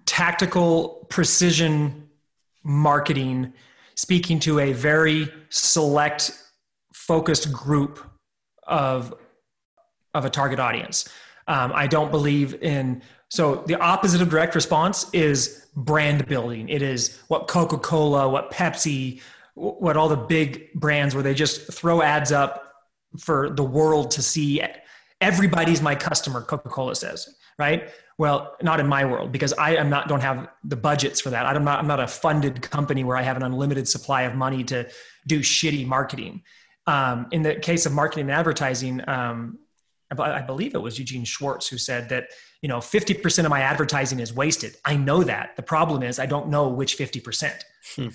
tactical 0.06 1.06
precision 1.08 2.08
marketing, 2.62 3.52
speaking 3.94 4.38
to 4.40 4.60
a 4.60 4.72
very 4.72 5.28
select, 5.48 6.32
focused 6.92 7.52
group 7.52 7.98
of, 8.66 9.14
of 10.12 10.24
a 10.24 10.30
target 10.30 10.60
audience. 10.60 11.08
Um, 11.46 11.72
I 11.74 11.86
don't 11.86 12.10
believe 12.10 12.62
in, 12.62 13.02
so 13.28 13.56
the 13.66 13.76
opposite 13.76 14.22
of 14.22 14.30
direct 14.30 14.54
response 14.54 15.08
is 15.12 15.66
brand 15.76 16.26
building. 16.26 16.68
It 16.68 16.82
is 16.82 17.20
what 17.28 17.46
Coca 17.46 17.78
Cola, 17.78 18.28
what 18.28 18.50
Pepsi, 18.50 19.20
what 19.54 19.96
all 19.96 20.08
the 20.08 20.16
big 20.16 20.72
brands 20.74 21.14
where 21.14 21.22
they 21.22 21.34
just 21.34 21.72
throw 21.72 22.00
ads 22.00 22.32
up 22.32 22.68
for 23.18 23.50
the 23.50 23.62
world 23.62 24.10
to 24.12 24.22
see 24.22 24.62
everybody's 25.20 25.82
my 25.82 25.94
customer 25.94 26.42
coca-cola 26.42 26.94
says 26.94 27.34
right? 27.58 27.90
Well 28.18 28.56
not 28.62 28.78
in 28.78 28.86
my 28.86 29.04
world 29.04 29.32
because 29.32 29.52
i 29.54 29.74
am 29.74 29.90
not 29.90 30.08
don't 30.08 30.20
have 30.20 30.48
the 30.64 30.76
budgets 30.76 31.20
for 31.20 31.30
that. 31.30 31.46
I'm 31.46 31.64
not 31.64 31.78
i'm 31.80 31.86
not 31.86 32.00
a 32.00 32.06
funded 32.06 32.62
company 32.62 33.02
where 33.04 33.16
i 33.16 33.22
have 33.22 33.36
an 33.36 33.42
unlimited 33.42 33.88
supply 33.88 34.22
of 34.22 34.34
money 34.34 34.62
to 34.64 34.88
do 35.26 35.40
shitty 35.40 35.86
marketing. 35.86 36.42
Um, 36.86 37.26
in 37.32 37.42
the 37.42 37.56
case 37.56 37.84
of 37.84 37.92
marketing 37.92 38.26
and 38.26 38.32
advertising 38.32 39.02
um, 39.08 39.58
I 40.10 40.40
believe 40.40 40.74
it 40.74 40.78
was 40.78 40.98
eugene 40.98 41.24
schwartz 41.24 41.68
who 41.68 41.76
said 41.78 42.08
that 42.08 42.28
you 42.62 42.68
know 42.68 42.78
50% 42.78 43.44
of 43.44 43.50
my 43.50 43.60
advertising 43.60 44.20
is 44.20 44.32
wasted. 44.32 44.76
I 44.84 44.96
know 44.96 45.22
that. 45.22 45.56
The 45.56 45.62
problem 45.62 46.02
is 46.02 46.18
i 46.18 46.26
don't 46.26 46.48
know 46.48 46.68
which 46.68 46.98
50% 46.98 47.62
hmm. 47.96 48.08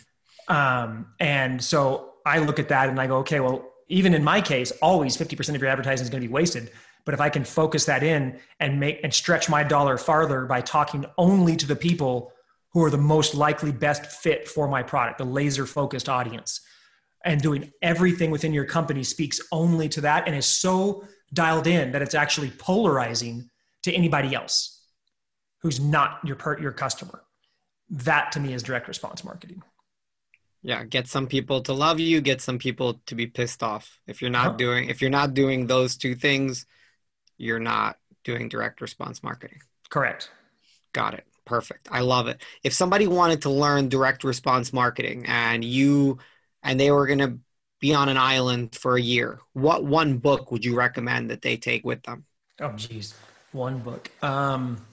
um, 0.47 1.08
and 1.19 1.63
so 1.63 2.13
i 2.25 2.39
look 2.39 2.60
at 2.60 2.69
that 2.69 2.89
and 2.89 2.99
i 2.99 3.08
go 3.08 3.17
okay 3.17 3.39
well 3.39 3.73
even 3.89 4.13
in 4.13 4.23
my 4.23 4.41
case 4.41 4.71
always 4.82 5.15
50% 5.15 5.56
of 5.56 5.62
your 5.62 5.69
advertising 5.69 6.03
is 6.03 6.10
going 6.10 6.21
to 6.21 6.27
be 6.27 6.34
wasted. 6.34 6.71
But 7.06 7.13
if 7.13 7.21
I 7.21 7.29
can 7.29 7.43
focus 7.43 7.86
that 7.86 8.01
in 8.01 8.39
and 8.60 8.79
make 8.79 9.01
and 9.03 9.13
stretch 9.13 9.49
my 9.49 9.63
dollar 9.63 9.97
farther 9.97 10.45
by 10.45 10.62
talking 10.62 11.06
only 11.17 11.56
to 11.58 11.67
the 11.67 11.75
people 11.75 12.32
who 12.71 12.84
are 12.84 12.89
the 12.89 12.97
most 12.97 13.36
likely 13.36 13.71
best 13.71 14.06
fit 14.06 14.47
for 14.47 14.67
my 14.67 14.82
product, 14.82 15.17
the 15.17 15.25
laser 15.25 15.65
focused 15.65 16.10
audience, 16.10 16.62
and 17.25 17.41
doing 17.41 17.71
everything 17.82 18.32
within 18.32 18.53
your 18.53 18.65
company 18.65 19.03
speaks 19.03 19.39
only 19.51 19.88
to 19.89 20.01
that 20.01 20.27
and 20.27 20.36
is 20.36 20.45
so 20.45 21.06
dialed 21.34 21.67
in 21.67 21.91
that 21.91 22.01
it's 22.01 22.15
actually 22.15 22.51
polarizing 22.51 23.49
to 23.83 23.93
anybody 23.93 24.33
else 24.33 24.81
who's 25.61 25.79
not 25.79 26.19
your 26.23 26.35
per, 26.35 26.59
your 26.59 26.71
customer. 26.71 27.23
That 27.89 28.31
to 28.33 28.39
me 28.39 28.53
is 28.53 28.63
direct 28.63 28.87
response 28.87 29.23
marketing. 29.23 29.61
Yeah, 30.61 30.83
get 30.85 31.07
some 31.07 31.27
people 31.27 31.61
to 31.63 31.73
love 31.73 31.99
you, 31.99 32.21
get 32.21 32.41
some 32.41 32.57
people 32.57 33.01
to 33.07 33.15
be 33.15 33.27
pissed 33.27 33.63
off. 33.63 33.99
If 34.07 34.21
you're 34.21 34.31
not 34.31 34.51
huh? 34.51 34.53
doing 34.53 34.89
if 34.89 35.01
you're 35.01 35.09
not 35.09 35.33
doing 35.33 35.67
those 35.67 35.97
two 35.97 36.15
things, 36.15 36.65
you're 37.37 37.59
not 37.59 37.97
doing 38.23 38.49
direct 38.49 38.79
response 38.81 39.21
marketing. 39.23 39.59
Correct. 39.89 40.31
Got 40.93 41.15
it. 41.15 41.25
Perfect. 41.45 41.89
I 41.91 41.99
love 41.99 42.27
it. 42.27 42.41
If 42.63 42.73
somebody 42.73 43.07
wanted 43.07 43.41
to 43.41 43.49
learn 43.49 43.89
direct 43.89 44.23
response 44.23 44.71
marketing 44.71 45.25
and 45.27 45.63
you 45.63 46.19
and 46.61 46.79
they 46.79 46.91
were 46.91 47.07
going 47.07 47.19
to 47.19 47.39
be 47.81 47.93
on 47.93 48.07
an 48.07 48.15
island 48.15 48.75
for 48.75 48.95
a 48.95 49.01
year, 49.01 49.39
what 49.51 49.83
one 49.83 50.17
book 50.17 50.51
would 50.51 50.63
you 50.63 50.75
recommend 50.75 51.29
that 51.29 51.41
they 51.41 51.57
take 51.57 51.83
with 51.83 52.01
them? 52.03 52.25
Oh 52.61 52.71
geez. 52.71 53.13
One 53.53 53.79
book. 53.79 54.09
Um 54.21 54.85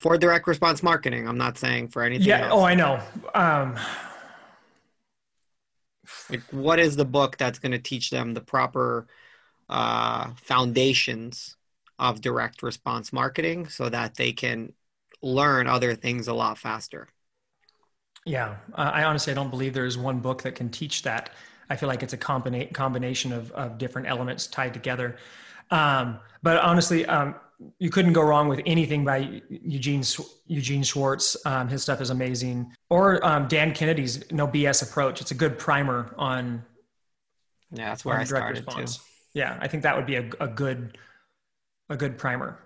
for 0.00 0.18
direct 0.18 0.46
response 0.46 0.82
marketing. 0.82 1.26
I'm 1.28 1.38
not 1.38 1.58
saying 1.58 1.88
for 1.88 2.02
anything 2.02 2.38
Yeah, 2.38 2.40
else. 2.40 2.56
oh 2.56 2.64
I 2.64 2.74
know. 2.74 3.00
Um 3.34 3.76
like 6.28 6.44
what 6.50 6.78
is 6.78 6.96
the 6.96 7.04
book 7.04 7.36
that's 7.36 7.58
going 7.58 7.72
to 7.72 7.78
teach 7.78 8.10
them 8.10 8.34
the 8.34 8.40
proper 8.40 9.06
uh, 9.70 10.32
foundations 10.42 11.56
of 11.98 12.20
direct 12.20 12.62
response 12.62 13.12
marketing 13.12 13.68
so 13.68 13.88
that 13.88 14.16
they 14.16 14.32
can 14.32 14.72
learn 15.22 15.66
other 15.68 15.94
things 15.94 16.28
a 16.28 16.34
lot 16.34 16.58
faster. 16.58 17.08
Yeah, 18.24 18.56
I 18.74 19.04
honestly 19.04 19.32
I 19.32 19.34
don't 19.36 19.50
believe 19.50 19.72
there's 19.72 19.96
one 19.96 20.18
book 20.18 20.42
that 20.42 20.56
can 20.56 20.68
teach 20.68 21.02
that. 21.02 21.30
I 21.70 21.76
feel 21.76 21.88
like 21.88 22.02
it's 22.02 22.12
a 22.12 22.18
combina- 22.18 22.72
combination 22.72 23.32
of, 23.32 23.52
of 23.52 23.78
different 23.78 24.08
elements 24.08 24.46
tied 24.46 24.74
together. 24.74 25.16
Um, 25.70 26.18
but 26.42 26.58
honestly, 26.58 27.06
um, 27.06 27.36
you 27.78 27.90
couldn't 27.90 28.12
go 28.12 28.22
wrong 28.22 28.48
with 28.48 28.60
anything 28.66 29.04
by 29.04 29.42
Eugene 29.48 30.02
Eugene 30.46 30.82
Schwartz. 30.82 31.36
Um, 31.46 31.68
his 31.68 31.82
stuff 31.82 32.00
is 32.00 32.10
amazing. 32.10 32.72
Or 32.90 33.24
um, 33.24 33.48
Dan 33.48 33.72
Kennedy's 33.72 34.30
No 34.30 34.46
BS 34.46 34.82
approach. 34.82 35.20
It's 35.20 35.30
a 35.30 35.34
good 35.34 35.58
primer 35.58 36.14
on. 36.18 36.64
Yeah, 37.72 37.88
that's 37.88 38.04
where 38.04 38.18
I 38.18 38.24
started 38.24 38.64
response. 38.66 38.98
too 38.98 39.02
yeah, 39.36 39.58
I 39.60 39.68
think 39.68 39.82
that 39.82 39.94
would 39.94 40.06
be 40.06 40.16
a, 40.16 40.30
a 40.40 40.48
good 40.48 40.96
a 41.90 41.96
good 41.96 42.16
primer. 42.16 42.58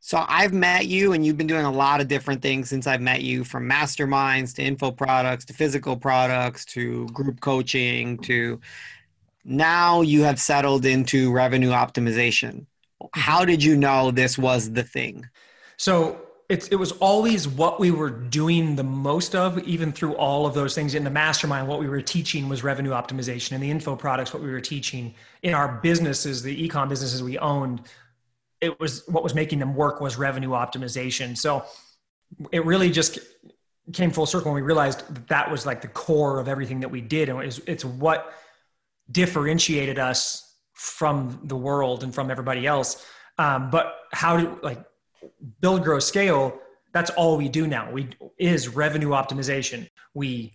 So 0.00 0.24
I've 0.26 0.52
met 0.52 0.86
you 0.86 1.12
and 1.12 1.24
you've 1.24 1.36
been 1.36 1.46
doing 1.46 1.64
a 1.64 1.70
lot 1.70 2.00
of 2.00 2.08
different 2.08 2.42
things 2.42 2.68
since 2.68 2.86
I've 2.88 3.00
met 3.00 3.22
you 3.22 3.44
from 3.44 3.68
masterminds 3.68 4.54
to 4.56 4.62
info 4.62 4.90
products 4.90 5.44
to 5.44 5.52
physical 5.52 5.96
products 5.96 6.64
to 6.66 7.06
group 7.08 7.40
coaching 7.40 8.18
to 8.18 8.60
now 9.44 10.00
you 10.00 10.22
have 10.22 10.40
settled 10.40 10.84
into 10.84 11.30
revenue 11.30 11.70
optimization. 11.70 12.66
How 13.14 13.38
mm-hmm. 13.38 13.50
did 13.50 13.64
you 13.64 13.76
know 13.76 14.10
this 14.10 14.38
was 14.38 14.72
the 14.72 14.82
thing? 14.82 15.28
So 15.76 16.20
it's, 16.48 16.68
it 16.68 16.76
was 16.76 16.92
always 16.92 17.46
what 17.46 17.78
we 17.78 17.90
were 17.90 18.10
doing 18.10 18.74
the 18.76 18.82
most 18.82 19.34
of, 19.34 19.58
even 19.60 19.92
through 19.92 20.16
all 20.16 20.46
of 20.46 20.54
those 20.54 20.74
things 20.74 20.94
in 20.94 21.04
the 21.04 21.10
mastermind. 21.10 21.68
What 21.68 21.78
we 21.78 21.88
were 21.88 22.02
teaching 22.02 22.48
was 22.48 22.64
revenue 22.64 22.90
optimization. 22.90 23.52
In 23.52 23.60
the 23.60 23.70
info 23.70 23.94
products, 23.94 24.34
what 24.34 24.42
we 24.42 24.50
were 24.50 24.60
teaching 24.60 25.14
in 25.42 25.54
our 25.54 25.78
businesses, 25.80 26.42
the 26.42 26.68
ecom 26.68 26.88
businesses 26.88 27.22
we 27.22 27.38
owned, 27.38 27.82
it 28.60 28.78
was 28.80 29.04
what 29.06 29.22
was 29.22 29.34
making 29.34 29.60
them 29.60 29.74
work 29.74 30.00
was 30.00 30.18
revenue 30.18 30.50
optimization. 30.50 31.36
So 31.38 31.64
it 32.52 32.64
really 32.64 32.90
just 32.90 33.20
came 33.92 34.10
full 34.10 34.26
circle 34.26 34.52
when 34.52 34.62
we 34.62 34.66
realized 34.66 35.00
that, 35.14 35.28
that 35.28 35.50
was 35.50 35.66
like 35.66 35.80
the 35.80 35.88
core 35.88 36.38
of 36.38 36.48
everything 36.48 36.80
that 36.80 36.90
we 36.90 37.00
did, 37.00 37.28
and 37.28 37.40
it's, 37.42 37.58
it's 37.66 37.84
what 37.84 38.32
differentiated 39.10 39.98
us 39.98 40.49
from 40.80 41.38
the 41.44 41.56
world 41.56 42.02
and 42.02 42.14
from 42.14 42.30
everybody 42.30 42.66
else. 42.66 43.04
Um, 43.36 43.68
but 43.68 43.96
how 44.12 44.38
do 44.38 44.58
like 44.62 44.82
build, 45.60 45.84
grow, 45.84 45.98
scale, 45.98 46.58
that's 46.92 47.10
all 47.10 47.36
we 47.36 47.50
do 47.50 47.66
now. 47.66 47.90
We 47.92 48.08
is 48.38 48.68
revenue 48.68 49.10
optimization. 49.10 49.90
We 50.14 50.54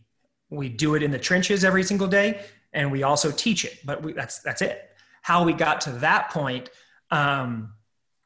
we 0.49 0.67
do 0.67 0.95
it 0.95 1.03
in 1.03 1.11
the 1.11 1.19
trenches 1.19 1.63
every 1.63 1.84
single 1.84 2.07
day, 2.07 2.41
and 2.73 2.91
we 2.91 3.03
also 3.03 3.32
teach 3.32 3.65
it. 3.65 3.78
But 3.86 4.01
we, 4.01 4.13
that's 4.13 4.39
that's 4.39 4.63
it. 4.63 4.89
How 5.21 5.43
we 5.43 5.53
got 5.53 5.80
to 5.82 5.91
that 5.91 6.32
point 6.32 6.71
um, 7.11 7.73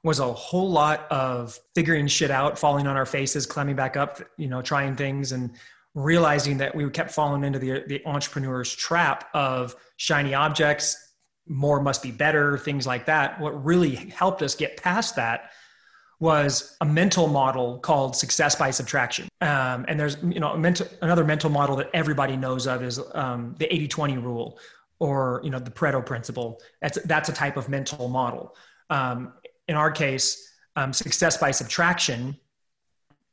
was 0.01 0.19
a 0.19 0.31
whole 0.31 0.71
lot 0.71 1.05
of 1.11 1.59
figuring 1.75 2.07
shit 2.07 2.31
out, 2.31 2.57
falling 2.57 2.87
on 2.87 2.95
our 2.95 3.05
faces, 3.05 3.45
climbing 3.45 3.75
back 3.75 3.97
up, 3.97 4.21
you 4.37 4.47
know, 4.47 4.61
trying 4.61 4.95
things, 4.95 5.33
and 5.33 5.51
realizing 5.95 6.57
that 6.59 6.73
we 6.73 6.89
kept 6.89 7.11
falling 7.11 7.43
into 7.43 7.59
the 7.59 7.83
the 7.87 8.01
entrepreneur's 8.05 8.73
trap 8.73 9.25
of 9.33 9.75
shiny 9.97 10.33
objects. 10.33 11.08
More 11.49 11.81
must 11.81 12.01
be 12.01 12.11
better, 12.11 12.57
things 12.57 12.87
like 12.87 13.05
that. 13.07 13.39
What 13.41 13.65
really 13.65 13.95
helped 13.95 14.41
us 14.41 14.55
get 14.55 14.77
past 14.77 15.15
that 15.17 15.51
was 16.19 16.75
a 16.81 16.85
mental 16.85 17.27
model 17.27 17.79
called 17.79 18.15
success 18.15 18.55
by 18.55 18.71
subtraction. 18.71 19.27
Um, 19.41 19.85
and 19.87 19.99
there's, 19.99 20.17
you 20.21 20.39
know, 20.39 20.55
mental, 20.57 20.85
another 21.01 21.23
mental 21.23 21.49
model 21.49 21.77
that 21.77 21.89
everybody 21.93 22.35
knows 22.35 22.67
of 22.67 22.83
is 22.83 22.99
um, 23.13 23.55
the 23.57 23.67
80-20 23.67 24.21
rule 24.21 24.59
or, 24.99 25.39
you 25.43 25.49
know, 25.49 25.59
the 25.59 25.71
Pareto 25.71 26.05
principle. 26.05 26.61
That's, 26.81 27.01
that's 27.03 27.29
a 27.29 27.33
type 27.33 27.55
of 27.55 27.69
mental 27.69 28.09
model. 28.09 28.55
Um, 28.89 29.33
in 29.69 29.75
our 29.75 29.91
case, 29.91 30.57
um, 30.75 30.91
success 30.91 31.37
by 31.37 31.51
subtraction 31.51 32.37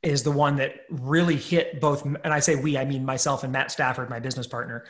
is 0.02 0.22
the 0.22 0.30
one 0.30 0.56
that 0.56 0.82
really 0.88 1.36
hit 1.36 1.80
both, 1.80 2.04
and 2.04 2.32
I 2.32 2.38
say 2.38 2.54
we, 2.54 2.78
I 2.78 2.84
mean 2.84 3.04
myself 3.04 3.42
and 3.42 3.52
Matt 3.52 3.72
Stafford, 3.72 4.08
my 4.08 4.20
business 4.20 4.46
partner, 4.46 4.84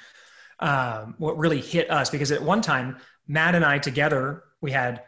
um, 0.61 1.15
what 1.19 1.37
really 1.37 1.61
hit 1.61 1.91
us 1.91 2.11
because 2.11 2.33
at 2.33 2.43
one 2.43 2.63
time, 2.63 2.97
Matt 3.29 3.55
and 3.55 3.65
I 3.65 3.79
together, 3.79 4.45
we 4.61 4.71
had 4.71 5.03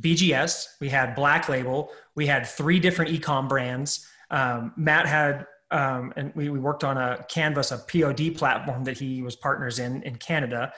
BGS, 0.00 0.66
we 0.80 0.88
had 0.88 1.14
Black 1.14 1.48
Label, 1.48 1.90
we 2.14 2.26
had 2.26 2.46
three 2.46 2.78
different 2.78 3.10
ecom 3.12 3.48
brands. 3.48 4.06
Um, 4.30 4.72
Matt 4.76 5.06
had, 5.06 5.46
um, 5.70 6.12
and 6.16 6.32
we, 6.34 6.48
we 6.48 6.58
worked 6.58 6.84
on 6.84 6.96
a 6.96 7.24
Canvas, 7.28 7.70
a 7.70 7.78
POD 7.78 8.36
platform 8.36 8.84
that 8.84 8.98
he 8.98 9.22
was 9.22 9.36
partners 9.36 9.78
in 9.78 10.02
in 10.02 10.16
Canada. 10.16 10.72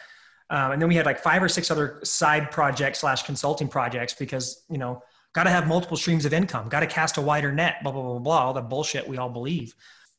Um, 0.49 0.73
and 0.73 0.81
then 0.81 0.89
we 0.89 0.95
had 0.95 1.07
like 1.07 1.19
five 1.19 1.43
or 1.43 1.49
six 1.49 1.71
other 1.71 1.99
side 2.05 2.51
projects 2.51 3.01
slash 3.01 3.25
consulting 3.25 3.69
projects 3.69 4.15
because, 4.15 4.65
you 4.71 4.79
know, 4.79 5.03
got 5.35 5.45
to 5.45 5.51
have 5.51 5.67
multiple 5.67 5.97
streams 5.97 6.25
of 6.25 6.33
income, 6.33 6.69
got 6.69 6.81
to 6.81 6.87
cast 6.87 7.17
a 7.17 7.21
wider 7.21 7.53
net, 7.53 7.77
blah, 7.83 7.93
blah, 7.93 8.03
blah, 8.03 8.19
blah, 8.19 8.39
all 8.39 8.53
the 8.53 8.61
bullshit 8.61 9.07
we 9.09 9.19
all 9.19 9.29
believe. 9.29 9.75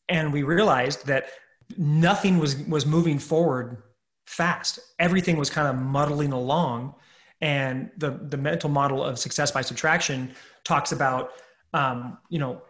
And 0.10 0.34
we 0.34 0.44
realized 0.44 1.06
that 1.08 1.30
nothing 1.76 2.38
was, 2.38 2.56
was 2.68 2.86
moving 2.86 3.20
forward 3.20 3.84
fast. 4.26 4.80
Everything 5.00 5.38
was 5.38 5.50
kind 5.50 5.68
of 5.68 5.76
muddling 5.76 6.32
along. 6.32 6.96
And 7.42 7.92
the, 7.98 8.12
the 8.30 8.38
mental 8.38 8.70
model 8.70 9.04
of 9.04 9.20
success 9.20 9.52
by 9.52 9.62
subtraction 9.62 10.34
talks 10.64 10.92
about, 10.92 11.32
um, 11.74 12.18
you 12.30 12.40
know, 12.40 12.62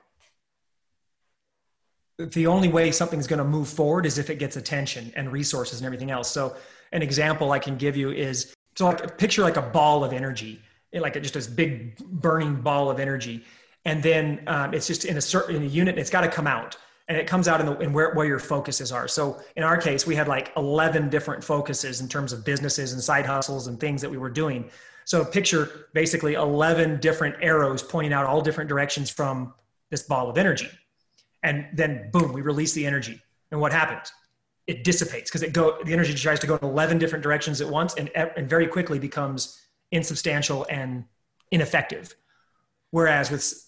the 2.18 2.48
only 2.48 2.68
way 2.68 2.92
something's 2.92 3.28
going 3.28 3.40
to 3.40 3.46
move 3.46 3.68
forward 3.68 4.06
is 4.06 4.18
if 4.18 4.30
it 4.30 4.40
gets 4.40 4.58
attention 4.58 5.14
and 5.16 5.32
resources 5.32 5.80
and 5.80 5.86
everything 5.86 6.12
else. 6.12 6.30
So 6.30 6.56
an 6.92 7.02
example 7.02 7.52
I 7.52 7.60
can 7.60 7.78
give 7.78 7.96
you 7.96 8.12
is 8.12 8.54
so 8.76 8.88
like 8.88 9.18
picture 9.18 9.42
like 9.42 9.58
a 9.58 9.62
ball 9.62 10.04
of 10.04 10.14
energy, 10.14 10.62
like 10.94 11.14
just 11.22 11.34
this 11.34 11.48
big 11.48 11.98
burning 11.98 12.56
ball 12.56 12.90
of 12.90 13.00
energy, 13.00 13.44
and 13.86 14.02
then 14.02 14.44
um, 14.48 14.74
it's 14.74 14.88
just 14.88 15.06
in 15.06 15.18
a 15.18 15.22
certain 15.22 15.56
in 15.56 15.64
a 15.64 15.66
unit. 15.66 15.98
It's 15.98 16.10
got 16.10 16.22
to 16.22 16.28
come 16.28 16.48
out, 16.48 16.76
and 17.08 17.18
it 17.18 17.26
comes 17.26 17.48
out 17.48 17.60
in, 17.60 17.66
the, 17.66 17.78
in 17.80 17.94
where 17.94 18.14
where 18.14 18.26
your 18.26 18.40
focuses 18.40 18.92
are. 18.92 19.08
So 19.08 19.40
in 19.56 19.64
our 19.64 19.78
case, 19.78 20.06
we 20.06 20.16
had 20.16 20.28
like 20.28 20.52
eleven 20.58 21.10
different 21.10 21.44
focuses 21.44 22.02
in 22.02 22.08
terms 22.08 22.34
of 22.34 22.44
businesses 22.44 22.94
and 22.94 23.02
side 23.02 23.26
hustles 23.26 23.68
and 23.68 23.80
things 23.80 24.02
that 24.02 24.10
we 24.10 24.18
were 24.18 24.30
doing. 24.30 24.70
So 25.06 25.24
picture 25.24 25.88
basically 25.94 26.34
eleven 26.34 27.00
different 27.00 27.36
arrows 27.42 27.82
pointing 27.82 28.14
out 28.14 28.26
all 28.26 28.42
different 28.42 28.68
directions 28.70 29.10
from 29.10 29.54
this 29.90 30.04
ball 30.04 30.30
of 30.30 30.38
energy, 30.38 30.70
and 31.44 31.66
then 31.74 32.10
boom, 32.12 32.34
we 32.34 32.42
release 32.42 32.74
the 32.74 32.86
energy, 32.86 33.22
and 33.52 33.62
what 33.62 33.72
happens? 33.72 34.12
it 34.68 34.84
dissipates 34.84 35.30
because 35.30 35.42
it 35.44 35.54
go 35.54 35.78
the 35.84 35.94
energy 35.94 36.14
tries 36.14 36.40
to 36.40 36.48
go 36.48 36.56
in 36.58 36.64
11 36.64 36.98
different 36.98 37.24
directions 37.24 37.62
at 37.62 37.70
once 37.70 37.96
and, 37.96 38.10
and 38.16 38.50
very 38.50 38.68
quickly 38.68 39.00
becomes 39.00 39.62
insubstantial 39.92 40.66
and 40.70 41.06
ineffective 41.52 42.14
whereas 42.92 43.32
with 43.32 43.66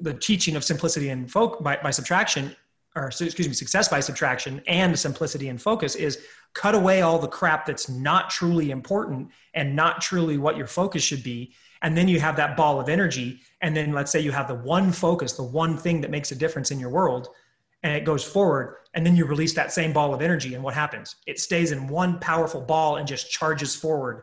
the 0.00 0.14
teaching 0.14 0.56
of 0.56 0.64
simplicity 0.64 1.08
and 1.08 1.30
folk 1.30 1.62
by, 1.62 1.76
by 1.82 1.90
subtraction 1.90 2.54
or 2.96 3.08
excuse 3.08 3.46
me 3.46 3.52
success 3.52 3.88
by 3.88 4.00
subtraction 4.00 4.62
and 4.66 4.98
simplicity 4.98 5.50
and 5.50 5.60
focus 5.60 5.94
is 5.94 6.24
cut 6.54 6.74
away 6.74 7.02
all 7.02 7.18
the 7.18 7.28
crap 7.28 7.66
that's 7.66 7.88
not 7.88 8.30
truly 8.30 8.70
important 8.70 9.28
and 9.54 9.76
not 9.76 10.00
truly 10.00 10.38
what 10.38 10.56
your 10.56 10.66
focus 10.66 11.02
should 11.02 11.22
be. 11.22 11.54
And 11.82 11.96
then 11.96 12.08
you 12.08 12.18
have 12.18 12.36
that 12.36 12.56
ball 12.56 12.80
of 12.80 12.88
energy. 12.88 13.40
And 13.60 13.76
then 13.76 13.92
let's 13.92 14.10
say 14.10 14.20
you 14.20 14.32
have 14.32 14.48
the 14.48 14.54
one 14.54 14.90
focus 14.90 15.34
the 15.34 15.42
one 15.42 15.76
thing 15.76 16.00
that 16.00 16.10
makes 16.10 16.32
a 16.32 16.34
difference 16.34 16.70
in 16.70 16.80
your 16.80 16.88
world 16.88 17.28
and 17.82 17.94
it 17.94 18.04
goes 18.04 18.24
forward 18.24 18.76
and 18.94 19.04
then 19.04 19.14
you 19.14 19.26
release 19.26 19.52
that 19.52 19.72
same 19.72 19.92
ball 19.92 20.14
of 20.14 20.22
energy 20.22 20.54
and 20.54 20.64
what 20.64 20.74
happens? 20.74 21.16
It 21.26 21.38
stays 21.38 21.72
in 21.72 21.88
one 21.88 22.18
powerful 22.18 22.62
ball 22.62 22.96
and 22.96 23.06
just 23.06 23.30
charges 23.30 23.76
forward 23.76 24.22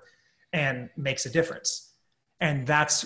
and 0.51 0.89
makes 0.97 1.27
a 1.27 1.29
difference. 1.29 1.91
And 2.39 2.65
that's 2.65 3.05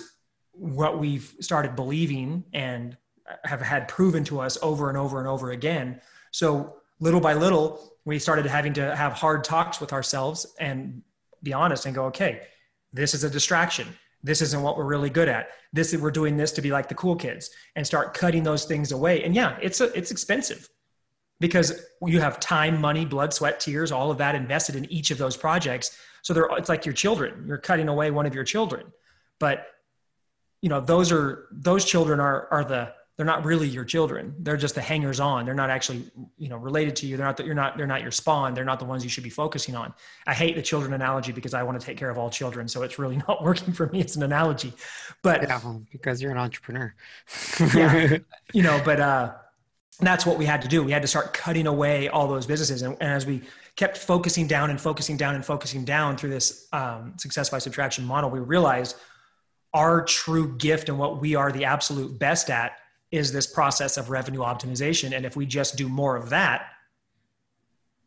what 0.52 0.98
we've 0.98 1.34
started 1.40 1.76
believing 1.76 2.44
and 2.54 2.96
have 3.44 3.60
had 3.60 3.88
proven 3.88 4.24
to 4.24 4.40
us 4.40 4.58
over 4.62 4.88
and 4.88 4.98
over 4.98 5.18
and 5.18 5.28
over 5.28 5.50
again. 5.50 6.00
So 6.30 6.76
little 7.00 7.20
by 7.20 7.34
little 7.34 7.92
we 8.04 8.18
started 8.18 8.46
having 8.46 8.72
to 8.74 8.96
have 8.96 9.12
hard 9.12 9.44
talks 9.44 9.80
with 9.80 9.92
ourselves 9.92 10.54
and 10.58 11.02
be 11.42 11.52
honest 11.52 11.86
and 11.86 11.94
go 11.94 12.06
okay 12.06 12.42
this 12.92 13.14
is 13.14 13.24
a 13.24 13.30
distraction. 13.30 13.86
This 14.22 14.42
isn't 14.42 14.62
what 14.62 14.76
we're 14.76 14.84
really 14.84 15.10
good 15.10 15.28
at. 15.28 15.50
This 15.72 15.94
we're 15.96 16.10
doing 16.10 16.36
this 16.36 16.52
to 16.52 16.62
be 16.62 16.70
like 16.70 16.88
the 16.88 16.94
cool 16.94 17.14
kids 17.14 17.50
and 17.76 17.86
start 17.86 18.14
cutting 18.14 18.42
those 18.42 18.64
things 18.64 18.92
away. 18.92 19.22
And 19.22 19.34
yeah 19.34 19.56
it's 19.60 19.80
a, 19.80 19.96
it's 19.96 20.10
expensive 20.10 20.68
because 21.40 21.80
you 22.04 22.20
have 22.20 22.40
time 22.40 22.80
money 22.80 23.04
blood 23.04 23.32
sweat 23.32 23.60
tears 23.60 23.92
all 23.92 24.10
of 24.10 24.18
that 24.18 24.34
invested 24.34 24.74
in 24.74 24.90
each 24.90 25.10
of 25.10 25.18
those 25.18 25.36
projects. 25.36 25.96
So 26.22 26.34
they're 26.34 26.48
it's 26.56 26.68
like 26.68 26.84
your 26.84 26.94
children. 26.94 27.44
You're 27.46 27.58
cutting 27.58 27.88
away 27.88 28.10
one 28.10 28.26
of 28.26 28.34
your 28.34 28.44
children. 28.44 28.92
But 29.38 29.66
you 30.62 30.68
know 30.68 30.80
those 30.80 31.12
are 31.12 31.46
those 31.52 31.84
children 31.84 32.18
are 32.18 32.48
are 32.50 32.64
the 32.64 32.92
they're 33.18 33.26
not 33.26 33.44
really 33.44 33.66
your 33.66 33.84
children. 33.84 34.32
They're 34.38 34.56
just 34.56 34.76
the 34.76 34.80
hangers 34.80 35.18
on. 35.18 35.44
They're 35.44 35.52
not 35.52 35.70
actually, 35.70 36.08
you 36.38 36.48
know, 36.48 36.56
related 36.56 36.94
to 36.96 37.06
you. 37.06 37.16
They're 37.16 37.26
not 37.26 37.36
that 37.38 37.46
you're 37.46 37.54
not, 37.54 37.76
they're 37.76 37.84
not 37.84 38.00
your 38.00 38.12
spawn. 38.12 38.54
They're 38.54 38.64
not 38.64 38.78
the 38.78 38.84
ones 38.84 39.02
you 39.02 39.10
should 39.10 39.24
be 39.24 39.28
focusing 39.28 39.74
on. 39.74 39.92
I 40.28 40.34
hate 40.34 40.54
the 40.54 40.62
children 40.62 40.92
analogy 40.92 41.32
because 41.32 41.52
I 41.52 41.64
want 41.64 41.80
to 41.80 41.84
take 41.84 41.98
care 41.98 42.10
of 42.10 42.16
all 42.16 42.30
children. 42.30 42.68
So 42.68 42.84
it's 42.84 42.96
really 42.96 43.16
not 43.28 43.42
working 43.42 43.74
for 43.74 43.88
me. 43.88 44.00
It's 44.00 44.14
an 44.14 44.22
analogy, 44.22 44.72
but 45.24 45.42
yeah, 45.42 45.60
because 45.90 46.22
you're 46.22 46.30
an 46.30 46.38
entrepreneur. 46.38 46.94
yeah, 47.74 48.18
you 48.52 48.62
know, 48.62 48.80
but, 48.84 49.00
uh, 49.00 49.34
that's 50.00 50.24
what 50.24 50.38
we 50.38 50.44
had 50.44 50.62
to 50.62 50.68
do. 50.68 50.84
We 50.84 50.92
had 50.92 51.02
to 51.02 51.08
start 51.08 51.34
cutting 51.34 51.66
away 51.66 52.06
all 52.06 52.28
those 52.28 52.46
businesses. 52.46 52.82
And, 52.82 52.96
and 53.00 53.10
as 53.10 53.26
we 53.26 53.42
kept 53.74 53.98
focusing 53.98 54.46
down 54.46 54.70
and 54.70 54.80
focusing 54.80 55.16
down 55.16 55.34
and 55.34 55.44
focusing 55.44 55.84
down 55.84 56.16
through 56.16 56.30
this 56.30 56.68
um, 56.72 57.14
success 57.18 57.50
by 57.50 57.58
subtraction 57.58 58.04
model, 58.04 58.30
we 58.30 58.38
realized 58.38 58.94
our 59.74 60.04
true 60.04 60.56
gift 60.56 60.88
and 60.88 61.00
what 61.00 61.20
we 61.20 61.34
are 61.34 61.50
the 61.50 61.64
absolute 61.64 62.16
best 62.16 62.48
at 62.48 62.76
is 63.10 63.32
this 63.32 63.46
process 63.46 63.96
of 63.96 64.10
revenue 64.10 64.40
optimization. 64.40 65.16
And 65.16 65.24
if 65.24 65.36
we 65.36 65.46
just 65.46 65.76
do 65.76 65.88
more 65.88 66.16
of 66.16 66.30
that, 66.30 66.66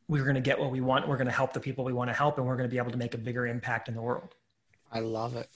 we're 0.08 0.24
going 0.24 0.36
to 0.36 0.42
get 0.42 0.60
what 0.60 0.72
we 0.72 0.82
want. 0.82 1.08
We're 1.08 1.18
going 1.18 1.28
to 1.28 1.34
help 1.34 1.54
the 1.54 1.60
people 1.60 1.86
we 1.86 1.94
want 1.94 2.10
to 2.10 2.14
help, 2.14 2.38
and 2.38 2.46
we're 2.46 2.58
going 2.58 2.70
to 2.70 2.72
be 2.72 2.78
able 2.78 2.92
to 2.92 2.98
make 2.98 3.14
a 3.14 3.18
bigger 3.18 3.48
impact 3.48 3.88
in 3.88 3.96
the 3.96 4.02
world. 4.02 4.36
I 4.92 5.00
love 5.00 5.36
it. 5.36 5.50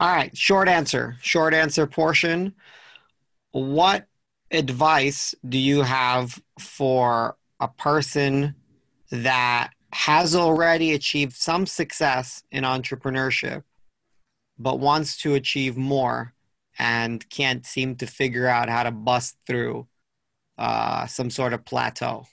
All 0.00 0.08
right, 0.08 0.36
short 0.36 0.68
answer, 0.68 1.16
short 1.22 1.54
answer 1.54 1.86
portion. 1.86 2.54
What 3.52 4.06
advice 4.50 5.34
do 5.48 5.58
you 5.58 5.82
have 5.82 6.42
for 6.58 7.36
a 7.60 7.68
person 7.68 8.56
that 9.10 9.70
has 9.92 10.34
already 10.34 10.92
achieved 10.92 11.34
some 11.34 11.66
success 11.66 12.42
in 12.50 12.64
entrepreneurship, 12.64 13.62
but 14.58 14.80
wants 14.80 15.16
to 15.18 15.34
achieve 15.34 15.76
more 15.76 16.33
and 16.78 17.28
can't 17.30 17.64
seem 17.64 17.96
to 17.96 18.06
figure 18.06 18.46
out 18.46 18.68
how 18.68 18.82
to 18.82 18.90
bust 18.90 19.36
through 19.46 19.86
uh, 20.58 21.06
some 21.06 21.30
sort 21.30 21.52
of 21.52 21.64
plateau? 21.64 22.26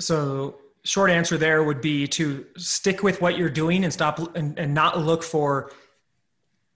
So, 0.00 0.56
short 0.84 1.10
answer 1.10 1.38
there 1.38 1.62
would 1.62 1.80
be 1.80 2.06
to 2.08 2.44
stick 2.56 3.02
with 3.02 3.20
what 3.20 3.38
you're 3.38 3.50
doing 3.50 3.84
and 3.84 3.92
stop 3.92 4.36
and, 4.36 4.58
and 4.58 4.74
not 4.74 4.98
look 4.98 5.22
for 5.22 5.70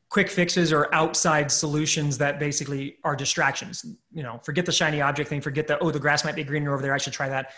quick 0.08 0.30
fixes 0.30 0.72
or 0.72 0.92
outside 0.94 1.50
solutions 1.50 2.16
that 2.18 2.38
basically 2.38 2.96
are 3.04 3.16
distractions. 3.16 3.84
You 4.12 4.22
know, 4.22 4.40
forget 4.44 4.64
the 4.64 4.72
shiny 4.72 5.00
object 5.00 5.28
thing, 5.28 5.40
forget 5.40 5.66
that, 5.68 5.78
oh, 5.80 5.90
the 5.90 5.98
grass 5.98 6.24
might 6.24 6.36
be 6.36 6.44
greener 6.44 6.72
over 6.72 6.82
there, 6.82 6.94
I 6.94 6.98
should 6.98 7.12
try 7.12 7.28
that. 7.28 7.52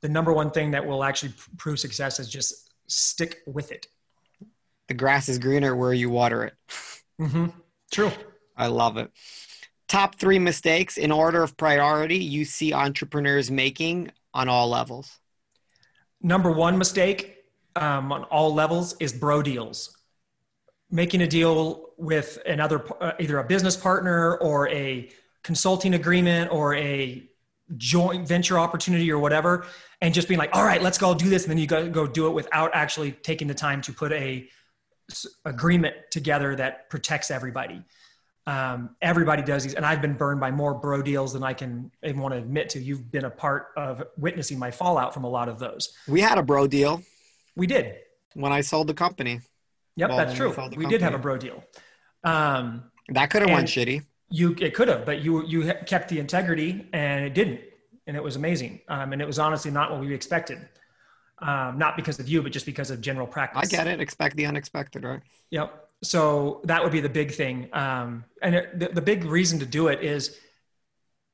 The 0.00 0.08
number 0.08 0.32
one 0.32 0.50
thing 0.50 0.70
that 0.70 0.86
will 0.86 1.02
actually 1.02 1.32
prove 1.56 1.80
success 1.80 2.20
is 2.20 2.28
just 2.28 2.72
stick 2.86 3.38
with 3.46 3.72
it. 3.72 3.88
The 4.86 4.94
grass 4.94 5.28
is 5.28 5.38
greener 5.38 5.74
where 5.74 5.92
you 5.92 6.08
water 6.08 6.44
it. 6.44 6.54
Mm-hmm. 7.20 7.46
True. 7.92 8.12
I 8.56 8.66
love 8.66 8.96
it. 8.96 9.10
Top 9.88 10.16
three 10.16 10.38
mistakes 10.38 10.98
in 10.98 11.10
order 11.10 11.42
of 11.42 11.56
priority 11.56 12.18
you 12.18 12.44
see 12.44 12.72
entrepreneurs 12.72 13.50
making 13.50 14.10
on 14.34 14.48
all 14.48 14.68
levels. 14.68 15.18
Number 16.20 16.50
one 16.50 16.76
mistake 16.76 17.36
um, 17.76 18.12
on 18.12 18.24
all 18.24 18.52
levels 18.52 18.96
is 19.00 19.12
bro 19.12 19.42
deals. 19.42 19.96
Making 20.90 21.22
a 21.22 21.26
deal 21.26 21.90
with 21.96 22.38
another, 22.46 22.84
uh, 23.02 23.12
either 23.20 23.38
a 23.38 23.44
business 23.44 23.76
partner 23.76 24.36
or 24.36 24.68
a 24.68 25.10
consulting 25.42 25.94
agreement 25.94 26.52
or 26.52 26.74
a 26.74 27.28
joint 27.76 28.26
venture 28.26 28.58
opportunity 28.58 29.10
or 29.10 29.18
whatever, 29.18 29.66
and 30.00 30.14
just 30.14 30.28
being 30.28 30.38
like, 30.38 30.54
all 30.54 30.64
right, 30.64 30.82
let's 30.82 30.98
go 30.98 31.14
do 31.14 31.28
this. 31.28 31.44
And 31.44 31.50
then 31.50 31.58
you 31.58 31.66
go, 31.66 31.88
go 31.88 32.06
do 32.06 32.26
it 32.26 32.30
without 32.30 32.70
actually 32.74 33.12
taking 33.12 33.46
the 33.46 33.54
time 33.54 33.80
to 33.82 33.92
put 33.92 34.12
a 34.12 34.48
agreement 35.44 35.94
together 36.10 36.54
that 36.56 36.90
protects 36.90 37.30
everybody. 37.30 37.82
Um, 38.46 38.96
everybody 39.02 39.42
does 39.42 39.64
these, 39.64 39.74
and 39.74 39.84
I've 39.84 40.00
been 40.00 40.14
burned 40.14 40.40
by 40.40 40.50
more 40.50 40.72
bro 40.74 41.02
deals 41.02 41.34
than 41.34 41.42
I 41.42 41.52
can 41.52 41.90
even 42.02 42.20
want 42.20 42.32
to 42.32 42.38
admit 42.38 42.70
to. 42.70 42.80
You've 42.80 43.10
been 43.10 43.26
a 43.26 43.30
part 43.30 43.68
of 43.76 44.02
witnessing 44.16 44.58
my 44.58 44.70
fallout 44.70 45.12
from 45.12 45.24
a 45.24 45.28
lot 45.28 45.48
of 45.48 45.58
those. 45.58 45.92
We 46.06 46.20
had 46.20 46.38
a 46.38 46.42
bro 46.42 46.66
deal. 46.66 47.02
We 47.56 47.66
did 47.66 47.96
when 48.34 48.52
I 48.52 48.62
sold 48.62 48.86
the 48.86 48.94
company. 48.94 49.40
Yep, 49.96 50.08
well, 50.08 50.18
that's 50.18 50.34
true. 50.34 50.54
We, 50.70 50.84
we 50.84 50.86
did 50.86 51.02
have 51.02 51.14
a 51.14 51.18
bro 51.18 51.36
deal. 51.36 51.62
Um, 52.24 52.84
that 53.10 53.30
could 53.30 53.42
have 53.42 53.50
went 53.50 53.68
shitty. 53.68 54.04
You 54.30 54.54
it 54.60 54.74
could 54.74 54.88
have, 54.88 55.04
but 55.04 55.22
you 55.22 55.44
you 55.46 55.72
kept 55.86 56.08
the 56.08 56.18
integrity, 56.18 56.88
and 56.92 57.24
it 57.24 57.34
didn't, 57.34 57.60
and 58.06 58.16
it 58.16 58.22
was 58.22 58.36
amazing. 58.36 58.80
Um, 58.88 59.12
and 59.12 59.20
it 59.20 59.26
was 59.26 59.38
honestly 59.38 59.70
not 59.70 59.90
what 59.90 60.00
we 60.00 60.14
expected 60.14 60.68
um, 61.40 61.78
not 61.78 61.96
because 61.96 62.18
of 62.18 62.28
you, 62.28 62.42
but 62.42 62.52
just 62.52 62.66
because 62.66 62.90
of 62.90 63.00
general 63.00 63.26
practice. 63.26 63.62
I 63.62 63.66
get 63.66 63.86
it. 63.86 64.00
Expect 64.00 64.36
the 64.36 64.46
unexpected, 64.46 65.04
right? 65.04 65.20
Yep. 65.50 65.88
So 66.02 66.60
that 66.64 66.82
would 66.82 66.92
be 66.92 67.00
the 67.00 67.08
big 67.08 67.32
thing. 67.32 67.68
Um, 67.72 68.24
and 68.42 68.54
it, 68.54 68.78
the, 68.78 68.88
the 68.88 69.02
big 69.02 69.24
reason 69.24 69.58
to 69.60 69.66
do 69.66 69.88
it 69.88 70.02
is 70.02 70.38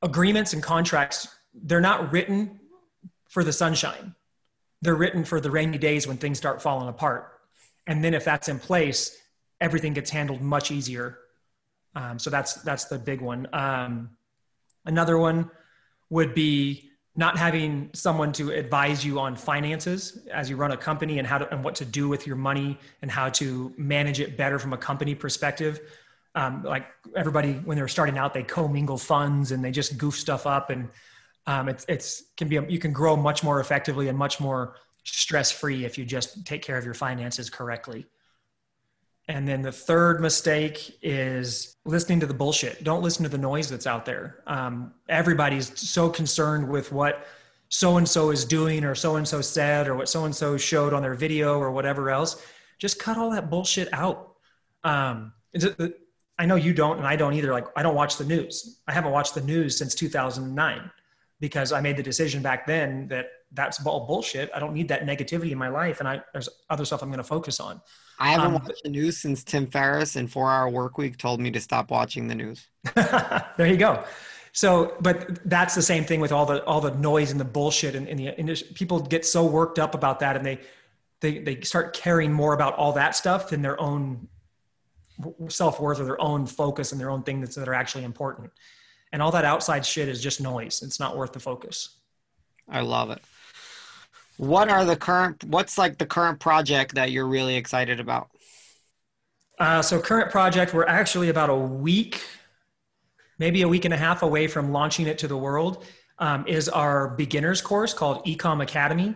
agreements 0.01 0.53
and 0.53 0.61
contracts, 0.61 1.27
they're 1.53 1.81
not 1.81 2.11
written 2.11 2.59
for 3.29 3.43
the 3.43 3.53
sunshine. 3.53 4.15
They're 4.81 4.95
written 4.95 5.23
for 5.23 5.39
the 5.39 5.51
rainy 5.51 5.77
days 5.77 6.07
when 6.07 6.17
things 6.17 6.37
start 6.37 6.61
falling 6.61 6.87
apart. 6.87 7.31
And 7.87 8.03
then 8.03 8.13
if 8.13 8.25
that's 8.25 8.47
in 8.47 8.59
place, 8.59 9.17
everything 9.61 9.93
gets 9.93 10.09
handled 10.09 10.41
much 10.41 10.71
easier. 10.71 11.19
Um, 11.95 12.19
so 12.19 12.29
that's 12.29 12.55
that's 12.55 12.85
the 12.85 12.99
big 12.99 13.21
one. 13.21 13.47
Um, 13.53 14.09
another 14.85 15.17
one 15.17 15.49
would 16.09 16.35
be 16.35 16.91
not 17.17 17.37
having 17.37 17.89
someone 17.93 18.31
to 18.33 18.51
advise 18.51 19.05
you 19.05 19.19
on 19.19 19.35
finances 19.35 20.27
as 20.31 20.49
you 20.49 20.57
run 20.57 20.71
a 20.71 20.77
company 20.77 21.17
and 21.19 21.27
how 21.27 21.37
to 21.37 21.49
and 21.53 21.63
what 21.63 21.75
to 21.75 21.85
do 21.85 22.09
with 22.09 22.27
your 22.27 22.35
money 22.35 22.77
and 23.01 23.09
how 23.09 23.29
to 23.29 23.73
manage 23.77 24.19
it 24.19 24.35
better 24.35 24.59
from 24.59 24.73
a 24.73 24.77
company 24.77 25.15
perspective. 25.15 25.79
Um, 26.35 26.63
like 26.63 26.87
everybody 27.15 27.53
when 27.53 27.77
they're 27.77 27.87
starting 27.87 28.17
out, 28.17 28.33
they 28.33 28.43
commingle 28.43 28.97
funds 28.97 29.51
and 29.53 29.63
they 29.63 29.71
just 29.71 29.97
goof 29.97 30.15
stuff 30.15 30.45
up, 30.45 30.69
and 30.69 30.89
um, 31.47 31.69
it's 31.69 31.85
it's 31.87 32.23
can 32.35 32.49
be 32.49 32.57
a, 32.57 32.67
you 32.67 32.79
can 32.79 32.91
grow 32.91 33.15
much 33.15 33.43
more 33.43 33.61
effectively 33.61 34.09
and 34.09 34.17
much 34.17 34.41
more 34.41 34.75
stress 35.05 35.51
free 35.51 35.85
if 35.85 35.97
you 35.97 36.03
just 36.03 36.45
take 36.45 36.61
care 36.61 36.77
of 36.77 36.83
your 36.83 36.93
finances 36.93 37.49
correctly. 37.49 38.05
And 39.27 39.47
then 39.47 39.61
the 39.61 39.71
third 39.71 40.21
mistake 40.21 40.99
is 41.01 41.75
listening 41.85 42.19
to 42.19 42.27
the 42.27 42.33
bullshit. 42.33 42.83
Don't 42.83 43.01
listen 43.01 43.23
to 43.23 43.29
the 43.29 43.37
noise 43.37 43.69
that's 43.69 43.87
out 43.87 44.05
there. 44.05 44.43
Um, 44.45 44.93
everybody's 45.09 45.79
so 45.79 46.09
concerned 46.09 46.69
with 46.69 46.91
what 46.91 47.25
so 47.69 47.97
and 47.97 48.07
so 48.07 48.29
is 48.29 48.45
doing, 48.45 48.83
or 48.83 48.93
so 48.93 49.15
and 49.15 49.27
so 49.27 49.41
said, 49.41 49.87
or 49.87 49.95
what 49.95 50.09
so 50.09 50.25
and 50.25 50.35
so 50.35 50.57
showed 50.57 50.93
on 50.93 51.01
their 51.01 51.15
video, 51.15 51.57
or 51.57 51.71
whatever 51.71 52.11
else. 52.11 52.45
Just 52.77 52.99
cut 52.99 53.17
all 53.17 53.31
that 53.31 53.49
bullshit 53.49 53.91
out. 53.91 54.35
Um, 54.83 55.33
I 56.37 56.45
know 56.45 56.55
you 56.55 56.73
don't, 56.73 56.97
and 56.97 57.07
I 57.07 57.15
don't 57.15 57.33
either. 57.33 57.51
Like, 57.51 57.65
I 57.75 57.81
don't 57.81 57.95
watch 57.95 58.17
the 58.17 58.25
news. 58.25 58.81
I 58.87 58.91
haven't 58.91 59.11
watched 59.11 59.33
the 59.33 59.41
news 59.41 59.75
since 59.75 59.95
2009 59.95 60.91
because 61.39 61.71
I 61.71 61.81
made 61.81 61.97
the 61.97 62.03
decision 62.03 62.41
back 62.41 62.65
then 62.65 63.07
that 63.09 63.27
that's 63.51 63.85
all 63.85 64.05
bullshit. 64.05 64.49
I 64.53 64.59
don't 64.59 64.73
need 64.73 64.87
that 64.89 65.05
negativity 65.05 65.51
in 65.51 65.57
my 65.57 65.69
life, 65.69 65.99
and 65.99 66.07
I 66.07 66.21
there's 66.33 66.49
other 66.69 66.85
stuff 66.85 67.01
I'm 67.01 67.09
going 67.09 67.17
to 67.17 67.23
focus 67.23 67.59
on. 67.59 67.81
I 68.19 68.31
haven't 68.31 68.47
um, 68.47 68.53
watched 68.53 68.83
the 68.83 68.89
news 68.89 69.17
since 69.17 69.43
Tim 69.43 69.67
Ferriss 69.67 70.15
and 70.15 70.31
Four 70.31 70.49
Hour 70.49 70.69
Work 70.69 70.97
Week 70.97 71.17
told 71.17 71.39
me 71.39 71.51
to 71.51 71.59
stop 71.59 71.91
watching 71.91 72.27
the 72.27 72.35
news. 72.35 72.67
there 72.95 73.67
you 73.67 73.77
go. 73.77 74.03
So, 74.53 74.95
but 75.01 75.39
that's 75.49 75.75
the 75.75 75.81
same 75.81 76.05
thing 76.05 76.21
with 76.21 76.31
all 76.31 76.45
the 76.45 76.63
all 76.63 76.79
the 76.79 76.91
noise 76.91 77.31
and 77.31 77.39
the 77.39 77.45
bullshit, 77.45 77.95
and, 77.95 78.07
and 78.07 78.19
the 78.19 78.27
and 78.29 78.63
people 78.73 78.99
get 78.99 79.25
so 79.25 79.45
worked 79.45 79.79
up 79.79 79.95
about 79.95 80.19
that, 80.19 80.37
and 80.37 80.45
they 80.45 80.59
they 81.19 81.39
they 81.39 81.61
start 81.61 81.93
caring 81.93 82.31
more 82.31 82.53
about 82.53 82.73
all 82.75 82.93
that 82.93 83.15
stuff 83.15 83.49
than 83.49 83.61
their 83.61 83.79
own 83.81 84.27
self 85.49 85.79
worth 85.79 85.99
or 85.99 86.05
their 86.05 86.21
own 86.21 86.45
focus 86.45 86.91
and 86.91 87.01
their 87.01 87.09
own 87.09 87.23
thing 87.23 87.41
that's 87.41 87.55
that 87.55 87.67
are 87.67 87.73
actually 87.73 88.03
important. 88.03 88.51
And 89.11 89.21
all 89.21 89.31
that 89.31 89.45
outside 89.45 89.85
shit 89.85 90.09
is 90.09 90.21
just 90.21 90.41
noise. 90.41 90.81
It's 90.81 90.99
not 90.99 91.15
worth 91.15 91.33
the 91.33 91.39
focus. 91.39 91.97
I 92.69 92.81
love 92.81 93.11
it. 93.11 93.21
What 94.37 94.69
are 94.69 94.83
the 94.83 94.97
current? 94.97 95.43
What's 95.45 95.77
like 95.77 95.97
the 95.97 96.05
current 96.05 96.39
project 96.39 96.95
that 96.95 97.11
you're 97.11 97.27
really 97.27 97.55
excited 97.55 97.99
about? 97.99 98.29
Uh, 99.57 99.81
so 99.81 99.99
current 100.01 100.31
project, 100.31 100.73
we're 100.73 100.85
actually 100.85 101.29
about 101.29 101.49
a 101.49 101.55
week, 101.55 102.21
maybe 103.39 103.61
a 103.61 103.67
week 103.67 103.85
and 103.85 103.93
a 103.93 103.97
half 103.97 104.21
away 104.21 104.47
from 104.47 104.71
launching 104.71 105.07
it 105.07 105.17
to 105.19 105.27
the 105.27 105.37
world. 105.37 105.85
Um, 106.17 106.45
is 106.47 106.69
our 106.69 107.09
beginners 107.09 107.61
course 107.61 107.93
called 107.93 108.25
Ecom 108.25 108.63
Academy. 108.63 109.15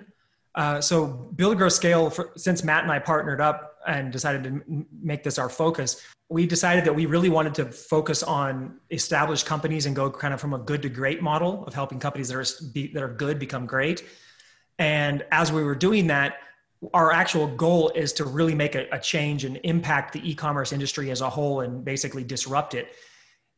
Uh, 0.56 0.82
so 0.82 1.08
build, 1.08 1.58
grow, 1.58 1.70
scale. 1.70 2.10
For, 2.10 2.32
since 2.36 2.64
Matt 2.64 2.84
and 2.84 2.92
I 2.92 3.00
partnered 3.00 3.40
up 3.40 3.68
and 3.88 4.12
decided 4.12 4.44
to 4.44 4.86
make 5.02 5.24
this 5.24 5.38
our 5.38 5.50
focus, 5.50 6.06
we 6.30 6.46
decided 6.46 6.86
that 6.86 6.94
we 6.94 7.06
really 7.06 7.30
wanted 7.30 7.56
to 7.56 7.66
focus 7.66 8.22
on 8.22 8.80
established 8.92 9.46
companies 9.46 9.86
and 9.86 9.96
go 9.96 10.12
kind 10.12 10.34
of 10.34 10.40
from 10.40 10.54
a 10.54 10.60
good 10.60 10.82
to 10.82 10.90
great 10.90 11.22
model 11.22 11.66
of 11.66 11.74
helping 11.74 12.00
companies 12.00 12.28
that 12.28 12.38
are 12.38 12.46
be, 12.72 12.88
that 12.94 13.02
are 13.02 13.14
good 13.14 13.40
become 13.40 13.66
great. 13.66 14.06
And 14.78 15.26
as 15.32 15.52
we 15.52 15.64
were 15.64 15.76
doing 15.76 16.08
that, 16.08 16.38
our 16.94 17.12
actual 17.12 17.48
goal 17.48 17.90
is 17.90 18.14
to 18.14 18.26
really 18.26 18.56
make 18.56 18.76
a, 18.76 18.88
a 18.92 19.00
change 19.00 19.44
and 19.44 19.60
impact 19.64 20.14
the 20.14 20.30
e-commerce 20.30 20.72
industry 20.72 21.12
as 21.12 21.22
a 21.22 21.30
whole 21.30 21.62
and 21.62 21.84
basically 21.84 22.24
disrupt 22.24 22.74
it. 22.74 22.94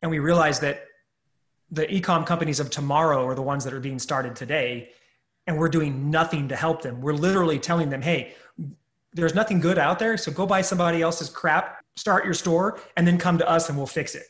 And 0.02 0.10
we 0.10 0.20
realized 0.20 0.62
that 0.62 0.86
the 1.70 1.94
e-com 1.94 2.26
companies 2.26 2.60
of 2.60 2.70
tomorrow 2.70 3.26
are 3.28 3.36
the 3.36 3.42
ones 3.42 3.64
that 3.66 3.74
are 3.74 3.80
being 3.80 4.00
started 4.00 4.36
today 4.36 4.90
and 5.48 5.58
we're 5.58 5.70
doing 5.70 6.10
nothing 6.10 6.48
to 6.48 6.56
help 6.56 6.82
them. 6.82 7.02
We're 7.02 7.14
literally 7.14 7.60
telling 7.60 7.90
them, 7.90 8.02
"Hey, 8.02 8.36
there's 9.14 9.36
nothing 9.36 9.59
good 9.59 9.78
out 9.78 9.99
there, 9.99 10.18
so 10.18 10.32
go 10.32 10.45
buy 10.45 10.62
somebody 10.62 11.01
else's 11.01 11.30
crap, 11.30 11.84
start 11.95 12.26
your 12.26 12.34
store 12.34 12.80
and 12.95 13.05
then 13.05 13.18
come 13.18 13.38
to 13.38 13.49
us 13.49 13.70
and 13.70 13.78
we'll 13.78 13.88
fix 13.88 14.16
it." 14.16 14.24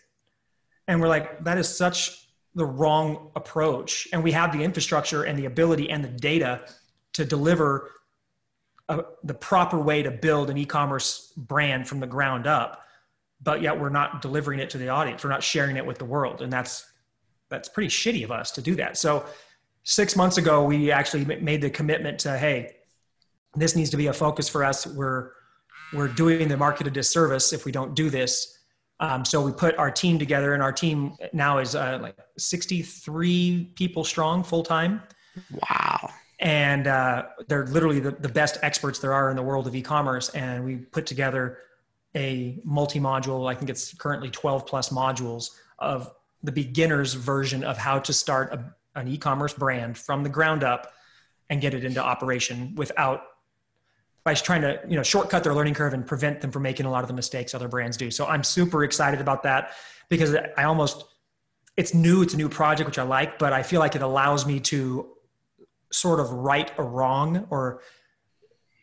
And 0.87 0.99
we're 0.99 1.07
like, 1.07 1.43
that 1.43 1.57
is 1.57 1.69
such 1.69 2.27
the 2.55 2.65
wrong 2.65 3.31
approach. 3.35 4.07
And 4.11 4.23
we 4.23 4.31
have 4.31 4.51
the 4.51 4.63
infrastructure 4.63 5.23
and 5.23 5.37
the 5.37 5.45
ability 5.45 5.89
and 5.89 6.03
the 6.03 6.09
data 6.09 6.61
to 7.13 7.25
deliver 7.25 7.91
a, 8.89 9.03
the 9.23 9.33
proper 9.33 9.79
way 9.79 10.03
to 10.03 10.11
build 10.11 10.49
an 10.49 10.57
e-commerce 10.57 11.31
brand 11.37 11.87
from 11.87 11.99
the 11.99 12.07
ground 12.07 12.47
up 12.47 12.83
but 13.43 13.61
yet 13.61 13.79
we're 13.79 13.89
not 13.89 14.21
delivering 14.21 14.59
it 14.59 14.69
to 14.69 14.77
the 14.77 14.89
audience 14.89 15.23
we're 15.23 15.29
not 15.29 15.43
sharing 15.43 15.77
it 15.77 15.85
with 15.85 15.97
the 15.97 16.05
world 16.05 16.41
and 16.41 16.51
that's 16.51 16.91
that's 17.49 17.69
pretty 17.69 17.89
shitty 17.89 18.23
of 18.23 18.31
us 18.31 18.51
to 18.51 18.61
do 18.61 18.75
that 18.75 18.97
so 18.97 19.25
six 19.83 20.15
months 20.15 20.37
ago 20.37 20.63
we 20.63 20.91
actually 20.91 21.23
made 21.41 21.61
the 21.61 21.69
commitment 21.69 22.19
to 22.19 22.37
hey 22.37 22.75
this 23.55 23.75
needs 23.75 23.89
to 23.89 23.97
be 23.97 24.07
a 24.07 24.13
focus 24.13 24.47
for 24.49 24.63
us. 24.63 24.87
We're 24.87 25.31
we're 25.93 26.07
doing 26.07 26.47
the 26.47 26.55
market 26.55 26.87
a 26.87 26.89
disservice 26.89 27.51
if 27.51 27.65
we 27.65 27.71
don't 27.71 27.95
do 27.95 28.09
this. 28.09 28.57
Um, 29.01 29.25
so 29.25 29.41
we 29.41 29.51
put 29.51 29.75
our 29.77 29.91
team 29.91 30.19
together 30.19 30.53
and 30.53 30.63
our 30.63 30.71
team 30.71 31.17
now 31.33 31.57
is 31.57 31.75
uh, 31.75 31.99
like 32.01 32.15
63 32.37 33.73
people 33.75 34.03
strong 34.03 34.43
full 34.43 34.63
time 34.63 35.01
wow. 35.69 36.09
And 36.39 36.87
uh, 36.87 37.25
they're 37.47 37.67
literally 37.67 37.99
the, 37.99 38.11
the 38.11 38.29
best 38.29 38.57
experts 38.63 38.99
there 38.99 39.13
are 39.13 39.29
in 39.29 39.35
the 39.35 39.43
world 39.43 39.67
of 39.67 39.75
e-commerce. 39.75 40.29
And 40.29 40.65
we 40.65 40.77
put 40.77 41.05
together 41.05 41.59
a 42.15 42.59
multi-module 42.65 43.49
i 43.49 43.55
think 43.55 43.69
it's 43.69 43.93
currently 43.93 44.29
12 44.29 44.65
plus 44.65 44.89
modules 44.89 45.51
of 45.79 46.11
the 46.43 46.51
beginner's 46.51 47.13
version 47.13 47.63
of 47.63 47.77
how 47.77 47.97
to 47.99 48.11
start 48.11 48.51
a, 48.53 48.99
an 48.99 49.07
e-commerce 49.07 49.53
brand 49.53 49.97
from 49.97 50.21
the 50.21 50.29
ground 50.29 50.61
up 50.63 50.91
and 51.49 51.61
get 51.61 51.73
it 51.73 51.85
into 51.85 52.03
operation 52.03 52.75
without 52.75 53.23
by 54.23 54.33
trying 54.33 54.61
to 54.61 54.79
you 54.87 54.95
know 54.95 55.03
shortcut 55.03 55.43
their 55.43 55.53
learning 55.53 55.73
curve 55.73 55.93
and 55.93 56.05
prevent 56.05 56.41
them 56.41 56.51
from 56.51 56.63
making 56.63 56.85
a 56.85 56.91
lot 56.91 57.03
of 57.03 57.07
the 57.07 57.13
mistakes 57.13 57.53
other 57.53 57.67
brands 57.67 57.97
do. 57.97 58.11
So 58.11 58.25
i'm 58.25 58.43
super 58.43 58.83
excited 58.83 59.21
about 59.21 59.43
that 59.43 59.71
because 60.09 60.35
i 60.57 60.63
almost 60.63 61.05
it's 61.77 61.93
new 61.93 62.21
it's 62.21 62.33
a 62.33 62.37
new 62.37 62.49
project 62.49 62.87
which 62.87 62.99
i 62.99 63.03
like 63.03 63.39
but 63.39 63.53
i 63.53 63.63
feel 63.63 63.79
like 63.79 63.95
it 63.95 64.01
allows 64.01 64.45
me 64.45 64.59
to 64.59 65.09
sort 65.91 66.19
of 66.19 66.31
right 66.31 66.71
a 66.77 66.83
wrong 66.83 67.47
or 67.49 67.81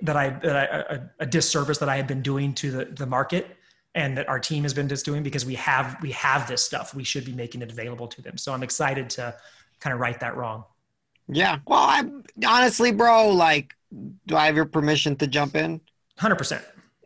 that 0.01 0.16
I, 0.16 0.30
that 0.30 0.57
I 0.57 0.95
a, 0.95 1.01
a, 1.20 1.26
disservice 1.26 1.78
that 1.78 1.89
I 1.89 1.97
had 1.97 2.07
been 2.07 2.22
doing 2.22 2.55
to 2.55 2.70
the, 2.70 2.84
the 2.84 3.07
market 3.07 3.49
and 3.97 4.16
that 4.16 4.28
our 4.28 4.39
team 4.39 4.62
has 4.62 4.72
been 4.72 4.89
just 4.89 5.05
doing 5.05 5.24
because 5.24 5.45
we 5.45 5.57
have 5.57 5.97
we 6.03 6.12
have 6.12 6.47
this 6.47 6.64
stuff. 6.64 6.95
We 6.95 7.03
should 7.03 7.24
be 7.24 7.32
making 7.32 7.62
it 7.62 7.72
available 7.72 8.07
to 8.09 8.22
them. 8.22 8.36
So 8.36 8.53
i'm 8.53 8.62
excited 8.62 9.11
to 9.11 9.34
kind 9.80 9.95
of 9.95 10.01
right 10.01 10.18
that 10.20 10.36
wrong 10.36 10.64
yeah 11.29 11.59
well 11.66 11.81
i 11.81 12.05
honestly 12.47 12.93
bro 12.93 13.29
like 13.29 13.74
do 14.26 14.37
i 14.37 14.47
have 14.47 14.57
your 14.57 14.66
permission 14.66 15.16
to 15.16 15.26
jump 15.26 15.55
in 15.55 15.81
100% 16.18 16.62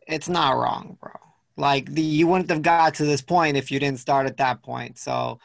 it's 0.07 0.29
not 0.29 0.57
wrong 0.57 0.97
bro 1.01 1.13
like 1.57 1.93
the 1.93 2.03
you 2.03 2.27
wouldn't 2.27 2.51
have 2.51 2.63
got 2.63 2.95
to 2.95 3.05
this 3.05 3.21
point 3.23 3.57
if 3.57 3.71
you 3.71 3.79
didn't 3.79 4.01
start 4.01 4.27
at 4.27 4.37
that 4.37 4.63
point 4.63 4.99
so 4.99 5.39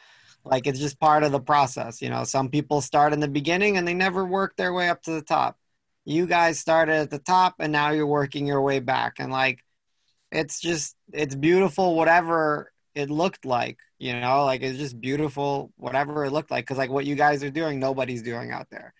like 0.50 0.66
it's 0.66 0.78
just 0.78 0.98
part 0.98 1.24
of 1.24 1.32
the 1.32 1.40
process. 1.40 2.00
You 2.00 2.10
know, 2.10 2.24
some 2.24 2.48
people 2.48 2.80
start 2.80 3.12
in 3.12 3.20
the 3.20 3.28
beginning 3.28 3.76
and 3.76 3.86
they 3.86 3.94
never 3.94 4.24
work 4.24 4.56
their 4.56 4.72
way 4.72 4.88
up 4.88 5.02
to 5.02 5.12
the 5.12 5.22
top. 5.22 5.58
You 6.04 6.26
guys 6.26 6.58
started 6.58 6.94
at 6.94 7.10
the 7.10 7.18
top 7.18 7.56
and 7.58 7.72
now 7.72 7.90
you're 7.90 8.06
working 8.06 8.46
your 8.46 8.62
way 8.62 8.80
back. 8.80 9.14
And 9.18 9.30
like, 9.30 9.60
it's 10.32 10.60
just, 10.60 10.96
it's 11.12 11.34
beautiful, 11.34 11.94
whatever 11.94 12.72
it 12.98 13.10
looked 13.10 13.44
like, 13.44 13.78
you 13.98 14.18
know, 14.18 14.44
like 14.44 14.62
it's 14.62 14.78
just 14.78 15.00
beautiful, 15.00 15.72
whatever 15.76 16.24
it 16.24 16.32
looked 16.32 16.50
like. 16.50 16.66
Cause 16.66 16.78
like 16.78 16.90
what 16.90 17.06
you 17.06 17.14
guys 17.14 17.44
are 17.44 17.50
doing, 17.50 17.78
nobody's 17.78 18.22
doing 18.22 18.50
out 18.50 18.68
there. 18.70 18.92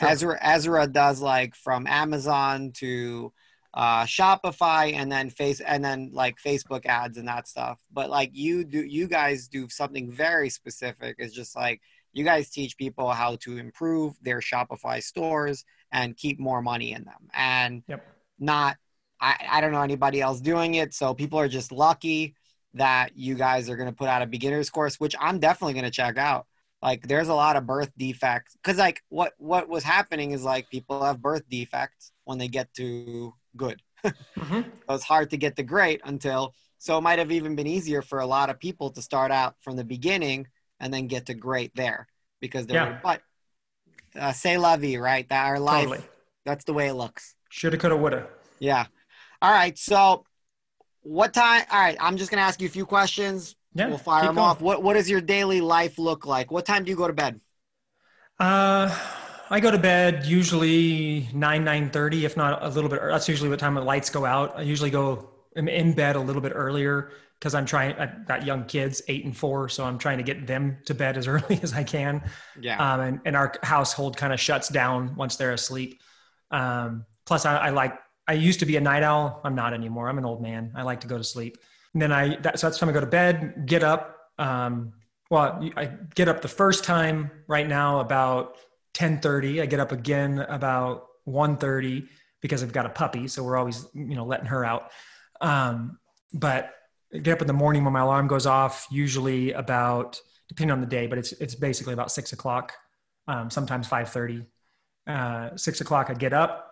Ezra, 0.00 0.38
Ezra 0.40 0.86
does 0.86 1.20
like 1.20 1.54
from 1.54 1.86
Amazon 1.86 2.72
to, 2.76 3.32
uh, 3.74 4.04
Shopify 4.04 4.94
and 4.94 5.10
then 5.10 5.30
face 5.30 5.60
and 5.60 5.84
then 5.84 6.10
like 6.12 6.36
Facebook 6.36 6.86
ads 6.86 7.16
and 7.16 7.28
that 7.28 7.48
stuff. 7.48 7.78
But 7.92 8.10
like 8.10 8.30
you 8.32 8.64
do, 8.64 8.82
you 8.82 9.06
guys 9.06 9.48
do 9.48 9.68
something 9.68 10.10
very 10.10 10.50
specific. 10.50 11.16
It's 11.18 11.34
just 11.34 11.56
like 11.56 11.80
you 12.12 12.24
guys 12.24 12.50
teach 12.50 12.76
people 12.76 13.10
how 13.10 13.36
to 13.36 13.56
improve 13.56 14.14
their 14.22 14.40
Shopify 14.40 15.02
stores 15.02 15.64
and 15.90 16.16
keep 16.16 16.38
more 16.38 16.62
money 16.62 16.92
in 16.92 17.04
them, 17.04 17.28
and 17.34 17.82
yep. 17.86 18.04
not. 18.38 18.76
I, 19.20 19.36
I 19.48 19.60
don't 19.60 19.70
know 19.70 19.82
anybody 19.82 20.20
else 20.20 20.40
doing 20.40 20.74
it, 20.74 20.92
so 20.92 21.14
people 21.14 21.38
are 21.38 21.48
just 21.48 21.70
lucky 21.70 22.34
that 22.74 23.16
you 23.16 23.34
guys 23.34 23.68
are 23.68 23.76
going 23.76 23.88
to 23.88 23.94
put 23.94 24.08
out 24.08 24.22
a 24.22 24.26
beginner's 24.26 24.70
course, 24.70 24.98
which 24.98 25.14
I'm 25.20 25.38
definitely 25.38 25.74
going 25.74 25.84
to 25.84 25.90
check 25.90 26.16
out. 26.16 26.46
Like, 26.80 27.06
there's 27.06 27.28
a 27.28 27.34
lot 27.34 27.56
of 27.56 27.66
birth 27.66 27.92
defects 27.96 28.54
because, 28.54 28.78
like, 28.78 29.02
what 29.08 29.34
what 29.38 29.68
was 29.68 29.84
happening 29.84 30.32
is 30.32 30.42
like 30.42 30.68
people 30.70 31.04
have 31.04 31.22
birth 31.22 31.48
defects 31.48 32.12
when 32.24 32.38
they 32.38 32.48
get 32.48 32.72
to 32.74 33.32
good. 33.56 33.80
mm-hmm. 34.04 34.62
so 34.62 34.94
it's 34.94 35.04
hard 35.04 35.30
to 35.30 35.36
get 35.36 35.54
the 35.54 35.62
great 35.62 36.00
until 36.04 36.54
so 36.78 36.98
it 36.98 37.02
might 37.02 37.20
have 37.20 37.30
even 37.30 37.54
been 37.54 37.68
easier 37.68 38.02
for 38.02 38.18
a 38.18 38.26
lot 38.26 38.50
of 38.50 38.58
people 38.58 38.90
to 38.90 39.00
start 39.00 39.30
out 39.30 39.54
from 39.60 39.76
the 39.76 39.84
beginning 39.84 40.48
and 40.80 40.92
then 40.92 41.06
get 41.06 41.26
to 41.26 41.34
great 41.34 41.72
there 41.76 42.08
because 42.40 42.66
they're 42.66 42.82
yeah. 42.82 42.98
but 43.00 43.22
uh, 44.18 44.32
say 44.32 44.58
la 44.58 44.76
vie, 44.76 44.96
right? 44.96 45.28
That 45.28 45.46
our 45.46 45.60
life 45.60 45.84
totally. 45.84 46.04
that's 46.44 46.64
the 46.64 46.72
way 46.72 46.88
it 46.88 46.94
looks. 46.94 47.36
Shoulda, 47.50 47.76
coulda, 47.78 47.96
woulda. 47.96 48.26
Yeah. 48.58 48.86
All 49.40 49.52
right. 49.52 49.78
So 49.78 50.24
what 51.02 51.34
time? 51.34 51.64
All 51.70 51.80
right, 51.80 51.96
I'm 52.00 52.16
just 52.16 52.30
gonna 52.30 52.42
ask 52.42 52.60
you 52.60 52.66
a 52.66 52.70
few 52.70 52.86
questions. 52.86 53.56
Yeah, 53.74 53.88
we'll 53.88 53.98
fire 53.98 54.24
them 54.24 54.36
going. 54.36 54.46
off. 54.46 54.60
What 54.60 54.82
What 54.82 54.94
does 54.94 55.08
your 55.08 55.20
daily 55.20 55.60
life 55.60 55.98
look 55.98 56.26
like? 56.26 56.50
What 56.50 56.66
time 56.66 56.84
do 56.84 56.90
you 56.90 56.96
go 56.96 57.06
to 57.06 57.12
bed? 57.12 57.40
Uh, 58.38 58.94
I 59.50 59.60
go 59.60 59.70
to 59.70 59.78
bed 59.78 60.26
usually 60.26 61.28
nine 61.32 61.64
nine 61.64 61.90
thirty, 61.90 62.24
if 62.24 62.36
not 62.36 62.62
a 62.62 62.68
little 62.68 62.90
bit. 62.90 63.00
That's 63.02 63.28
usually 63.28 63.50
what 63.50 63.58
time 63.58 63.74
the 63.74 63.82
lights 63.82 64.10
go 64.10 64.24
out. 64.24 64.58
I 64.58 64.62
usually 64.62 64.90
go 64.90 65.30
I'm 65.56 65.68
in 65.68 65.92
bed 65.92 66.16
a 66.16 66.20
little 66.20 66.42
bit 66.42 66.52
earlier 66.54 67.10
because 67.38 67.54
I'm 67.54 67.66
trying. 67.66 67.94
I've 67.96 68.26
got 68.26 68.46
young 68.46 68.64
kids, 68.64 69.02
eight 69.08 69.24
and 69.24 69.36
four, 69.36 69.68
so 69.68 69.84
I'm 69.84 69.98
trying 69.98 70.18
to 70.18 70.24
get 70.24 70.46
them 70.46 70.78
to 70.86 70.94
bed 70.94 71.16
as 71.16 71.26
early 71.28 71.60
as 71.62 71.72
I 71.72 71.84
can. 71.84 72.22
Yeah. 72.60 72.78
Um, 72.78 73.00
and, 73.00 73.20
and 73.24 73.36
our 73.36 73.54
household 73.62 74.16
kind 74.16 74.32
of 74.32 74.40
shuts 74.40 74.68
down 74.68 75.14
once 75.16 75.36
they're 75.36 75.52
asleep. 75.52 76.00
Um, 76.50 77.04
plus, 77.26 77.44
I, 77.44 77.56
I, 77.56 77.70
like. 77.70 77.94
I 78.32 78.36
used 78.36 78.60
to 78.60 78.66
be 78.66 78.78
a 78.78 78.80
night 78.80 79.02
owl. 79.02 79.42
I'm 79.44 79.54
not 79.54 79.74
anymore. 79.74 80.08
I'm 80.08 80.16
an 80.16 80.24
old 80.24 80.40
man. 80.40 80.72
I 80.74 80.84
like 80.84 81.02
to 81.02 81.06
go 81.06 81.18
to 81.18 81.24
sleep. 81.24 81.58
And 81.92 82.00
then 82.00 82.12
I. 82.12 82.36
That, 82.36 82.58
so 82.58 82.66
that's 82.66 82.78
time 82.78 82.88
I 82.88 82.92
go 82.92 83.00
to 83.00 83.06
bed. 83.06 83.66
Get 83.66 83.84
up. 83.84 84.16
Um, 84.38 84.94
well, 85.30 85.70
I 85.76 85.90
get 86.14 86.28
up 86.28 86.40
the 86.40 86.48
first 86.48 86.82
time 86.82 87.30
right 87.46 87.68
now 87.68 88.00
about 88.00 88.56
10:30. 88.94 89.60
I 89.60 89.66
get 89.66 89.80
up 89.80 89.92
again 89.92 90.38
about 90.38 91.08
1:30 91.28 92.08
because 92.40 92.62
I've 92.62 92.72
got 92.72 92.86
a 92.86 92.88
puppy, 92.88 93.28
so 93.28 93.44
we're 93.44 93.58
always 93.58 93.86
you 93.92 94.14
know 94.14 94.24
letting 94.24 94.46
her 94.46 94.64
out. 94.64 94.90
Um, 95.42 95.98
but 96.32 96.72
get 97.10 97.34
up 97.34 97.42
in 97.42 97.46
the 97.46 97.52
morning 97.52 97.84
when 97.84 97.92
my 97.92 98.00
alarm 98.00 98.28
goes 98.28 98.46
off, 98.46 98.86
usually 98.90 99.52
about 99.52 100.18
depending 100.48 100.72
on 100.72 100.80
the 100.80 100.86
day, 100.86 101.06
but 101.06 101.18
it's 101.18 101.32
it's 101.32 101.54
basically 101.54 101.92
about 101.92 102.10
six 102.10 102.32
o'clock, 102.32 102.72
um, 103.28 103.50
sometimes 103.50 103.86
five 103.86 104.08
thirty. 104.08 104.46
Uh, 105.06 105.54
six 105.56 105.82
o'clock, 105.82 106.08
I 106.08 106.14
get 106.14 106.32
up, 106.32 106.71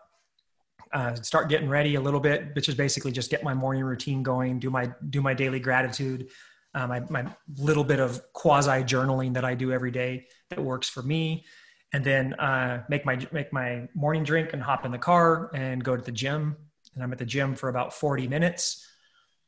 uh, 0.92 1.14
start 1.14 1.48
getting 1.48 1.68
ready 1.68 1.94
a 1.94 2.00
little 2.00 2.20
bit, 2.20 2.54
which 2.54 2.68
is 2.68 2.74
basically 2.74 3.12
just 3.12 3.30
get 3.30 3.42
my 3.42 3.54
morning 3.54 3.84
routine 3.84 4.22
going, 4.22 4.58
do 4.58 4.70
my 4.70 4.90
do 5.10 5.20
my 5.20 5.34
daily 5.34 5.60
gratitude, 5.60 6.28
uh, 6.74 6.86
my 6.86 7.00
my 7.08 7.26
little 7.58 7.84
bit 7.84 8.00
of 8.00 8.20
quasi 8.32 8.82
journaling 8.84 9.34
that 9.34 9.44
I 9.44 9.54
do 9.54 9.72
every 9.72 9.90
day 9.90 10.26
that 10.50 10.60
works 10.60 10.88
for 10.88 11.02
me, 11.02 11.44
and 11.92 12.04
then 12.04 12.34
uh, 12.34 12.84
make 12.88 13.04
my 13.04 13.18
make 13.32 13.52
my 13.52 13.88
morning 13.94 14.24
drink 14.24 14.52
and 14.52 14.62
hop 14.62 14.84
in 14.84 14.90
the 14.90 14.98
car 14.98 15.50
and 15.54 15.82
go 15.82 15.96
to 15.96 16.02
the 16.02 16.12
gym. 16.12 16.56
And 16.94 17.04
I'm 17.04 17.12
at 17.12 17.18
the 17.18 17.26
gym 17.26 17.54
for 17.54 17.68
about 17.68 17.94
forty 17.94 18.26
minutes 18.26 18.86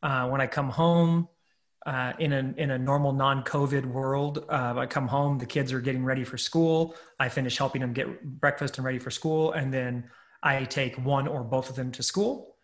uh, 0.02 0.28
when 0.28 0.40
I 0.40 0.46
come 0.46 0.70
home 0.70 1.28
uh, 1.86 2.12
in 2.18 2.32
a 2.32 2.54
in 2.56 2.70
a 2.70 2.78
normal 2.78 3.12
non-COVID 3.12 3.84
world, 3.84 4.44
uh, 4.48 4.74
I 4.76 4.86
come 4.86 5.08
home. 5.08 5.38
The 5.38 5.46
kids 5.46 5.72
are 5.72 5.80
getting 5.80 6.04
ready 6.04 6.24
for 6.24 6.38
school. 6.38 6.94
I 7.18 7.28
finish 7.28 7.56
helping 7.58 7.80
them 7.80 7.92
get 7.92 8.22
breakfast 8.22 8.78
and 8.78 8.84
ready 8.84 9.00
for 9.00 9.10
school, 9.10 9.52
and 9.52 9.72
then 9.74 10.04
I 10.42 10.64
take 10.64 10.96
one 10.96 11.28
or 11.28 11.44
both 11.44 11.70
of 11.70 11.76
them 11.76 11.92
to 11.92 12.02
school. 12.02 12.56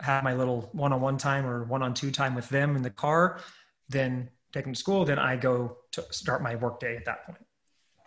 Have 0.00 0.24
my 0.24 0.34
little 0.34 0.68
one-on-one 0.72 1.18
time 1.18 1.46
or 1.46 1.64
one-on-two 1.64 2.10
time 2.10 2.34
with 2.34 2.48
them 2.48 2.76
in 2.76 2.82
the 2.82 2.90
car. 2.90 3.40
Then 3.88 4.28
take 4.52 4.64
them 4.64 4.72
to 4.72 4.78
school. 4.78 5.04
Then 5.04 5.18
I 5.18 5.36
go 5.36 5.78
to 5.92 6.04
start 6.10 6.42
my 6.42 6.56
workday 6.56 6.96
at 6.96 7.04
that 7.04 7.26
point. 7.26 7.44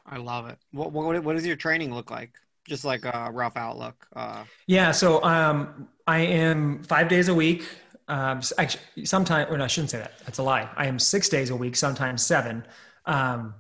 I 0.06 0.18
love 0.18 0.48
it. 0.48 0.58
What, 0.72 0.92
what, 0.92 1.24
what 1.24 1.36
does 1.36 1.46
your 1.46 1.56
training 1.56 1.94
look 1.94 2.12
like? 2.12 2.32
Just 2.68 2.86
like 2.86 3.06
a 3.06 3.30
rough 3.32 3.56
outlook. 3.56 4.08
Uh... 4.16 4.44
Yeah. 4.68 4.92
So 4.92 5.24
um, 5.24 5.88
I 6.06 6.20
am 6.20 6.84
five 6.84 7.08
days 7.08 7.30
a 7.30 7.34
week 7.34 7.68
um, 8.08 8.42
actually, 8.58 9.06
sometimes, 9.06 9.52
or 9.52 9.58
no, 9.58 9.66
I 9.66 9.68
shouldn't 9.68 9.92
say 9.92 10.00
that. 10.00 10.20
That's 10.26 10.38
a 10.38 10.44
lie. 10.44 10.70
I 10.78 10.88
am 10.88 10.98
six 11.00 11.28
days 11.30 11.50
a 11.50 11.56
week, 11.56 11.76
sometimes 11.76 12.26
seven. 12.26 12.66
Um, 13.06 13.54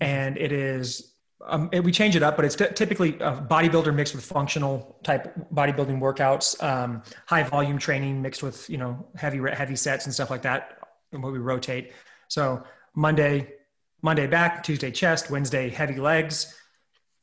and 0.00 0.36
it 0.36 0.52
is, 0.52 1.14
um, 1.46 1.70
we 1.82 1.92
change 1.92 2.16
it 2.16 2.22
up, 2.22 2.36
but 2.36 2.44
it's 2.44 2.56
t- 2.56 2.66
typically 2.74 3.14
a 3.20 3.32
bodybuilder 3.32 3.94
mixed 3.94 4.14
with 4.14 4.24
functional 4.24 4.98
type 5.04 5.34
bodybuilding 5.54 6.00
workouts, 6.00 6.60
um, 6.62 7.02
high 7.26 7.44
volume 7.44 7.78
training 7.78 8.20
mixed 8.20 8.42
with, 8.42 8.68
you 8.68 8.76
know, 8.76 9.06
heavy, 9.16 9.40
heavy 9.52 9.76
sets 9.76 10.04
and 10.04 10.14
stuff 10.14 10.30
like 10.30 10.42
that. 10.42 10.78
And 11.12 11.22
what 11.22 11.32
we 11.32 11.38
rotate. 11.38 11.92
So 12.28 12.62
Monday, 12.94 13.54
Monday 14.02 14.26
back, 14.26 14.62
Tuesday 14.62 14.90
chest, 14.90 15.30
Wednesday 15.30 15.70
heavy 15.70 15.96
legs, 15.96 16.54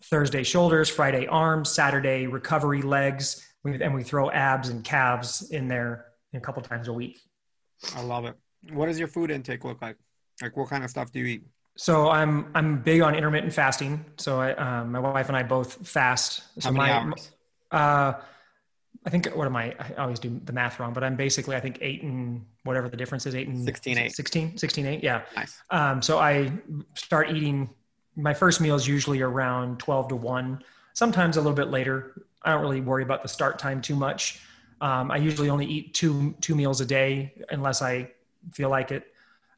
Thursday 0.05 0.43
shoulders, 0.43 0.89
Friday 0.89 1.27
arms, 1.27 1.69
Saturday 1.69 2.27
recovery 2.27 2.81
legs, 2.81 3.45
and 3.63 3.93
we 3.93 4.03
throw 4.03 4.31
abs 4.31 4.69
and 4.69 4.83
calves 4.83 5.51
in 5.51 5.67
there 5.67 6.05
a 6.33 6.39
couple 6.39 6.61
times 6.61 6.87
a 6.87 6.93
week. 6.93 7.19
I 7.95 8.01
love 8.01 8.25
it. 8.25 8.35
What 8.71 8.87
does 8.87 8.97
your 8.97 9.07
food 9.07 9.31
intake 9.31 9.63
look 9.63 9.81
like? 9.81 9.97
Like 10.41 10.55
what 10.57 10.69
kind 10.69 10.83
of 10.83 10.89
stuff 10.89 11.11
do 11.11 11.19
you 11.19 11.25
eat? 11.25 11.43
So 11.77 12.09
I'm 12.09 12.47
I'm 12.55 12.81
big 12.81 13.01
on 13.01 13.15
intermittent 13.15 13.53
fasting. 13.53 14.05
So 14.17 14.39
I, 14.39 14.53
um, 14.53 14.91
my 14.91 14.99
wife 14.99 15.27
and 15.27 15.37
I 15.37 15.43
both 15.43 15.87
fast. 15.87 16.43
So 16.59 16.69
How 16.69 16.71
many 16.71 16.85
my, 16.85 16.91
hours? 16.91 17.31
Uh, 17.71 18.13
I 19.05 19.09
think 19.09 19.27
what 19.35 19.45
am 19.45 19.55
I? 19.55 19.75
I 19.79 19.93
always 19.97 20.19
do 20.19 20.39
the 20.45 20.53
math 20.53 20.79
wrong, 20.79 20.93
but 20.93 21.03
I'm 21.03 21.15
basically 21.15 21.55
I 21.55 21.59
think 21.59 21.77
eight 21.81 22.01
and 22.01 22.45
whatever 22.63 22.89
the 22.89 22.97
difference 22.97 23.25
is 23.25 23.35
eight 23.35 23.47
and 23.47 23.63
16 23.63 23.97
8. 23.97 24.11
16 24.11 24.57
16 24.57 24.85
8 24.85 25.03
yeah. 25.03 25.21
Nice. 25.35 25.61
Um, 25.69 26.01
so 26.01 26.17
I 26.17 26.51
start 26.95 27.31
eating. 27.31 27.69
My 28.15 28.33
first 28.33 28.61
meal 28.61 28.75
is 28.75 28.87
usually 28.87 29.21
around 29.21 29.77
12 29.79 30.07
to 30.09 30.15
1. 30.15 30.63
Sometimes 30.93 31.35
a 31.35 31.41
little 31.41 31.55
bit 31.55 31.69
later. 31.69 32.25
I 32.43 32.53
don't 32.53 32.61
really 32.61 32.79
worry 32.79 33.03
about 33.03 33.21
the 33.21 33.27
start 33.27 33.59
time 33.59 33.81
too 33.81 33.95
much. 33.95 34.39
Um, 34.79 35.11
I 35.11 35.17
usually 35.17 35.49
only 35.49 35.65
eat 35.65 35.93
two 35.93 36.33
two 36.41 36.55
meals 36.55 36.79
a 36.79 36.85
day 36.85 37.33
unless 37.49 37.81
I 37.81 38.11
feel 38.53 38.69
like 38.69 38.91
it. 38.91 39.11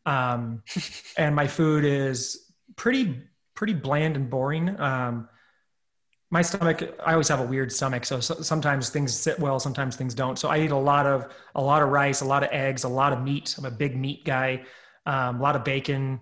Um, 0.07 0.63
and 1.17 1.35
my 1.35 1.45
food 1.45 1.85
is 1.85 2.51
pretty 2.75 3.21
pretty 3.53 3.73
bland 3.73 4.15
and 4.15 4.29
boring. 4.29 4.79
Um, 4.79 5.27
my 6.29 6.41
stomach, 6.41 6.81
I 7.05 7.13
always 7.13 7.27
have 7.29 7.39
a 7.39 7.45
weird 7.45 7.71
stomach, 7.71 8.03
so, 8.05 8.19
so, 8.19 8.41
sometimes 8.41 8.89
things 8.89 9.13
sit 9.13 9.39
well, 9.39 9.59
sometimes 9.59 9.95
things 9.95 10.13
don't. 10.13 10.37
So 10.37 10.49
I 10.49 10.59
eat 10.59 10.71
a 10.71 10.77
lot 10.77 11.05
of 11.05 11.33
a 11.55 11.61
lot 11.61 11.81
of 11.81 11.89
rice, 11.89 12.21
a 12.21 12.25
lot 12.25 12.43
of 12.43 12.49
eggs, 12.51 12.83
a 12.83 12.89
lot 12.89 13.13
of 13.13 13.21
meat. 13.21 13.55
I'm 13.57 13.65
a 13.65 13.71
big 13.71 13.95
meat 13.95 14.25
guy. 14.25 14.63
Um, 15.05 15.39
a 15.39 15.41
lot 15.41 15.55
of 15.55 15.63
bacon, 15.63 16.19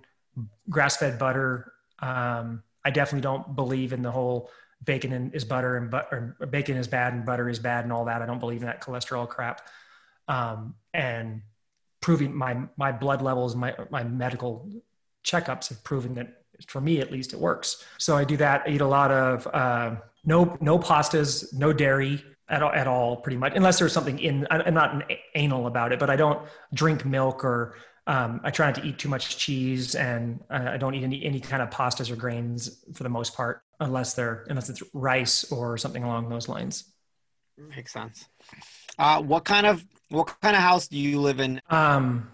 grass 0.70 0.98
fed 0.98 1.18
butter. 1.18 1.74
Um, 2.00 2.62
I 2.84 2.92
definitely 2.92 3.22
don't 3.22 3.56
believe 3.56 3.94
in 3.94 4.04
the 4.04 4.12
whole 4.12 4.52
bacon 4.84 5.12
and, 5.14 5.34
is 5.34 5.44
butter 5.44 5.78
and 5.78 5.90
but 5.90 6.08
or 6.12 6.36
bacon 6.52 6.78
is 6.78 6.88
bad 6.88 7.14
and 7.14 7.26
butter 7.26 7.50
is 7.50 7.58
bad 7.58 7.84
and 7.84 7.92
all 7.92 8.06
that. 8.06 8.22
I 8.22 8.28
don't 8.28 8.40
believe 8.40 8.62
in 8.62 8.68
that 8.68 8.82
cholesterol 8.82 9.28
crap. 9.28 9.68
Um, 10.28 10.76
and 10.94 11.42
proving 12.06 12.32
my 12.36 12.56
my 12.78 12.92
blood 12.92 13.24
levels, 13.24 13.56
my 13.56 13.74
my 13.90 14.04
medical 14.04 14.70
checkups 15.24 15.70
have 15.70 15.84
proven 15.84 16.14
that 16.14 16.28
for 16.68 16.80
me 16.80 17.00
at 17.00 17.12
least 17.12 17.34
it 17.34 17.40
works. 17.40 17.84
So 17.98 18.16
I 18.16 18.24
do 18.24 18.38
that. 18.38 18.62
I 18.68 18.70
eat 18.70 18.82
a 18.82 18.88
lot 19.00 19.10
of 19.10 19.48
uh, 19.48 19.96
no 20.24 20.56
no 20.62 20.78
pastas, 20.78 21.52
no 21.52 21.74
dairy 21.74 22.24
at 22.48 22.62
all, 22.62 22.72
at 22.72 22.88
all, 22.88 23.18
pretty 23.18 23.38
much, 23.38 23.54
unless 23.56 23.80
there's 23.80 23.92
something 23.92 24.20
in. 24.20 24.46
I'm 24.52 24.76
not 24.76 25.12
anal 25.34 25.66
about 25.66 25.94
it, 25.94 25.98
but 25.98 26.12
I 26.12 26.16
don't 26.16 26.48
drink 26.76 27.06
milk 27.06 27.44
or 27.44 27.76
um, 28.06 28.40
I 28.44 28.52
try 28.52 28.68
not 28.68 28.76
to 28.76 28.84
eat 28.84 29.00
too 29.00 29.10
much 29.10 29.38
cheese, 29.38 29.96
and 29.96 30.40
uh, 30.52 30.70
I 30.74 30.78
don't 30.78 30.94
eat 30.94 31.04
any 31.04 31.26
any 31.26 31.40
kind 31.40 31.64
of 31.64 31.72
pastas 31.72 32.12
or 32.12 32.16
grains 32.16 32.86
for 32.94 33.02
the 33.02 33.10
most 33.10 33.36
part, 33.36 33.64
unless 33.80 34.14
they're 34.14 34.46
unless 34.48 34.70
it's 34.70 34.84
rice 34.94 35.52
or 35.52 35.76
something 35.76 36.04
along 36.04 36.30
those 36.30 36.48
lines. 36.48 36.94
Makes 37.76 37.94
sense. 37.94 38.26
Uh, 39.00 39.24
what 39.24 39.44
kind 39.44 39.66
of 39.66 39.84
what 40.10 40.40
kind 40.42 40.56
of 40.56 40.62
house 40.62 40.88
do 40.88 40.98
you 40.98 41.20
live 41.20 41.40
in? 41.40 41.62
Um, 41.70 42.30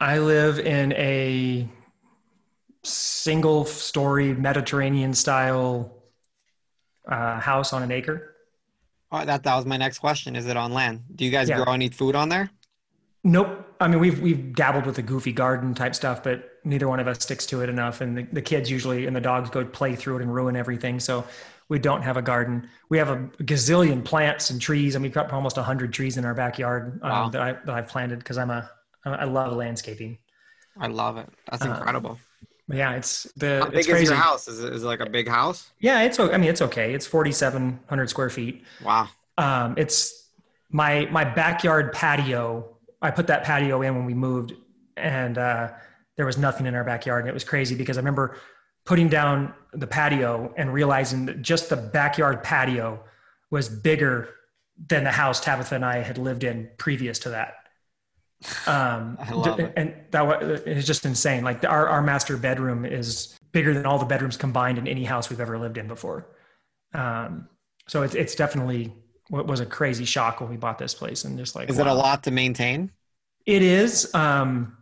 I 0.00 0.18
live 0.18 0.58
in 0.58 0.92
a 0.92 1.68
single 2.84 3.64
story 3.64 4.32
Mediterranean 4.34 5.14
style 5.14 5.92
uh, 7.06 7.40
house 7.40 7.72
on 7.72 7.82
an 7.82 7.90
acre. 7.90 8.34
Oh, 9.10 9.24
that 9.24 9.42
that 9.42 9.56
was 9.56 9.64
my 9.64 9.76
next 9.76 9.98
question. 9.98 10.36
Is 10.36 10.46
it 10.46 10.56
on 10.56 10.72
land? 10.72 11.02
Do 11.14 11.24
you 11.24 11.30
guys 11.30 11.48
yeah. 11.48 11.62
grow 11.62 11.72
any 11.72 11.88
food 11.88 12.14
on 12.14 12.28
there? 12.28 12.50
Nope. 13.24 13.64
I 13.80 13.88
mean, 13.88 14.00
we've 14.00 14.20
we've 14.20 14.54
dabbled 14.54 14.86
with 14.86 14.96
the 14.96 15.02
goofy 15.02 15.32
garden 15.32 15.74
type 15.74 15.94
stuff, 15.94 16.22
but 16.22 16.50
neither 16.64 16.88
one 16.88 17.00
of 17.00 17.08
us 17.08 17.22
sticks 17.22 17.46
to 17.46 17.62
it 17.62 17.68
enough. 17.68 18.00
And 18.00 18.18
the, 18.18 18.22
the 18.32 18.42
kids 18.42 18.70
usually 18.70 19.06
and 19.06 19.16
the 19.16 19.20
dogs 19.20 19.50
go 19.50 19.64
play 19.64 19.96
through 19.96 20.18
it 20.18 20.22
and 20.22 20.32
ruin 20.32 20.56
everything. 20.56 21.00
So 21.00 21.24
we 21.68 21.78
don't 21.78 22.02
have 22.02 22.16
a 22.16 22.22
garden. 22.22 22.68
We 22.88 22.98
have 22.98 23.10
a 23.10 23.16
gazillion 23.42 24.04
plants 24.04 24.50
and 24.50 24.60
trees, 24.60 24.94
and 24.94 25.02
we've 25.02 25.12
got 25.12 25.32
almost 25.32 25.56
hundred 25.56 25.92
trees 25.92 26.16
in 26.16 26.24
our 26.24 26.34
backyard 26.34 27.00
um, 27.02 27.10
wow. 27.10 27.28
that 27.30 27.40
I 27.40 27.52
that 27.52 27.74
I've 27.74 27.88
planted 27.88 28.18
because 28.18 28.38
I'm 28.38 28.50
a 28.50 28.70
I 29.04 29.24
love 29.24 29.52
landscaping. 29.54 30.18
I 30.78 30.86
love 30.86 31.16
it. 31.16 31.28
That's 31.50 31.64
uh, 31.64 31.70
incredible. 31.70 32.18
Uh, 32.70 32.76
yeah, 32.76 32.92
it's 32.92 33.24
the. 33.36 33.60
How 33.60 33.70
big 33.70 33.78
it's 33.80 33.88
is 33.88 34.08
your 34.08 34.14
house? 34.14 34.48
Is 34.48 34.62
it, 34.62 34.72
is 34.72 34.82
it 34.82 34.86
like 34.86 35.00
a 35.00 35.08
big 35.08 35.28
house? 35.28 35.70
Yeah, 35.80 36.02
it's. 36.02 36.18
I 36.18 36.36
mean, 36.36 36.50
it's 36.50 36.62
okay. 36.62 36.94
It's 36.94 37.06
forty 37.06 37.32
seven 37.32 37.80
hundred 37.88 38.10
square 38.10 38.30
feet. 38.30 38.64
Wow. 38.84 39.08
Um, 39.38 39.74
it's 39.76 40.28
my 40.70 41.06
my 41.10 41.24
backyard 41.24 41.92
patio 41.92 42.78
I 43.00 43.10
put 43.10 43.28
that 43.28 43.44
patio 43.44 43.82
in 43.82 43.94
when 43.94 44.04
we 44.04 44.14
moved, 44.14 44.54
and 44.96 45.38
uh, 45.38 45.70
there 46.16 46.26
was 46.26 46.36
nothing 46.36 46.66
in 46.66 46.74
our 46.74 46.84
backyard, 46.84 47.20
and 47.20 47.28
it 47.28 47.34
was 47.34 47.44
crazy 47.44 47.74
because 47.74 47.96
I 47.96 48.00
remember 48.00 48.36
putting 48.88 49.10
down 49.10 49.52
the 49.74 49.86
patio 49.86 50.50
and 50.56 50.72
realizing 50.72 51.26
that 51.26 51.42
just 51.42 51.68
the 51.68 51.76
backyard 51.76 52.42
patio 52.42 52.98
was 53.50 53.68
bigger 53.68 54.30
than 54.88 55.04
the 55.04 55.10
house 55.10 55.40
Tabitha 55.40 55.74
and 55.74 55.84
I 55.84 55.98
had 55.98 56.16
lived 56.16 56.42
in 56.42 56.70
previous 56.78 57.18
to 57.20 57.28
that. 57.28 57.56
Um, 58.66 59.18
I 59.20 59.30
love 59.32 59.60
it. 59.60 59.74
And 59.76 59.94
that 60.12 60.26
was 60.26 60.62
it's 60.62 60.86
just 60.86 61.04
insane. 61.04 61.44
Like 61.44 61.62
our, 61.64 61.86
our 61.86 62.00
master 62.00 62.38
bedroom 62.38 62.86
is 62.86 63.36
bigger 63.52 63.74
than 63.74 63.84
all 63.84 63.98
the 63.98 64.06
bedrooms 64.06 64.38
combined 64.38 64.78
in 64.78 64.88
any 64.88 65.04
house 65.04 65.28
we've 65.28 65.40
ever 65.40 65.58
lived 65.58 65.76
in 65.76 65.86
before. 65.86 66.26
Um, 66.94 67.46
so 67.88 68.04
it's, 68.04 68.14
it's 68.14 68.34
definitely 68.34 68.94
what 69.28 69.46
was 69.46 69.60
a 69.60 69.66
crazy 69.66 70.06
shock 70.06 70.40
when 70.40 70.48
we 70.48 70.56
bought 70.56 70.78
this 70.78 70.94
place 70.94 71.26
and 71.26 71.36
just 71.36 71.54
like 71.54 71.68
is 71.68 71.76
wow. 71.76 71.82
it 71.82 71.88
a 71.88 71.94
lot 71.94 72.22
to 72.22 72.30
maintain 72.30 72.90
It 73.44 73.60
is. 73.60 74.14
Um, 74.14 74.78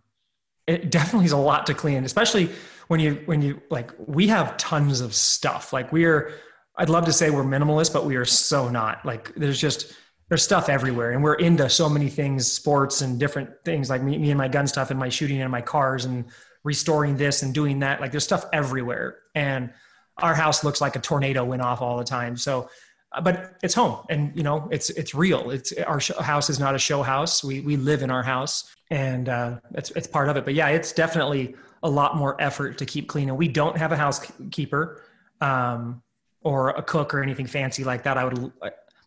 it 0.69 0.93
definitely 0.93 1.27
is 1.27 1.33
a 1.33 1.37
lot 1.37 1.67
to 1.67 1.75
clean, 1.75 2.05
especially 2.05 2.51
when 2.89 3.01
you 3.01 3.23
when 3.27 3.43
you 3.43 3.61
like. 3.71 3.93
We 4.07 4.27
have 4.29 4.57
tons 4.57 5.01
of 5.01 5.15
stuff. 5.15 5.73
Like 5.73 5.93
we 5.93 6.05
are. 6.05 6.33
I'd 6.79 6.91
love 6.91 7.07
to 7.07 7.13
say 7.13 7.31
we're 7.31 7.45
minimalist, 7.45 7.93
but 7.93 8.05
we 8.05 8.17
are 8.17 8.25
so 8.25 8.69
not. 8.69 9.05
Like 9.05 9.35
there's 9.35 9.61
just 9.61 9.95
there's 10.29 10.43
stuff 10.43 10.69
everywhere, 10.69 11.13
and 11.13 11.23
we're 11.23 11.35
into 11.35 11.69
so 11.69 11.89
many 11.89 12.09
things, 12.09 12.51
sports 12.51 13.01
and 13.03 13.19
different 13.19 13.51
things. 13.65 13.89
Like 13.91 14.03
me, 14.03 14.19
me 14.19 14.31
and 14.31 14.39
my 14.39 14.49
gun 14.49 14.67
stuff, 14.67 14.91
and 14.91 14.99
my 14.99 15.09
shooting 15.09 15.41
and 15.41 15.51
my 15.51 15.63
cars, 15.63 16.05
and 16.05 16.27
restoring 16.65 17.17
this 17.17 17.43
and 17.43 17.55
doing 17.55 17.79
that. 17.81 18.01
Like 18.01 18.11
there's 18.11 18.25
stuff 18.25 18.45
everywhere, 18.53 19.19
and 19.35 19.71
our 20.19 20.35
house 20.35 20.65
looks 20.65 20.81
like 20.81 20.97
a 20.97 21.01
tornado 21.01 21.45
went 21.45 21.63
off 21.63 21.83
all 21.83 21.99
the 21.99 22.05
time. 22.05 22.37
So 22.37 22.69
uh, 23.13 23.21
but 23.21 23.55
it's 23.63 23.75
home 23.75 24.05
and 24.11 24.37
you 24.37 24.43
know 24.43 24.69
it's 24.71 24.91
it's 24.91 25.15
real 25.15 25.51
it's 25.51 25.73
our 25.87 26.01
house 26.21 26.51
is 26.51 26.59
not 26.59 26.75
a 26.75 26.79
show 26.79 27.03
house 27.03 27.43
we 27.43 27.61
we 27.61 27.77
live 27.77 28.03
in 28.03 28.11
our 28.11 28.23
house 28.23 28.75
and 28.91 29.29
uh, 29.29 29.59
it's 29.75 29.91
it's 29.93 30.07
part 30.07 30.29
of 30.29 30.37
it 30.37 30.45
but 30.45 30.55
yeah 30.55 30.69
it's 30.69 30.93
definitely 30.93 31.55
a 31.87 31.91
lot 31.91 32.17
more 32.17 32.41
effort 32.41 32.79
to 32.79 32.87
keep 32.87 33.09
clean. 33.09 33.29
And 33.29 33.39
we 33.39 33.49
don't 33.49 33.77
have 33.77 33.93
a 33.93 33.97
housekeeper 33.97 35.03
um, 35.41 36.03
or 36.43 36.71
a 36.71 36.83
cook 36.83 37.15
or 37.15 37.23
anything 37.23 37.47
fancy 37.47 37.85
like 37.85 38.03
that. 38.03 38.19
I 38.19 38.25
would 38.25 38.53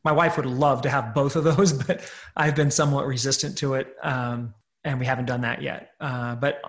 my 0.05 0.13
wife 0.13 0.37
would 0.37 0.45
love 0.45 0.81
to 0.83 0.89
have 0.89 1.13
both 1.13 1.35
of 1.35 1.43
those 1.43 1.73
but 1.87 2.09
i've 2.37 2.55
been 2.55 2.71
somewhat 2.71 3.05
resistant 3.05 3.57
to 3.57 3.73
it 3.73 3.97
um, 4.01 4.53
and 4.85 4.97
we 4.97 5.05
haven't 5.05 5.25
done 5.25 5.41
that 5.41 5.61
yet. 5.61 5.91
Uh, 5.99 6.35
but 6.35 6.61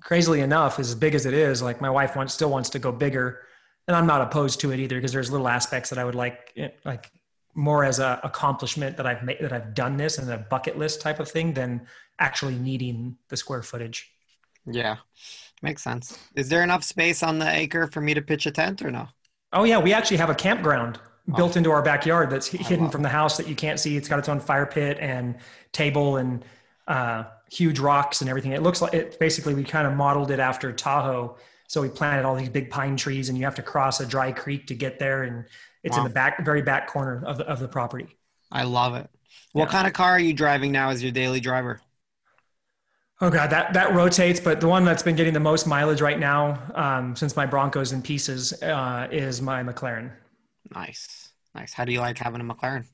crazily 0.00 0.40
enough 0.40 0.78
as 0.78 0.94
big 0.94 1.14
as 1.14 1.26
it 1.26 1.34
is 1.34 1.60
like 1.60 1.82
my 1.82 1.90
wife 1.90 2.16
wants 2.16 2.32
still 2.32 2.50
wants 2.50 2.70
to 2.70 2.78
go 2.78 2.90
bigger 2.90 3.40
and 3.86 3.96
I'm 3.96 4.06
not 4.06 4.20
opposed 4.20 4.60
to 4.60 4.72
it 4.72 4.80
either 4.80 4.96
because 4.96 5.12
there's 5.12 5.30
little 5.30 5.48
aspects 5.48 5.90
that 5.90 5.98
I 5.98 6.04
would 6.04 6.14
like 6.14 6.52
eh, 6.56 6.68
like 6.84 7.10
more 7.54 7.84
as 7.84 7.98
a 7.98 8.20
accomplishment 8.22 8.96
that 8.96 9.06
I've 9.06 9.22
made 9.22 9.38
that 9.40 9.52
I've 9.52 9.74
done 9.74 9.96
this 9.96 10.18
and 10.18 10.30
a 10.30 10.38
bucket 10.38 10.78
list 10.78 11.00
type 11.00 11.20
of 11.20 11.28
thing 11.28 11.52
than 11.52 11.86
actually 12.18 12.54
needing 12.54 13.16
the 13.28 13.36
square 13.36 13.62
footage. 13.62 14.10
Yeah, 14.66 14.96
makes 15.62 15.82
sense. 15.82 16.18
Is 16.34 16.48
there 16.48 16.62
enough 16.62 16.84
space 16.84 17.22
on 17.22 17.38
the 17.38 17.48
acre 17.48 17.86
for 17.86 18.00
me 18.00 18.14
to 18.14 18.22
pitch 18.22 18.46
a 18.46 18.50
tent 18.50 18.82
or 18.82 18.90
no? 18.90 19.08
Oh 19.52 19.64
yeah, 19.64 19.78
we 19.78 19.92
actually 19.92 20.18
have 20.18 20.30
a 20.30 20.34
campground 20.34 20.98
oh. 21.30 21.36
built 21.36 21.56
into 21.56 21.70
our 21.70 21.82
backyard 21.82 22.30
that's 22.30 22.46
hidden 22.46 22.90
from 22.90 23.02
the 23.02 23.08
house 23.08 23.36
that 23.36 23.48
you 23.48 23.54
can't 23.54 23.80
see. 23.80 23.96
It's 23.96 24.08
got 24.08 24.18
its 24.18 24.28
own 24.28 24.40
fire 24.40 24.66
pit 24.66 24.98
and 25.00 25.36
table 25.72 26.16
and 26.16 26.44
uh, 26.86 27.24
huge 27.50 27.78
rocks 27.78 28.20
and 28.20 28.28
everything. 28.28 28.52
It 28.52 28.62
looks 28.62 28.82
like 28.82 28.94
it 28.94 29.18
basically 29.18 29.54
we 29.54 29.64
kind 29.64 29.86
of 29.86 29.94
modeled 29.94 30.30
it 30.30 30.40
after 30.40 30.72
Tahoe 30.72 31.36
so 31.68 31.82
we 31.82 31.90
planted 31.90 32.24
all 32.24 32.34
these 32.34 32.48
big 32.48 32.70
pine 32.70 32.96
trees, 32.96 33.28
and 33.28 33.38
you 33.38 33.44
have 33.44 33.54
to 33.56 33.62
cross 33.62 34.00
a 34.00 34.06
dry 34.06 34.32
creek 34.32 34.66
to 34.68 34.74
get 34.74 34.98
there, 34.98 35.22
and 35.22 35.44
it's 35.84 35.96
wow. 35.96 36.02
in 36.02 36.08
the 36.08 36.14
back, 36.14 36.44
very 36.44 36.62
back 36.62 36.88
corner 36.88 37.22
of 37.24 37.36
the 37.36 37.44
of 37.44 37.60
the 37.60 37.68
property. 37.68 38.16
I 38.50 38.64
love 38.64 38.94
it. 38.94 39.08
What 39.52 39.66
yeah. 39.66 39.72
kind 39.72 39.86
of 39.86 39.92
car 39.92 40.12
are 40.12 40.18
you 40.18 40.32
driving 40.32 40.72
now 40.72 40.88
as 40.88 41.02
your 41.02 41.12
daily 41.12 41.40
driver? 41.40 41.80
Oh 43.20 43.30
god, 43.30 43.50
that 43.50 43.72
that 43.72 43.94
rotates, 43.94 44.38
but 44.38 44.60
the 44.60 44.68
one 44.68 44.84
that's 44.84 45.02
been 45.02 45.16
getting 45.16 45.34
the 45.34 45.40
most 45.40 45.66
mileage 45.66 46.00
right 46.00 46.18
now, 46.18 46.62
um, 46.74 47.16
since 47.16 47.34
my 47.34 47.46
Bronco's 47.46 47.92
in 47.92 48.00
pieces, 48.00 48.52
uh, 48.62 49.08
is 49.10 49.42
my 49.42 49.62
McLaren. 49.64 50.12
Nice, 50.72 51.30
nice. 51.52 51.72
How 51.72 51.84
do 51.84 51.92
you 51.92 51.98
like 51.98 52.16
having 52.16 52.40
a 52.40 52.44
McLaren? 52.44 52.84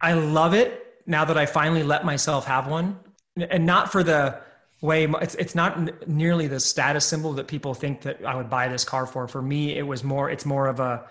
I 0.00 0.14
love 0.14 0.54
it 0.54 1.02
now 1.06 1.24
that 1.24 1.38
I 1.38 1.46
finally 1.46 1.84
let 1.84 2.04
myself 2.04 2.46
have 2.46 2.66
one, 2.66 2.98
and 3.36 3.64
not 3.64 3.92
for 3.92 4.02
the 4.02 4.40
way 4.80 5.04
it's 5.04 5.36
it's 5.36 5.54
not 5.54 6.08
nearly 6.08 6.48
the 6.48 6.58
status 6.58 7.06
symbol 7.06 7.32
that 7.34 7.46
people 7.46 7.74
think 7.74 8.00
that 8.00 8.24
I 8.24 8.34
would 8.34 8.50
buy 8.50 8.66
this 8.66 8.84
car 8.84 9.06
for. 9.06 9.28
For 9.28 9.40
me, 9.40 9.78
it 9.78 9.86
was 9.86 10.02
more 10.02 10.30
it's 10.30 10.44
more 10.44 10.66
of 10.66 10.80
a 10.80 11.06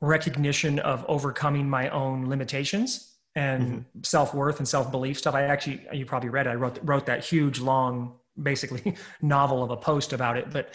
recognition 0.00 0.80
of 0.80 1.04
overcoming 1.06 1.70
my 1.70 1.88
own 1.90 2.28
limitations 2.28 3.11
and 3.34 3.62
mm-hmm. 3.62 4.02
self-worth 4.02 4.58
and 4.58 4.68
self-belief 4.68 5.18
stuff. 5.18 5.34
I 5.34 5.42
actually 5.42 5.86
you 5.92 6.06
probably 6.06 6.28
read 6.28 6.46
it. 6.46 6.50
I 6.50 6.54
wrote 6.54 6.78
wrote 6.82 7.06
that 7.06 7.24
huge 7.24 7.60
long 7.60 8.14
basically 8.40 8.96
novel 9.22 9.62
of 9.62 9.70
a 9.70 9.76
post 9.76 10.12
about 10.12 10.36
it, 10.36 10.50
but 10.50 10.74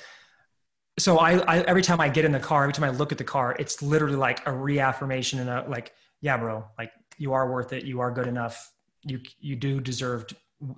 so 1.00 1.20
I, 1.20 1.38
I 1.40 1.62
every 1.62 1.84
time 1.84 2.02
I 2.02 2.10
get 2.10 2.26
in 2.26 2.32
the 2.32 2.40
car, 2.40 2.64
every 2.64 2.74
time 2.74 2.86
I 2.86 2.90
look 2.90 3.12
at 3.12 3.18
the 3.18 3.24
car, 3.24 3.56
it's 3.60 3.82
literally 3.82 4.16
like 4.16 4.46
a 4.48 4.52
reaffirmation 4.52 5.40
and 5.40 5.50
a 5.50 5.66
like, 5.70 5.94
yeah, 6.22 6.38
bro, 6.38 6.66
like 6.78 6.92
you 7.18 7.34
are 7.34 7.52
worth 7.52 7.74
it. 7.74 7.84
You 7.86 8.00
are 8.00 8.12
good 8.12 8.28
enough. 8.28 8.72
You 9.04 9.20
you 9.40 9.56
do 9.56 9.80
deserve 9.80 10.26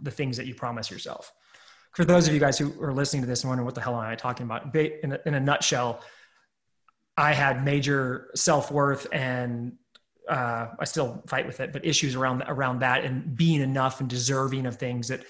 the 0.01 0.11
things 0.11 0.35
that 0.37 0.45
you 0.45 0.55
promise 0.55 0.91
yourself. 0.91 1.31
For 1.95 2.05
those 2.05 2.27
of 2.27 2.33
you 2.33 2.39
guys 2.39 2.57
who 2.57 2.73
are 2.83 2.93
listening 2.93 3.23
to 3.23 3.27
this 3.27 3.43
and 3.43 3.49
wondering 3.49 3.65
what 3.65 3.75
the 3.75 3.81
hell 3.81 3.95
am 3.95 4.07
I 4.07 4.15
talking 4.15 4.45
about, 4.45 4.75
in 4.75 5.13
a, 5.13 5.19
in 5.25 5.33
a 5.33 5.39
nutshell, 5.39 6.01
I 7.17 7.33
had 7.33 7.63
major 7.65 8.29
self 8.35 8.71
worth 8.71 9.07
and 9.11 9.73
uh, 10.29 10.69
I 10.79 10.85
still 10.85 11.23
fight 11.27 11.45
with 11.47 11.59
it, 11.59 11.73
but 11.73 11.85
issues 11.85 12.15
around 12.15 12.43
around 12.47 12.79
that 12.79 13.03
and 13.03 13.35
being 13.35 13.61
enough 13.61 13.99
and 13.99 14.09
deserving 14.09 14.65
of 14.65 14.77
things 14.77 15.07
that 15.07 15.23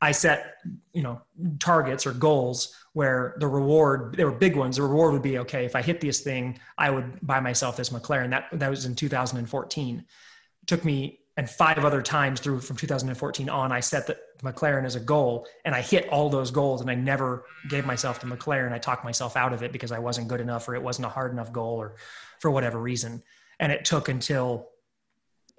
I 0.00 0.12
set, 0.12 0.54
you 0.92 1.02
know, 1.02 1.20
targets 1.58 2.06
or 2.06 2.12
goals 2.12 2.74
where 2.94 3.36
the 3.38 3.46
reward 3.46 4.16
there 4.16 4.26
were 4.26 4.36
big 4.36 4.56
ones. 4.56 4.76
The 4.76 4.82
reward 4.82 5.12
would 5.12 5.22
be 5.22 5.38
okay 5.40 5.64
if 5.64 5.76
I 5.76 5.82
hit 5.82 6.00
this 6.00 6.20
thing, 6.20 6.58
I 6.78 6.90
would 6.90 7.18
buy 7.22 7.40
myself 7.40 7.76
this 7.76 7.90
McLaren. 7.90 8.30
That 8.30 8.48
that 8.52 8.70
was 8.70 8.86
in 8.86 8.94
2014. 8.94 9.98
It 9.98 10.66
took 10.66 10.84
me 10.84 11.20
and 11.36 11.48
five 11.48 11.78
other 11.78 12.02
times 12.02 12.40
through 12.40 12.60
from 12.60 12.76
2014 12.76 13.48
on, 13.48 13.72
I 13.72 13.80
set 13.80 14.06
the 14.06 14.18
McLaren 14.42 14.84
as 14.84 14.96
a 14.96 15.00
goal 15.00 15.46
and 15.64 15.74
I 15.74 15.80
hit 15.80 16.08
all 16.10 16.28
those 16.28 16.50
goals 16.50 16.82
and 16.82 16.90
I 16.90 16.94
never 16.94 17.44
gave 17.68 17.86
myself 17.86 18.20
the 18.20 18.26
McLaren. 18.26 18.72
I 18.72 18.78
talked 18.78 19.04
myself 19.04 19.36
out 19.36 19.54
of 19.54 19.62
it 19.62 19.72
because 19.72 19.92
I 19.92 20.00
wasn't 20.00 20.28
good 20.28 20.42
enough 20.42 20.68
or 20.68 20.74
it 20.74 20.82
wasn't 20.82 21.06
a 21.06 21.08
hard 21.08 21.32
enough 21.32 21.50
goal 21.50 21.76
or 21.76 21.94
for 22.40 22.50
whatever 22.50 22.78
reason. 22.78 23.22
And 23.60 23.70
it 23.70 23.84
took 23.84 24.08
until 24.08 24.70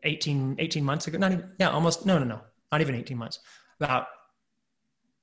18, 0.03 0.57
18 0.59 0.83
months 0.83 1.07
ago, 1.07 1.17
not 1.17 1.31
even, 1.31 1.49
yeah, 1.59 1.69
almost, 1.69 2.05
no, 2.05 2.17
no, 2.19 2.25
no, 2.25 2.41
not 2.71 2.81
even 2.81 2.95
18 2.95 3.17
months, 3.17 3.39
about 3.79 4.07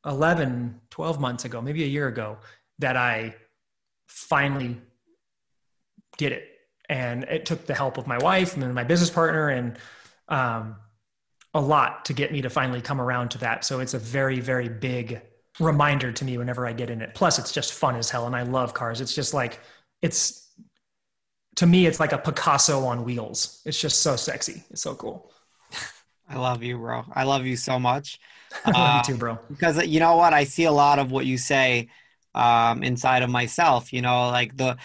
11, 0.07 0.81
12 0.89 1.21
months 1.21 1.45
ago, 1.45 1.61
maybe 1.61 1.83
a 1.83 1.87
year 1.87 2.09
ago 2.09 2.39
that 2.79 2.97
I 2.97 3.35
finally 4.07 4.81
did 6.17 6.33
it. 6.33 6.45
And 6.89 7.25
it 7.25 7.45
took 7.45 7.67
the 7.67 7.75
help 7.75 7.99
of 7.99 8.07
my 8.07 8.17
wife 8.19 8.57
and 8.57 8.75
my 8.75 8.85
business 8.85 9.11
partner 9.11 9.51
and 9.51 9.77
um, 10.29 10.77
a 11.53 11.61
lot 11.61 12.05
to 12.07 12.13
get 12.13 12.33
me 12.33 12.41
to 12.43 12.49
finally 12.49 12.81
come 12.81 13.01
around 13.01 13.31
to 13.33 13.39
that. 13.39 13.65
So 13.65 13.81
it's 13.81 13.95
a 13.95 13.99
very, 13.99 14.41
very 14.41 14.69
big 14.69 15.21
reminder 15.61 16.13
to 16.13 16.25
me 16.25 16.39
whenever 16.39 16.67
I 16.67 16.73
get 16.73 16.91
in 16.91 17.03
it. 17.03 17.15
Plus, 17.15 17.39
it's 17.39 17.53
just 17.53 17.73
fun 17.73 17.97
as 17.97 18.09
hell, 18.09 18.27
and 18.27 18.37
I 18.37 18.43
love 18.43 18.75
cars. 18.75 19.01
It's 19.01 19.15
just 19.15 19.35
like 19.35 19.61
it's 20.03 20.48
to 21.59 21.67
me, 21.67 21.87
it's 21.87 21.99
like 21.99 22.13
a 22.13 22.19
Picasso 22.19 22.85
on 22.85 23.03
wheels. 23.03 23.63
It's 23.65 23.81
just 23.81 24.01
so 24.01 24.15
sexy. 24.15 24.63
It's 24.71 24.83
so 24.83 24.95
cool. 24.95 25.33
I 26.29 26.37
love 26.39 26.63
you, 26.63 26.79
bro. 26.79 27.05
I 27.13 27.25
love 27.25 27.47
you 27.47 27.57
so 27.57 27.81
much. 27.81 28.21
I 28.65 28.71
love 28.71 28.77
uh, 28.77 29.03
you 29.05 29.15
too, 29.15 29.19
bro. 29.19 29.41
Because 29.51 29.85
you 29.85 29.99
know 29.99 30.15
what, 30.15 30.33
I 30.33 30.45
see 30.45 30.65
a 30.65 30.73
lot 30.73 31.01
of 31.01 31.11
what 31.11 31.27
you 31.27 31.37
say 31.37 31.89
um, 32.33 32.85
inside 32.85 33.25
of 33.25 33.31
myself. 33.31 33.93
You 33.93 34.03
know, 34.03 34.29
like 34.29 34.57
the 34.57 34.77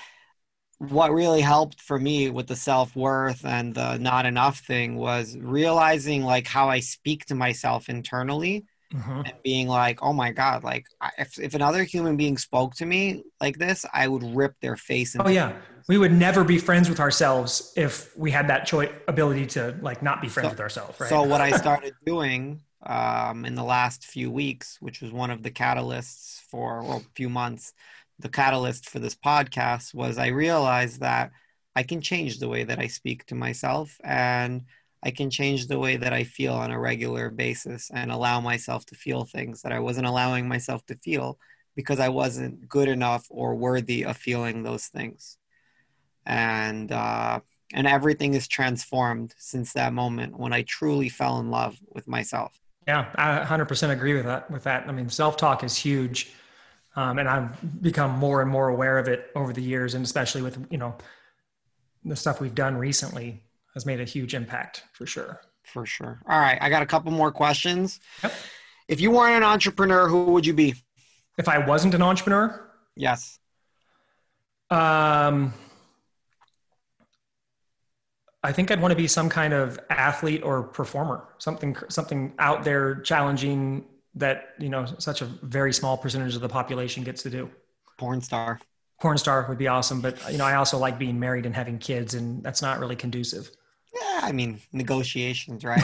what 0.79 1.13
really 1.13 1.41
helped 1.41 1.79
for 1.79 1.99
me 1.99 2.31
with 2.31 2.47
the 2.47 2.55
self-worth 2.55 3.45
and 3.45 3.75
the 3.75 3.97
not 3.97 4.25
enough 4.25 4.59
thing 4.61 4.95
was 4.95 5.37
realizing 5.37 6.23
like 6.23 6.45
how 6.45 6.67
i 6.67 6.77
speak 6.81 7.25
to 7.25 7.35
myself 7.35 7.87
internally 7.87 8.65
mm-hmm. 8.93 9.21
and 9.23 9.33
being 9.45 9.69
like 9.69 9.99
oh 10.01 10.11
my 10.11 10.29
god 10.29 10.61
like 10.61 10.85
if, 11.17 11.39
if 11.39 11.53
another 11.53 11.83
human 11.83 12.17
being 12.17 12.37
spoke 12.37 12.75
to 12.75 12.85
me 12.85 13.23
like 13.39 13.57
this 13.57 13.85
i 13.93 14.09
would 14.09 14.23
rip 14.35 14.55
their 14.59 14.75
face 14.75 15.15
oh 15.17 15.29
yeah 15.29 15.53
we 15.87 15.97
would 15.97 16.13
never 16.13 16.43
be 16.43 16.57
friends 16.57 16.89
with 16.89 16.99
ourselves 16.99 17.73
if 17.75 18.15
we 18.17 18.31
had 18.31 18.47
that 18.47 18.65
choice 18.65 18.91
ability 19.07 19.45
to 19.45 19.77
like 19.81 20.01
not 20.01 20.21
be 20.21 20.29
friends 20.29 20.47
so, 20.47 20.51
with 20.51 20.59
ourselves 20.59 20.99
right 20.99 21.09
so 21.09 21.23
what 21.23 21.41
i 21.41 21.51
started 21.57 21.93
doing 22.05 22.61
um, 22.85 23.45
in 23.45 23.55
the 23.55 23.63
last 23.63 24.05
few 24.05 24.29
weeks 24.29 24.77
which 24.81 25.01
was 25.01 25.11
one 25.11 25.31
of 25.31 25.41
the 25.41 25.51
catalysts 25.51 26.41
for 26.49 26.83
well, 26.83 26.97
a 26.97 27.15
few 27.15 27.29
months 27.29 27.73
the 28.19 28.29
catalyst 28.29 28.89
for 28.89 28.99
this 28.99 29.15
podcast 29.15 29.93
was 29.93 30.17
I 30.17 30.27
realized 30.27 31.01
that 31.01 31.31
I 31.75 31.83
can 31.83 32.01
change 32.01 32.39
the 32.39 32.47
way 32.47 32.63
that 32.63 32.79
I 32.79 32.87
speak 32.87 33.25
to 33.27 33.35
myself 33.35 33.99
and 34.03 34.63
I 35.03 35.11
can 35.11 35.29
change 35.29 35.67
the 35.67 35.79
way 35.79 35.97
that 35.97 36.13
I 36.13 36.23
feel 36.23 36.53
on 36.53 36.71
a 36.71 36.79
regular 36.79 37.29
basis 37.29 37.91
and 37.93 38.11
allow 38.11 38.39
myself 38.39 38.85
to 38.87 38.95
feel 38.95 39.25
things 39.25 39.61
that 39.63 39.73
I 39.73 39.79
wasn't 39.79 40.07
allowing 40.07 40.47
myself 40.47 40.85
to 40.85 40.95
feel 40.95 41.37
because 41.75 41.99
I 41.99 42.09
wasn't 42.09 42.69
good 42.69 42.87
enough 42.87 43.25
or 43.29 43.55
worthy 43.55 44.05
of 44.05 44.15
feeling 44.15 44.63
those 44.63 44.85
things. 44.87 45.37
And 46.25 46.91
uh, 46.91 47.39
and 47.73 47.87
everything 47.87 48.33
is 48.33 48.47
transformed 48.47 49.33
since 49.37 49.73
that 49.73 49.93
moment 49.93 50.37
when 50.37 50.53
I 50.53 50.61
truly 50.63 51.09
fell 51.09 51.39
in 51.39 51.49
love 51.49 51.77
with 51.91 52.07
myself. 52.07 52.59
Yeah, 52.87 53.07
I 53.15 53.43
100% 53.45 53.91
agree 53.91 54.13
with 54.13 54.25
that. 54.25 54.51
With 54.51 54.63
that, 54.63 54.87
I 54.87 54.91
mean, 54.91 55.09
self-talk 55.09 55.63
is 55.63 55.75
huge 55.75 56.33
um, 56.95 57.17
and 57.17 57.27
I've 57.27 57.81
become 57.81 58.11
more 58.11 58.41
and 58.41 58.49
more 58.49 58.69
aware 58.69 58.97
of 58.97 59.07
it 59.07 59.31
over 59.35 59.51
the 59.51 59.61
years, 59.61 59.95
and 59.95 60.05
especially 60.05 60.41
with 60.41 60.65
you 60.69 60.77
know 60.77 60.95
the 62.05 62.15
stuff 62.15 62.39
we've 62.39 62.55
done 62.55 62.75
recently 62.77 63.41
has 63.73 63.85
made 63.85 63.99
a 63.99 64.03
huge 64.03 64.35
impact 64.35 64.83
for 64.93 65.05
sure. 65.05 65.41
For 65.63 65.85
sure. 65.85 66.21
All 66.27 66.39
right, 66.39 66.57
I 66.61 66.69
got 66.69 66.83
a 66.83 66.85
couple 66.85 67.11
more 67.11 67.31
questions. 67.31 67.99
Yep. 68.21 68.33
If 68.87 69.01
you 69.01 69.11
weren't 69.11 69.37
an 69.37 69.43
entrepreneur, 69.43 70.07
who 70.07 70.25
would 70.25 70.45
you 70.45 70.53
be? 70.53 70.75
If 71.37 71.47
I 71.47 71.57
wasn't 71.57 71.95
an 71.95 72.01
entrepreneur? 72.01 72.69
Yes. 72.95 73.39
Um, 74.69 75.53
I 78.43 78.51
think 78.51 78.71
I'd 78.71 78.81
want 78.81 78.91
to 78.91 78.95
be 78.95 79.07
some 79.07 79.29
kind 79.29 79.53
of 79.53 79.79
athlete 79.89 80.43
or 80.43 80.63
performer, 80.63 81.23
something 81.37 81.77
something 81.87 82.33
out 82.39 82.63
there 82.63 82.95
challenging 82.95 83.85
that 84.15 84.49
you 84.59 84.69
know 84.69 84.85
such 84.99 85.21
a 85.21 85.25
very 85.25 85.73
small 85.73 85.97
percentage 85.97 86.35
of 86.35 86.41
the 86.41 86.49
population 86.49 87.03
gets 87.03 87.23
to 87.23 87.29
do. 87.29 87.49
Porn 87.97 88.21
star. 88.21 88.59
Porn 88.99 89.17
star 89.17 89.45
would 89.47 89.57
be 89.57 89.67
awesome, 89.67 90.01
but 90.01 90.17
you 90.31 90.37
know 90.37 90.45
I 90.45 90.55
also 90.55 90.77
like 90.77 90.99
being 90.99 91.19
married 91.19 91.45
and 91.45 91.55
having 91.55 91.77
kids, 91.77 92.15
and 92.15 92.43
that's 92.43 92.61
not 92.61 92.79
really 92.79 92.97
conducive. 92.97 93.49
Yeah, 93.93 94.19
I 94.23 94.31
mean 94.33 94.59
negotiations, 94.73 95.63
right? 95.65 95.83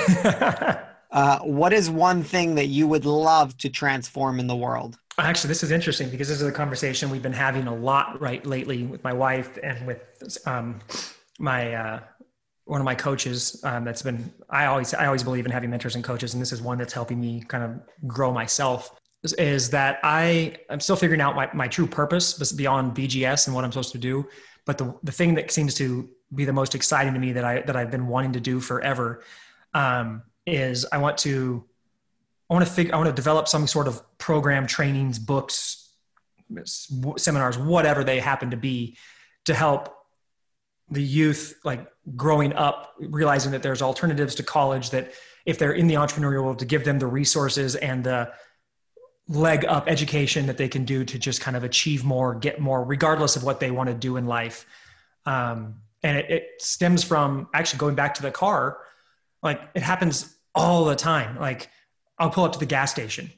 uh, 1.12 1.40
what 1.40 1.72
is 1.72 1.90
one 1.90 2.24
thing 2.24 2.56
that 2.56 2.68
you 2.68 2.88
would 2.88 3.06
love 3.06 3.58
to 3.60 3.70
transform 3.70 4.40
in 4.40 4.48
the 4.48 4.56
world? 4.56 4.98
Actually, 5.18 5.50
this 5.50 5.64
is 5.64 5.72
interesting 5.72 6.10
because 6.10 6.28
this 6.28 6.42
is 6.42 6.48
a 6.48 6.52
conversation 6.52 7.10
we've 7.10 7.24
been 7.24 7.34
having 7.34 7.68
a 7.68 7.76
lot 7.76 8.20
right 8.22 8.46
lately 8.46 8.84
with 8.84 9.04
my 9.04 9.12
wife 9.12 9.58
and 9.62 9.86
with 9.86 10.02
um, 10.46 10.80
my 11.40 11.74
uh, 11.74 12.00
one 12.70 12.80
of 12.80 12.86
my 12.86 12.94
coaches 12.94 13.60
um, 13.64 13.84
that's 13.84 14.04
been 14.04 14.32
I 14.48 14.68
always 14.68 14.94
I 14.94 15.08
always 15.08 15.24
believe 15.24 15.46
in 15.48 15.52
having 15.52 15.72
mentors 15.72 15.96
and 15.96 16.04
coaches, 16.04 16.36
and 16.36 16.42
this 16.42 16.52
is 16.52 16.62
one 16.62 16.78
that's 16.78 16.94
helping 16.94 17.20
me 17.20 17.42
kind 17.48 17.64
of 17.64 18.08
grow 18.08 18.32
myself. 18.32 18.96
Is, 19.24 19.34
is 19.34 19.70
that 19.72 20.00
I 20.04 20.56
I'm 20.70 20.80
still 20.80 20.96
figuring 20.96 21.20
out 21.20 21.36
my, 21.36 21.50
my 21.54 21.68
true 21.68 21.88
purpose 21.88 22.52
beyond 22.52 22.96
bgs 22.96 23.48
and 23.48 23.56
what 23.56 23.66
I'm 23.66 23.72
supposed 23.72 23.92
to 23.94 23.98
do. 23.98 24.28
But 24.68 24.78
the 24.78 24.96
the 25.02 25.12
thing 25.12 25.34
that 25.34 25.50
seems 25.50 25.74
to 25.76 26.08
be 26.36 26.46
the 26.46 26.54
most 26.54 26.76
exciting 26.76 27.14
to 27.16 27.20
me 27.20 27.32
that 27.32 27.44
I 27.44 27.62
that 27.62 27.76
I've 27.76 27.90
been 27.90 28.06
wanting 28.06 28.34
to 28.34 28.40
do 28.40 28.60
forever 28.60 29.24
um, 29.74 30.22
is 30.46 30.86
I 30.92 31.00
want 31.00 31.18
to 31.20 31.66
I 32.52 32.54
want 32.54 32.68
to 32.68 32.72
figure 32.72 32.94
I 32.94 32.98
want 32.98 33.10
to 33.10 33.16
develop 33.16 33.48
some 33.48 33.66
sort 33.66 33.88
of 33.88 34.00
program, 34.20 34.68
trainings, 34.68 35.18
books, 35.18 35.90
seminars, 37.18 37.58
whatever 37.58 38.04
they 38.04 38.20
happen 38.20 38.52
to 38.52 38.58
be, 38.58 38.96
to 39.46 39.56
help 39.56 39.99
the 40.92 41.04
youth 41.04 41.60
like 41.64 41.88
growing 42.16 42.54
up 42.54 42.96
realizing 43.00 43.52
that 43.52 43.64
there's 43.64 43.82
alternatives 43.82 44.36
to 44.36 44.44
college 44.44 44.90
that 44.90 45.12
if 45.46 45.58
they're 45.58 45.74
in 45.74 45.88
the 45.88 45.96
entrepreneurial 45.96 46.44
world 46.44 46.60
to 46.60 46.66
give 46.66 46.84
them 46.84 47.00
the 47.00 47.08
resources 47.08 47.76
and 47.76 48.04
the 48.04 48.32
leg 49.28 49.64
up 49.66 49.88
education 49.88 50.48
that 50.48 50.58
they 50.58 50.68
can 50.68 50.86
do 50.86 51.06
to 51.06 51.20
just 51.20 51.42
kind 51.42 51.56
of 51.56 51.64
achieve 51.64 52.04
more 52.04 52.36
get 52.36 52.60
more 52.60 52.84
regardless 52.84 53.36
of 53.36 53.44
what 53.44 53.60
they 53.60 53.72
want 53.72 53.90
to 53.90 53.96
do 53.96 54.18
in 54.18 54.26
life. 54.26 54.66
Um, 55.26 55.76
and 56.02 56.18
it, 56.18 56.30
it 56.30 56.44
stems 56.60 57.04
from 57.04 57.48
actually 57.54 57.80
going 57.80 57.96
back 57.96 58.16
to 58.16 58.22
the 58.22 58.32
car 58.32 58.80
like 59.44 59.62
it 59.76 59.84
happens 59.84 60.36
all 60.56 60.86
the 60.86 60.96
time. 60.96 61.38
Like 61.38 61.70
i'll 62.18 62.30
pull 62.30 62.44
up 62.44 62.54
to 62.54 62.60
the 62.60 62.66
gas 62.66 62.92
station. 62.92 63.32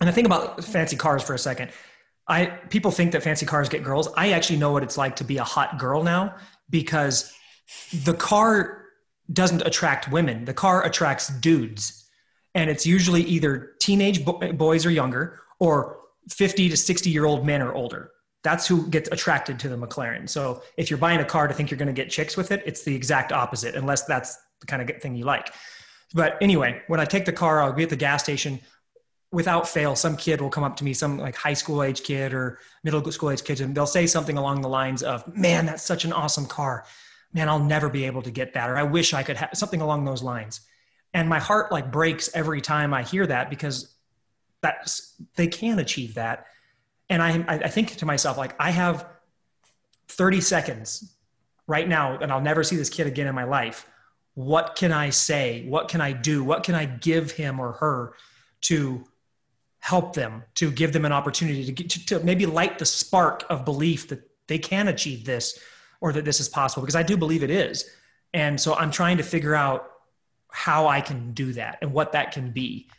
And 0.00 0.08
the 0.08 0.12
thing 0.12 0.26
about 0.26 0.62
fancy 0.62 0.96
cars 0.96 1.22
for 1.22 1.34
a 1.34 1.38
second. 1.38 1.72
I 2.30 2.46
people 2.46 2.90
think 2.90 3.12
that 3.12 3.22
fancy 3.22 3.46
cars 3.46 3.70
get 3.70 3.82
girls. 3.82 4.08
I 4.14 4.32
actually 4.32 4.58
know 4.58 4.70
what 4.70 4.82
it's 4.82 4.98
like 4.98 5.16
to 5.16 5.24
be 5.24 5.38
a 5.38 5.44
hot 5.44 5.78
girl 5.78 6.02
now 6.02 6.34
because 6.70 7.32
the 8.04 8.14
car 8.14 8.84
doesn't 9.32 9.62
attract 9.62 10.10
women. 10.10 10.44
The 10.44 10.54
car 10.54 10.84
attracts 10.84 11.28
dudes. 11.28 12.06
And 12.54 12.70
it's 12.70 12.86
usually 12.86 13.22
either 13.22 13.72
teenage 13.80 14.24
bo- 14.24 14.52
boys 14.52 14.86
or 14.86 14.90
younger 14.90 15.40
or 15.60 16.00
50 16.30 16.70
to 16.70 16.76
60 16.76 17.10
year 17.10 17.24
old 17.24 17.46
men 17.46 17.62
or 17.62 17.72
older. 17.72 18.10
That's 18.42 18.66
who 18.66 18.86
gets 18.88 19.08
attracted 19.10 19.58
to 19.60 19.68
the 19.68 19.76
mclaren. 19.76 20.28
So 20.28 20.62
if 20.76 20.90
you're 20.90 20.98
buying 20.98 21.20
a 21.20 21.24
car 21.24 21.48
to 21.48 21.54
think 21.54 21.70
you're 21.70 21.78
going 21.78 21.88
to 21.88 21.92
get 21.92 22.10
chicks 22.10 22.36
with 22.36 22.52
it 22.52 22.62
it's 22.64 22.84
the 22.84 22.94
exact 22.94 23.32
opposite 23.32 23.74
unless 23.74 24.04
that's 24.04 24.38
the 24.60 24.66
kind 24.66 24.88
of 24.88 25.02
thing 25.02 25.14
you 25.14 25.24
like. 25.24 25.52
But 26.14 26.38
anyway 26.40 26.80
when 26.86 27.00
i 27.00 27.04
take 27.04 27.26
the 27.26 27.32
car 27.32 27.60
i'll 27.60 27.74
be 27.74 27.82
at 27.82 27.90
the 27.90 27.96
gas 27.96 28.22
station 28.22 28.60
without 29.30 29.68
fail 29.68 29.94
some 29.94 30.16
kid 30.16 30.40
will 30.40 30.48
come 30.48 30.64
up 30.64 30.76
to 30.76 30.84
me 30.84 30.94
some 30.94 31.18
like 31.18 31.36
high 31.36 31.52
school 31.52 31.82
age 31.82 32.02
kid 32.02 32.32
or 32.32 32.58
middle 32.82 33.12
school 33.12 33.30
age 33.30 33.44
kid 33.44 33.60
and 33.60 33.74
they'll 33.74 33.86
say 33.86 34.06
something 34.06 34.38
along 34.38 34.62
the 34.62 34.68
lines 34.68 35.02
of 35.02 35.22
man 35.36 35.66
that's 35.66 35.82
such 35.82 36.06
an 36.06 36.12
awesome 36.12 36.46
car 36.46 36.84
man, 37.32 37.48
I'll 37.48 37.58
never 37.58 37.88
be 37.88 38.04
able 38.04 38.22
to 38.22 38.30
get 38.30 38.54
that, 38.54 38.70
or 38.70 38.76
I 38.76 38.84
wish 38.84 39.12
I 39.12 39.22
could 39.22 39.36
have 39.36 39.50
something 39.54 39.80
along 39.80 40.04
those 40.04 40.22
lines. 40.22 40.60
And 41.14 41.28
my 41.28 41.38
heart 41.38 41.72
like 41.72 41.90
breaks 41.90 42.30
every 42.34 42.60
time 42.60 42.94
I 42.94 43.02
hear 43.02 43.26
that 43.26 43.50
because 43.50 43.94
that's 44.60 45.14
they 45.36 45.46
can 45.46 45.78
achieve 45.78 46.14
that. 46.14 46.46
And 47.10 47.22
I, 47.22 47.44
I 47.48 47.68
think 47.68 47.96
to 47.96 48.06
myself, 48.06 48.36
like, 48.36 48.54
I 48.60 48.70
have 48.70 49.06
30 50.08 50.42
seconds 50.42 51.14
right 51.66 51.88
now, 51.88 52.18
and 52.18 52.30
I'll 52.30 52.40
never 52.40 52.62
see 52.62 52.76
this 52.76 52.90
kid 52.90 53.06
again 53.06 53.26
in 53.26 53.34
my 53.34 53.44
life. 53.44 53.86
What 54.34 54.76
can 54.76 54.92
I 54.92 55.10
say? 55.10 55.64
What 55.66 55.88
can 55.88 56.00
I 56.00 56.12
do? 56.12 56.44
What 56.44 56.64
can 56.64 56.74
I 56.74 56.84
give 56.84 57.32
him 57.32 57.60
or 57.60 57.72
her 57.72 58.14
to 58.62 59.04
help 59.88 60.12
them, 60.12 60.44
to 60.54 60.70
give 60.70 60.92
them 60.92 61.06
an 61.06 61.12
opportunity 61.12 61.64
to, 61.64 61.72
get, 61.72 61.88
to, 61.88 62.04
to 62.04 62.20
maybe 62.20 62.44
light 62.44 62.78
the 62.78 62.84
spark 62.84 63.42
of 63.48 63.64
belief 63.64 64.06
that 64.08 64.20
they 64.46 64.58
can 64.58 64.88
achieve 64.88 65.24
this 65.24 65.58
or 66.02 66.12
that 66.12 66.26
this 66.26 66.40
is 66.40 66.48
possible 66.48 66.82
because 66.82 66.94
I 66.94 67.02
do 67.02 67.16
believe 67.16 67.42
it 67.42 67.50
is. 67.50 67.88
And 68.34 68.60
so 68.60 68.74
I'm 68.74 68.90
trying 68.90 69.16
to 69.16 69.22
figure 69.22 69.54
out 69.54 69.90
how 70.50 70.88
I 70.88 71.00
can 71.00 71.32
do 71.32 71.54
that 71.54 71.78
and 71.80 71.90
what 71.90 72.12
that 72.12 72.32
can 72.32 72.50
be. 72.50 72.90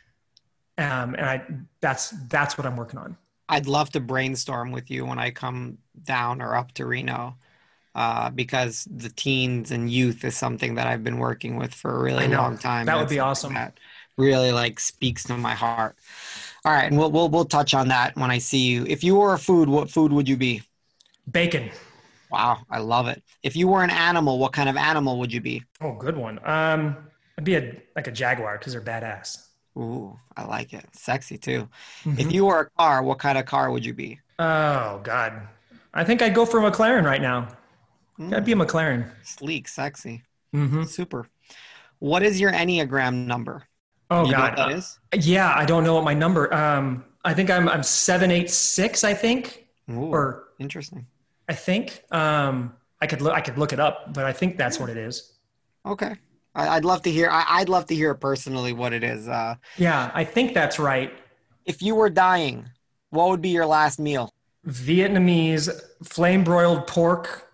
Um, 0.78 1.14
and 1.14 1.26
I 1.26 1.42
that's 1.80 2.10
that's 2.28 2.58
what 2.58 2.66
I'm 2.66 2.76
working 2.76 2.98
on. 2.98 3.16
I'd 3.48 3.68
love 3.68 3.90
to 3.90 4.00
brainstorm 4.00 4.72
with 4.72 4.90
you 4.90 5.06
when 5.06 5.20
I 5.20 5.30
come 5.30 5.78
down 6.02 6.42
or 6.42 6.56
up 6.56 6.72
to 6.72 6.86
Reno. 6.86 7.36
Uh, 7.92 8.30
because 8.30 8.86
the 8.90 9.10
teens 9.10 9.72
and 9.72 9.90
youth 9.90 10.24
is 10.24 10.36
something 10.36 10.76
that 10.76 10.86
I've 10.86 11.02
been 11.02 11.18
working 11.18 11.56
with 11.56 11.74
for 11.74 11.90
a 11.90 12.00
really 12.00 12.28
long 12.28 12.56
time. 12.56 12.86
That 12.86 12.98
would 12.98 13.08
be 13.08 13.18
awesome. 13.18 13.54
That 13.54 13.78
really 14.16 14.52
like 14.52 14.78
speaks 14.78 15.24
to 15.24 15.36
my 15.36 15.54
heart. 15.54 15.96
All 16.64 16.72
right, 16.72 16.84
and 16.84 16.98
we'll 16.98 17.10
we'll 17.10 17.28
we'll 17.28 17.46
touch 17.46 17.72
on 17.72 17.88
that 17.88 18.16
when 18.16 18.30
I 18.30 18.38
see 18.38 18.58
you. 18.58 18.84
If 18.86 19.02
you 19.02 19.16
were 19.16 19.32
a 19.32 19.38
food, 19.38 19.68
what 19.68 19.90
food 19.90 20.12
would 20.12 20.28
you 20.28 20.36
be? 20.36 20.62
Bacon. 21.30 21.70
Wow, 22.30 22.58
I 22.70 22.78
love 22.78 23.08
it. 23.08 23.22
If 23.42 23.56
you 23.56 23.66
were 23.66 23.82
an 23.82 23.90
animal, 23.90 24.38
what 24.38 24.52
kind 24.52 24.68
of 24.68 24.76
animal 24.76 25.18
would 25.18 25.32
you 25.32 25.40
be? 25.40 25.64
Oh, 25.80 25.92
good 25.92 26.16
one. 26.16 26.38
Um, 26.44 26.96
I'd 27.38 27.44
be 27.44 27.56
a 27.56 27.80
like 27.96 28.06
a 28.06 28.12
jaguar 28.12 28.58
because 28.58 28.72
they're 28.72 28.82
badass. 28.82 29.46
Ooh, 29.78 30.18
I 30.36 30.44
like 30.44 30.72
it. 30.72 30.84
Sexy 30.92 31.38
too. 31.38 31.68
Mm-hmm. 32.04 32.20
If 32.20 32.32
you 32.32 32.44
were 32.44 32.60
a 32.60 32.70
car, 32.70 33.02
what 33.02 33.18
kind 33.18 33.38
of 33.38 33.46
car 33.46 33.70
would 33.70 33.84
you 33.84 33.94
be? 33.94 34.20
Oh 34.38 35.00
God, 35.02 35.48
I 35.94 36.04
think 36.04 36.20
I'd 36.20 36.34
go 36.34 36.44
for 36.44 36.64
a 36.64 36.70
McLaren 36.70 37.04
right 37.04 37.22
now. 37.22 37.48
Mm. 38.18 38.34
I'd 38.34 38.44
be 38.44 38.52
a 38.52 38.56
McLaren. 38.56 39.10
Sleek, 39.24 39.66
sexy, 39.66 40.22
mm-hmm. 40.54 40.84
super. 40.84 41.26
What 42.00 42.22
is 42.22 42.38
your 42.38 42.52
Enneagram 42.52 43.26
number? 43.26 43.64
Oh 44.10 44.24
you 44.26 44.32
God, 44.32 44.56
that 44.56 44.72
is? 44.72 44.98
Yeah, 45.14 45.52
I 45.54 45.64
don't 45.64 45.84
know 45.84 45.94
what 45.94 46.04
my 46.04 46.14
number. 46.14 46.52
Um, 46.52 47.04
I 47.24 47.34
think 47.34 47.50
I'm 47.50 47.68
I'm 47.68 47.82
seven 47.82 48.30
eight 48.30 48.50
six. 48.50 49.04
I 49.04 49.14
think. 49.14 49.66
Ooh, 49.90 50.12
or 50.12 50.48
interesting. 50.58 51.06
I 51.48 51.54
think 51.54 52.04
um, 52.12 52.74
I 53.00 53.06
could 53.06 53.20
look. 53.22 53.34
I 53.34 53.40
could 53.40 53.58
look 53.58 53.72
it 53.72 53.80
up, 53.80 54.14
but 54.14 54.24
I 54.24 54.32
think 54.32 54.56
that's 54.56 54.78
what 54.78 54.88
it 54.88 54.96
is. 54.96 55.38
Okay, 55.86 56.14
I'd 56.54 56.84
love 56.84 57.02
to 57.02 57.10
hear. 57.10 57.28
I'd 57.30 57.68
love 57.68 57.86
to 57.86 57.94
hear 57.94 58.14
personally 58.14 58.72
what 58.72 58.92
it 58.92 59.04
is. 59.04 59.28
Uh, 59.28 59.54
yeah, 59.76 60.10
I 60.14 60.24
think 60.24 60.54
that's 60.54 60.78
right. 60.78 61.12
If 61.64 61.82
you 61.82 61.94
were 61.94 62.10
dying, 62.10 62.68
what 63.10 63.28
would 63.28 63.40
be 63.40 63.50
your 63.50 63.66
last 63.66 63.98
meal? 63.98 64.32
Vietnamese 64.66 65.70
flame 66.04 66.44
broiled 66.44 66.86
pork 66.86 67.50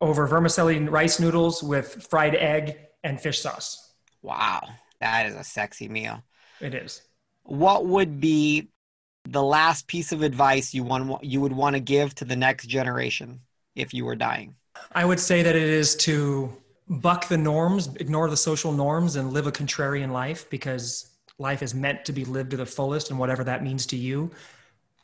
over 0.00 0.26
vermicelli 0.26 0.78
rice 0.88 1.20
noodles 1.20 1.62
with 1.62 2.06
fried 2.08 2.34
egg 2.34 2.78
and 3.04 3.20
fish 3.20 3.40
sauce. 3.40 3.92
Wow, 4.22 4.62
that 5.00 5.26
is 5.26 5.34
a 5.34 5.44
sexy 5.44 5.88
meal. 5.88 6.22
It 6.60 6.74
is. 6.74 7.02
What 7.44 7.86
would 7.86 8.20
be 8.20 8.68
the 9.28 9.42
last 9.42 9.86
piece 9.88 10.12
of 10.12 10.22
advice 10.22 10.72
you 10.72 10.84
want 10.84 11.24
you 11.24 11.40
would 11.40 11.52
want 11.52 11.74
to 11.74 11.80
give 11.80 12.14
to 12.16 12.24
the 12.24 12.36
next 12.36 12.66
generation 12.66 13.40
if 13.74 13.92
you 13.92 14.04
were 14.04 14.16
dying? 14.16 14.54
I 14.92 15.04
would 15.04 15.20
say 15.20 15.42
that 15.42 15.56
it 15.56 15.62
is 15.62 15.96
to 15.96 16.52
buck 16.88 17.28
the 17.28 17.36
norms, 17.36 17.88
ignore 17.96 18.30
the 18.30 18.36
social 18.36 18.72
norms, 18.72 19.16
and 19.16 19.32
live 19.32 19.46
a 19.46 19.52
contrarian 19.52 20.12
life 20.12 20.48
because 20.50 21.10
life 21.38 21.62
is 21.62 21.74
meant 21.74 22.04
to 22.04 22.12
be 22.12 22.24
lived 22.24 22.50
to 22.52 22.56
the 22.56 22.66
fullest, 22.66 23.10
and 23.10 23.18
whatever 23.18 23.44
that 23.44 23.62
means 23.62 23.86
to 23.86 23.96
you. 23.96 24.30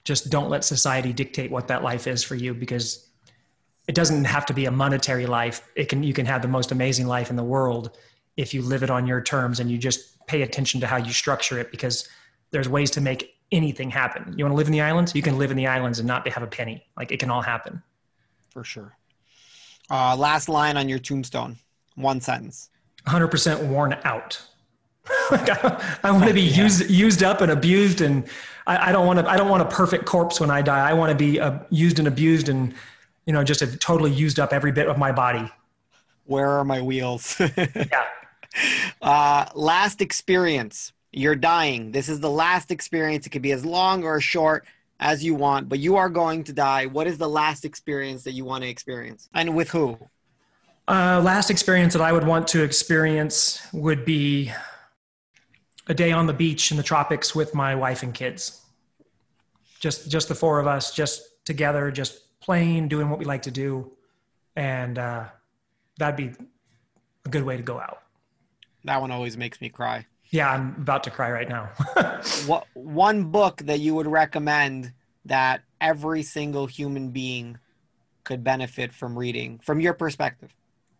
Just 0.05 0.31
don't 0.31 0.51
let 0.51 0.65
society 0.65 1.13
dictate 1.13 1.51
what 1.51 1.69
that 1.69 1.83
life 1.83 2.07
is 2.07 2.25
for 2.25 2.35
you 2.35 2.55
because 2.55 3.09
it 3.89 3.95
doesn't 3.95 4.25
have 4.25 4.47
to 4.47 4.55
be 4.55 4.67
a 4.67 4.71
monetary 4.71 5.27
life. 5.27 5.69
It 5.77 5.89
can 5.89 6.03
you 6.03 6.13
can 6.13 6.27
have 6.27 6.43
the 6.43 6.49
most 6.49 6.73
amazing 6.73 7.07
life 7.07 7.31
in 7.31 7.37
the 7.37 7.45
world 7.45 7.99
if 8.37 8.55
you 8.55 8.63
live 8.63 8.83
it 8.83 8.91
on 8.91 9.07
your 9.07 9.21
terms 9.21 9.61
and 9.61 9.71
you 9.71 9.79
just 9.79 10.27
pay 10.27 10.43
attention 10.43 10.81
to 10.81 10.87
how 10.87 10.97
you 10.97 11.13
structure 11.13 11.59
it 11.59 11.71
because 11.71 12.09
there's 12.51 12.69
ways 12.69 12.91
to 12.93 13.01
make 13.01 13.35
anything 13.51 13.91
happen. 13.91 14.35
You 14.37 14.45
want 14.45 14.53
to 14.53 14.57
live 14.57 14.67
in 14.67 14.73
the 14.73 14.81
islands? 14.81 15.15
You 15.15 15.23
can 15.23 15.39
live 15.39 15.51
in 15.51 15.57
the 15.57 15.67
islands 15.67 15.99
and 15.99 16.09
not 16.09 16.27
have 16.29 16.43
a 16.43 16.47
penny. 16.47 16.85
Like 16.97 17.13
it 17.13 17.21
can 17.21 17.31
all 17.31 17.43
happen. 17.43 17.83
For 18.51 18.65
sure. 18.65 18.97
Uh, 19.91 20.17
last 20.17 20.49
line 20.49 20.77
on 20.77 20.89
your 20.89 20.99
tombstone. 20.99 21.57
One 21.97 22.21
sentence. 22.21 22.71
100% 23.07 23.67
worn 23.67 23.99
out. 24.05 24.41
I, 25.31 25.99
I, 26.05 26.11
want 26.13 26.29
to 26.29 26.33
be 26.33 26.43
yeah. 26.43 26.63
used 26.63 26.89
used 26.89 27.25
up 27.25 27.41
and 27.41 27.51
abused, 27.51 28.03
and 28.03 28.25
I, 28.69 28.91
I, 28.91 28.93
don't 28.93 29.05
want 29.05 29.19
to. 29.19 29.29
I 29.29 29.37
don't 29.37 29.49
want 29.49 29.61
a 29.61 29.67
perfect 29.67 30.05
corpse 30.05 30.39
when 30.39 30.49
I 30.49 30.63
die. 30.63 30.89
I 30.89 30.93
want 30.93 31.11
to 31.11 31.17
be 31.17 31.41
uh, 31.41 31.59
used 31.71 31.99
and 31.99 32.07
abused, 32.07 32.49
and 32.49 32.73
you 33.27 33.33
know, 33.33 33.43
just 33.43 33.59
have 33.59 33.77
totally 33.81 34.13
used 34.13 34.39
up 34.39 34.53
every 34.53 34.71
bit 34.71 34.87
of 34.87 34.99
my 34.99 35.11
body. 35.11 35.51
Where 36.27 36.49
are 36.49 36.65
my 36.65 36.81
wheels? 36.81 37.37
yeah. 37.57 38.05
Uh, 39.03 39.47
last 39.57 40.01
experience 40.01 40.93
you're 41.13 41.37
dying. 41.37 41.93
This 41.93 42.09
is 42.09 42.21
the 42.21 42.31
last 42.31 42.71
experience. 42.71 43.27
It 43.27 43.31
could 43.31 43.43
be 43.43 43.53
as 43.53 43.65
long 43.65 44.05
or 44.05 44.17
as 44.17 44.25
short 44.25 44.65
as 44.99 45.23
you 45.23 45.35
want, 45.35 45.69
but 45.69 45.79
you 45.79 45.97
are 45.97 46.09
going 46.09 46.45
to 46.45 46.53
die. 46.53 46.87
What 46.87 47.07
is 47.07 47.19
the 47.19 47.29
last 47.29 47.65
experience 47.65 48.23
that 48.25 48.33
you 48.33 48.45
want 48.45 48.63
to 48.63 48.71
experience? 48.71 49.29
And 49.35 49.55
with 49.55 49.71
who? 49.71 49.99
Uh, 50.89 51.21
last 51.23 51.51
experience 51.51 51.93
that 51.93 52.03
I 52.03 52.13
would 52.13 52.27
want 52.27 52.49
to 52.49 52.63
experience 52.63 53.67
would 53.73 54.05
be 54.05 54.53
a 55.87 55.95
day 55.95 56.13
on 56.13 56.27
the 56.27 56.33
beach 56.33 56.71
in 56.71 56.77
the 56.77 56.83
tropics 56.83 57.35
with 57.35 57.55
my 57.55 57.75
wife 57.75 58.03
and 58.03 58.15
kids. 58.15 58.63
Just 59.81 60.11
just 60.11 60.29
the 60.29 60.35
four 60.35 60.61
of 60.61 60.67
us, 60.67 60.95
just 60.95 61.45
together, 61.45 61.91
just 61.91 62.41
playing, 62.41 62.89
doing 62.89 63.11
what 63.11 63.19
we 63.19 63.25
like 63.25 63.43
to 63.43 63.51
do, 63.51 63.91
and 64.55 64.99
uh, 64.99 65.25
that'd 65.99 66.17
be 66.17 66.33
a 67.25 67.29
good 67.29 67.43
way 67.43 67.57
to 67.57 67.63
go 67.63 67.81
out. 67.81 68.02
That 68.85 69.01
one 69.01 69.11
always 69.11 69.37
makes 69.37 69.61
me 69.61 69.69
cry. 69.69 70.07
Yeah, 70.31 70.51
I'm 70.51 70.75
about 70.79 71.05
to 71.05 71.11
cry 71.11 71.31
right 71.31 71.49
now. 71.49 71.71
what 72.47 72.67
one 72.75 73.25
book 73.25 73.59
that 73.65 73.81
you 73.81 73.95
would 73.95 74.07
recommend 74.07 74.93
that 75.27 75.63
every 75.81 76.23
single 76.23 76.67
human 76.67 77.11
being 77.11 77.59
could 78.25 78.43
benefit 78.43 78.93
from 78.93 79.19
reading 79.19 79.59
from 79.59 79.81
your 79.81 79.93
perspective? 79.93 80.55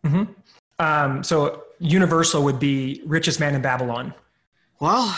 Mm-hmm. 0.05 0.33
Um, 0.79 1.23
so 1.23 1.65
universal 1.79 2.43
would 2.45 2.59
be 2.59 3.03
Richest 3.07 3.41
Man 3.41 3.55
in 3.55 3.63
Babylon. 3.63 4.13
Well, 4.81 5.17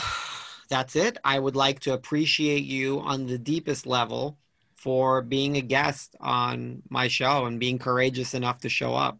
that's 0.69 0.95
it. 0.95 1.19
I 1.25 1.39
would 1.39 1.57
like 1.57 1.81
to 1.81 1.95
appreciate 1.95 2.65
you 2.65 3.01
on 3.01 3.27
the 3.27 3.39
deepest 3.39 3.87
level 3.87 4.37
for 4.77 5.23
being 5.23 5.57
a 5.57 5.63
guest 5.63 6.15
on 6.21 6.83
my 6.91 7.09
show 7.09 7.47
and 7.47 7.59
being 7.59 7.79
courageous 7.79 8.35
enough 8.35 8.61
to 8.61 8.69
show 8.69 8.95
up. 8.95 9.19